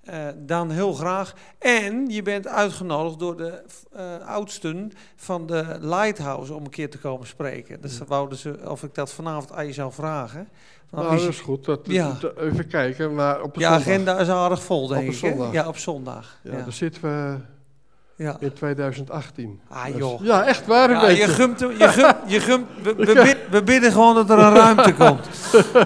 eh, 0.03 0.25
dan 0.37 0.69
heel 0.71 0.93
graag. 0.93 1.33
En 1.59 2.07
je 2.09 2.21
bent 2.21 2.47
uitgenodigd 2.47 3.19
door 3.19 3.37
de 3.37 3.63
eh, 3.91 4.27
oudsten 4.27 4.91
van 5.15 5.45
de 5.45 5.77
Lighthouse 5.79 6.53
om 6.53 6.63
een 6.63 6.69
keer 6.69 6.89
te 6.89 6.97
komen 6.97 7.27
spreken. 7.27 7.81
Dus 7.81 7.97
wouden 8.07 8.37
ze, 8.37 8.59
of 8.67 8.83
ik 8.83 8.93
dat 8.95 9.11
vanavond 9.11 9.51
aan 9.51 9.65
je 9.65 9.73
zou 9.73 9.91
vragen. 9.91 10.47
Nou, 10.91 11.15
is- 11.15 11.21
dat 11.21 11.29
is 11.29 11.39
goed. 11.39 11.65
Dat, 11.65 11.79
Ja. 11.83 12.17
even 12.37 12.67
kijken, 12.67 13.15
maar 13.15 13.41
op 13.41 13.55
je 13.55 13.61
zondag. 13.61 13.79
agenda 13.79 14.17
is 14.19 14.29
aardig 14.29 14.63
vol, 14.63 14.87
denk 14.87 15.01
een 15.01 15.07
ik. 15.07 15.13
zondag. 15.13 15.51
Ja, 15.51 15.67
op 15.67 15.77
zondag. 15.77 16.39
Ja, 16.43 16.51
Ja, 16.57 16.63
dan 16.63 16.71
zitten 16.71 17.01
we 17.01 17.37
ja. 18.17 18.35
in 18.39 18.53
2018. 18.53 19.59
Ah, 19.67 19.85
Dus- 19.85 19.95
joh. 19.95 20.21
ja, 20.23 20.45
echt 20.45 20.65
waar 20.65 20.89
een 20.89 20.95
Ja, 20.99 21.05
beetje. 21.05 21.21
je 21.25 21.27
gumt, 21.27 21.59
je 21.59 21.67
gumt, 21.89 22.15
je 22.25 22.39
gumt, 22.39 22.67
we, 22.83 22.95
we, 22.95 23.13
bid- 23.23 23.49
we 23.49 23.63
bidden 23.63 23.91
gewoon 23.91 24.15
dat 24.15 24.29
er 24.29 24.37
een 24.39 24.53
ruimte 24.55 24.93
komt. 24.93 25.27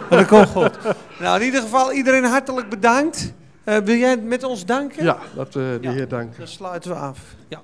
Dat 0.10 0.28
komt 0.28 0.48
goed. 0.48 0.78
Nou, 1.20 1.40
in 1.40 1.46
ieder 1.46 1.62
geval, 1.62 1.92
iedereen 1.92 2.24
hartelijk 2.24 2.70
bedankt. 2.70 3.34
Eh, 3.64 3.78
wil 3.78 3.96
jij 3.96 4.18
met 4.18 4.44
ons 4.44 4.66
danken? 4.66 5.04
Ja, 5.04 5.18
dat 5.36 5.54
we 5.54 5.78
de 5.82 5.88
Ja. 5.88 5.94
Heer 5.94 6.08
danken. 6.08 6.38
Dan 6.38 6.48
sluiten 6.48 6.92
we 6.92 6.98
af. 6.98 7.20
Ja. 7.48 7.62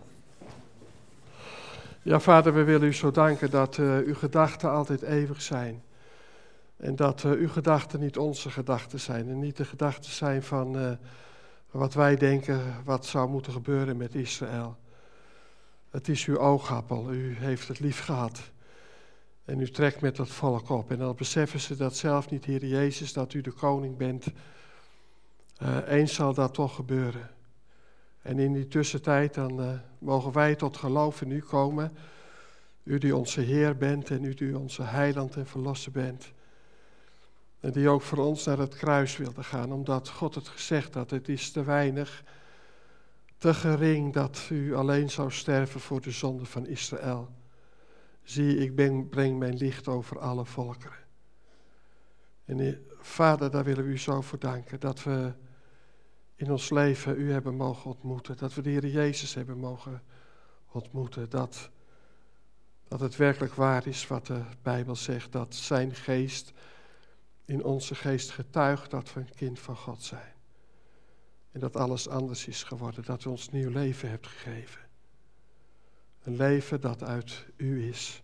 Ja, 2.01 2.19
vader, 2.19 2.53
we 2.53 2.63
willen 2.63 2.87
u 2.87 2.93
zo 2.93 3.11
danken 3.11 3.49
dat 3.49 3.77
eh, 3.77 3.85
uw 4.05 4.15
gedachten 4.15 4.71
altijd 4.71 5.01
eeuwig 5.01 5.41
zijn. 5.41 5.81
En 6.77 6.95
dat 6.95 7.23
eh, 7.23 7.31
uw 7.31 7.49
gedachten 7.49 7.99
niet 7.99 8.17
onze 8.17 8.49
gedachten 8.49 8.99
zijn. 8.99 9.29
En 9.29 9.39
niet 9.39 9.57
de 9.57 9.65
gedachten 9.65 10.11
zijn 10.11 10.43
van 10.43 10.77
eh, 10.79 10.83
wat 11.71 11.93
wij 11.93 12.15
denken, 12.15 12.83
wat 12.83 13.05
zou 13.05 13.29
moeten 13.29 13.51
gebeuren 13.51 13.97
met 13.97 14.15
Israël. 14.15 14.77
Het 15.89 16.07
is 16.07 16.25
uw 16.25 16.37
oogappel. 16.37 17.13
U 17.13 17.35
heeft 17.35 17.67
het 17.67 17.79
lief 17.79 17.99
gehad. 17.99 18.51
En 19.45 19.59
u 19.59 19.69
trekt 19.69 20.01
met 20.01 20.15
dat 20.15 20.29
volk 20.29 20.69
op. 20.69 20.91
En 20.91 20.97
dan 20.97 21.15
beseffen 21.15 21.59
ze 21.59 21.75
dat 21.75 21.95
zelf 21.95 22.29
niet, 22.29 22.45
Heer 22.45 22.65
Jezus, 22.65 23.13
dat 23.13 23.33
u 23.33 23.41
de 23.41 23.51
koning 23.51 23.97
bent. 23.97 24.25
Eh, 25.57 25.77
eens 25.87 26.13
zal 26.13 26.33
dat 26.33 26.53
toch 26.53 26.75
gebeuren. 26.75 27.29
En 28.21 28.39
in 28.39 28.53
die 28.53 28.67
tussentijd 28.67 29.33
dan 29.33 29.61
eh, 29.61 29.69
mogen 29.99 30.31
wij 30.31 30.55
tot 30.55 30.77
geloof 30.77 31.21
in 31.21 31.31
u 31.31 31.39
komen. 31.39 31.91
U 32.83 32.97
die 32.97 33.15
onze 33.15 33.41
Heer 33.41 33.77
bent 33.77 34.09
en 34.09 34.23
u 34.23 34.33
die 34.33 34.57
onze 34.57 34.83
heiland 34.83 35.35
en 35.35 35.47
verlosser 35.47 35.91
bent. 35.91 36.31
En 37.59 37.71
die 37.71 37.89
ook 37.89 38.01
voor 38.01 38.17
ons 38.17 38.45
naar 38.45 38.57
het 38.57 38.75
kruis 38.75 39.17
wilde 39.17 39.43
gaan, 39.43 39.71
omdat 39.71 40.09
God 40.09 40.35
het 40.35 40.47
gezegd 40.47 40.93
had, 40.93 41.09
het 41.09 41.29
is 41.29 41.51
te 41.51 41.63
weinig, 41.63 42.23
te 43.37 43.53
gering 43.53 44.13
dat 44.13 44.47
u 44.51 44.75
alleen 44.75 45.09
zou 45.09 45.31
sterven 45.31 45.79
voor 45.79 46.01
de 46.01 46.11
zonde 46.11 46.45
van 46.45 46.67
Israël. 46.67 47.29
Zie, 48.23 48.57
ik 48.57 48.75
ben, 48.75 49.09
breng 49.09 49.39
mijn 49.39 49.55
licht 49.55 49.87
over 49.87 50.19
alle 50.19 50.45
volkeren. 50.45 51.05
En 52.45 52.59
eh, 52.59 52.73
Vader, 52.99 53.51
daar 53.51 53.63
willen 53.63 53.83
we 53.83 53.89
u 53.89 53.97
zo 53.97 54.21
voor 54.21 54.39
danken, 54.39 54.79
dat 54.79 55.03
we 55.03 55.33
in 56.35 56.51
ons 56.51 56.69
leven 56.69 57.19
u 57.19 57.31
hebben 57.31 57.55
mogen 57.55 57.91
ontmoeten. 57.91 58.37
Dat 58.37 58.53
we 58.53 58.61
de 58.61 58.69
Heer 58.69 58.87
Jezus 58.87 59.33
hebben 59.33 59.57
mogen 59.57 60.03
ontmoeten. 60.71 61.29
Dat 61.29 61.69
Dat 62.87 62.99
het 62.99 63.15
werkelijk 63.15 63.53
waar 63.53 63.87
is 63.87 64.07
wat 64.07 64.25
de 64.25 64.41
Bijbel 64.61 64.95
zegt, 64.95 65.31
dat 65.31 65.55
zijn 65.55 65.95
geest 65.95 66.53
in 67.47 67.63
onze 67.63 67.95
geest 67.95 68.31
getuigt 68.31 68.91
dat 68.91 69.13
we 69.13 69.19
een 69.19 69.35
kind 69.35 69.59
van 69.59 69.75
God 69.75 70.03
zijn. 70.03 70.33
En 71.51 71.59
dat 71.59 71.75
alles 71.75 72.07
anders 72.07 72.47
is 72.47 72.63
geworden, 72.63 73.03
dat 73.03 73.25
u 73.25 73.29
ons 73.29 73.49
nieuw 73.49 73.69
leven 73.69 74.09
hebt 74.09 74.27
gegeven. 74.27 74.81
Een 76.23 76.35
leven 76.35 76.81
dat 76.81 77.03
uit 77.03 77.45
u 77.55 77.87
is. 77.87 78.23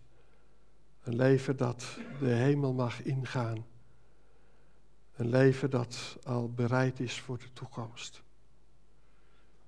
Een 1.02 1.16
leven 1.16 1.56
dat 1.56 1.98
de 2.18 2.30
hemel 2.30 2.72
mag 2.72 3.02
ingaan. 3.02 3.66
Een 5.16 5.28
leven 5.28 5.70
dat 5.70 6.16
al 6.22 6.52
bereid 6.52 7.00
is 7.00 7.20
voor 7.20 7.38
de 7.38 7.52
toekomst. 7.52 8.22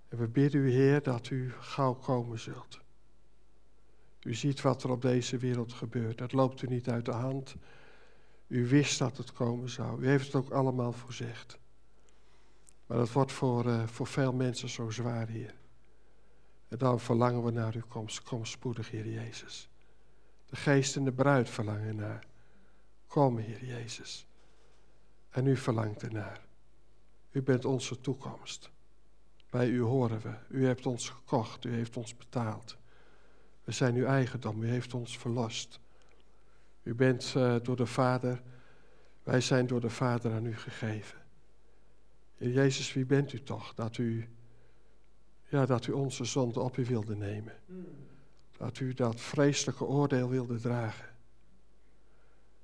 En 0.09 0.19
we 0.19 0.29
bidden 0.29 0.61
u, 0.61 0.71
Heer, 0.71 1.03
dat 1.03 1.31
u 1.31 1.53
gauw 1.59 1.95
komen 1.95 2.39
zult. 2.39 2.81
U 4.21 4.35
ziet 4.35 4.61
wat 4.61 4.83
er 4.83 4.91
op 4.91 5.03
deze 5.03 5.39
wereld 5.39 5.73
gebeurt. 5.73 6.19
Dat 6.19 6.33
loopt 6.33 6.63
u 6.63 6.67
niet 6.67 6.89
uit 6.89 7.05
de 7.05 7.13
hand. 7.13 7.57
U 8.47 8.69
wist 8.69 8.99
dat 8.99 9.17
het 9.17 9.33
komen 9.33 9.69
zou. 9.69 10.03
U 10.03 10.09
heeft 10.09 10.27
het 10.27 10.35
ook 10.35 10.51
allemaal 10.51 10.93
voorzegd. 10.93 11.59
Maar 12.87 12.99
dat 12.99 13.13
wordt 13.13 13.33
voor, 13.33 13.67
uh, 13.67 13.87
voor 13.87 14.07
veel 14.07 14.33
mensen 14.33 14.69
zo 14.69 14.91
zwaar, 14.91 15.29
Heer. 15.29 15.55
En 16.69 16.79
daarom 16.79 16.99
verlangen 16.99 17.45
we 17.45 17.51
naar 17.51 17.75
uw 17.75 17.87
komst. 17.89 18.23
Kom 18.23 18.45
spoedig, 18.45 18.91
Heer 18.91 19.09
Jezus. 19.09 19.69
De 20.47 20.57
geest 20.57 20.97
en 20.97 21.05
de 21.05 21.13
bruid 21.13 21.51
verlangen 21.51 21.97
naar. 21.97 22.27
Kom, 23.07 23.39
Heer 23.39 23.65
Jezus. 23.65 24.27
En 25.31 25.47
u 25.47 25.57
verlangt 25.57 26.03
ernaar. 26.03 26.47
U 27.31 27.43
bent 27.43 27.65
onze 27.65 28.01
toekomst. 28.01 28.71
Bij 29.51 29.69
u 29.69 29.81
horen 29.81 30.21
we. 30.21 30.35
U 30.49 30.67
hebt 30.67 30.87
ons 30.87 31.09
gekocht. 31.09 31.65
U 31.65 31.73
heeft 31.73 31.97
ons 31.97 32.17
betaald. 32.17 32.77
We 33.65 33.73
zijn 33.73 33.95
uw 33.95 34.07
eigendom. 34.07 34.63
U 34.63 34.69
heeft 34.69 34.95
ons 34.95 35.19
verlost. 35.19 35.81
U 36.87 36.95
bent 36.95 37.35
uh, 37.37 37.57
door 37.63 37.77
de 37.77 37.87
Vader. 37.87 38.43
Wij 39.23 39.41
zijn 39.41 39.67
door 39.67 39.81
de 39.81 39.91
Vader 39.91 40.33
aan 40.33 40.47
u 40.47 40.57
gegeven. 40.57 41.19
Heer 42.37 42.51
Jezus, 42.51 42.93
wie 42.93 43.05
bent 43.05 43.33
u 43.33 43.43
toch 43.43 43.75
dat 43.75 43.97
u, 43.99 44.29
ja, 45.49 45.67
dat 45.67 45.87
u 45.87 45.93
onze 45.93 46.25
zonde 46.25 46.61
op 46.61 46.77
u 46.77 46.85
wilde 46.85 47.17
nemen? 47.17 47.55
Dat 48.57 48.79
u 48.79 48.95
dat 48.95 49.21
vreselijke 49.21 49.85
oordeel 49.85 50.29
wilde 50.29 50.61
dragen. 50.61 51.09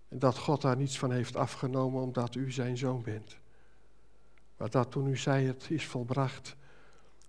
En 0.09 0.19
dat 0.19 0.39
God 0.39 0.63
daar 0.63 0.77
niets 0.77 0.99
van 0.99 1.13
heeft 1.13 1.37
afgenomen 1.37 2.03
omdat 2.03 2.35
u 2.35 2.53
zijn 2.53 2.77
zoon 2.77 3.03
bent. 3.03 3.37
Maar 4.57 4.71
dat 4.71 4.91
toen 4.91 5.07
u 5.07 5.17
zei 5.17 5.47
het 5.47 5.71
is 5.71 5.87
volbracht, 5.87 6.57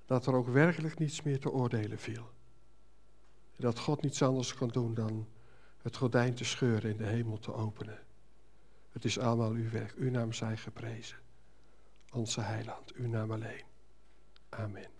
dat 0.05 0.25
er 0.25 0.33
ook 0.33 0.47
werkelijk 0.47 0.99
niets 0.99 1.21
meer 1.21 1.39
te 1.39 1.51
oordelen 1.51 1.99
viel. 1.99 2.29
Dat 3.55 3.79
God 3.79 4.01
niets 4.01 4.21
anders 4.21 4.53
kon 4.53 4.67
doen 4.67 4.93
dan 4.93 5.27
het 5.83 5.95
gordijn 5.95 6.33
te 6.33 6.43
scheuren 6.43 6.91
en 6.91 6.97
de 6.97 7.05
hemel 7.05 7.39
te 7.39 7.53
openen. 7.53 7.99
Het 8.91 9.05
is 9.05 9.19
allemaal 9.19 9.51
uw 9.51 9.69
werk. 9.69 9.93
Uw 9.97 10.11
naam 10.11 10.33
zij 10.33 10.57
geprezen. 10.57 11.17
Onze 12.11 12.41
heiland, 12.41 12.93
uw 12.93 13.07
naam 13.07 13.31
alleen. 13.31 13.63
Amen. 14.49 14.92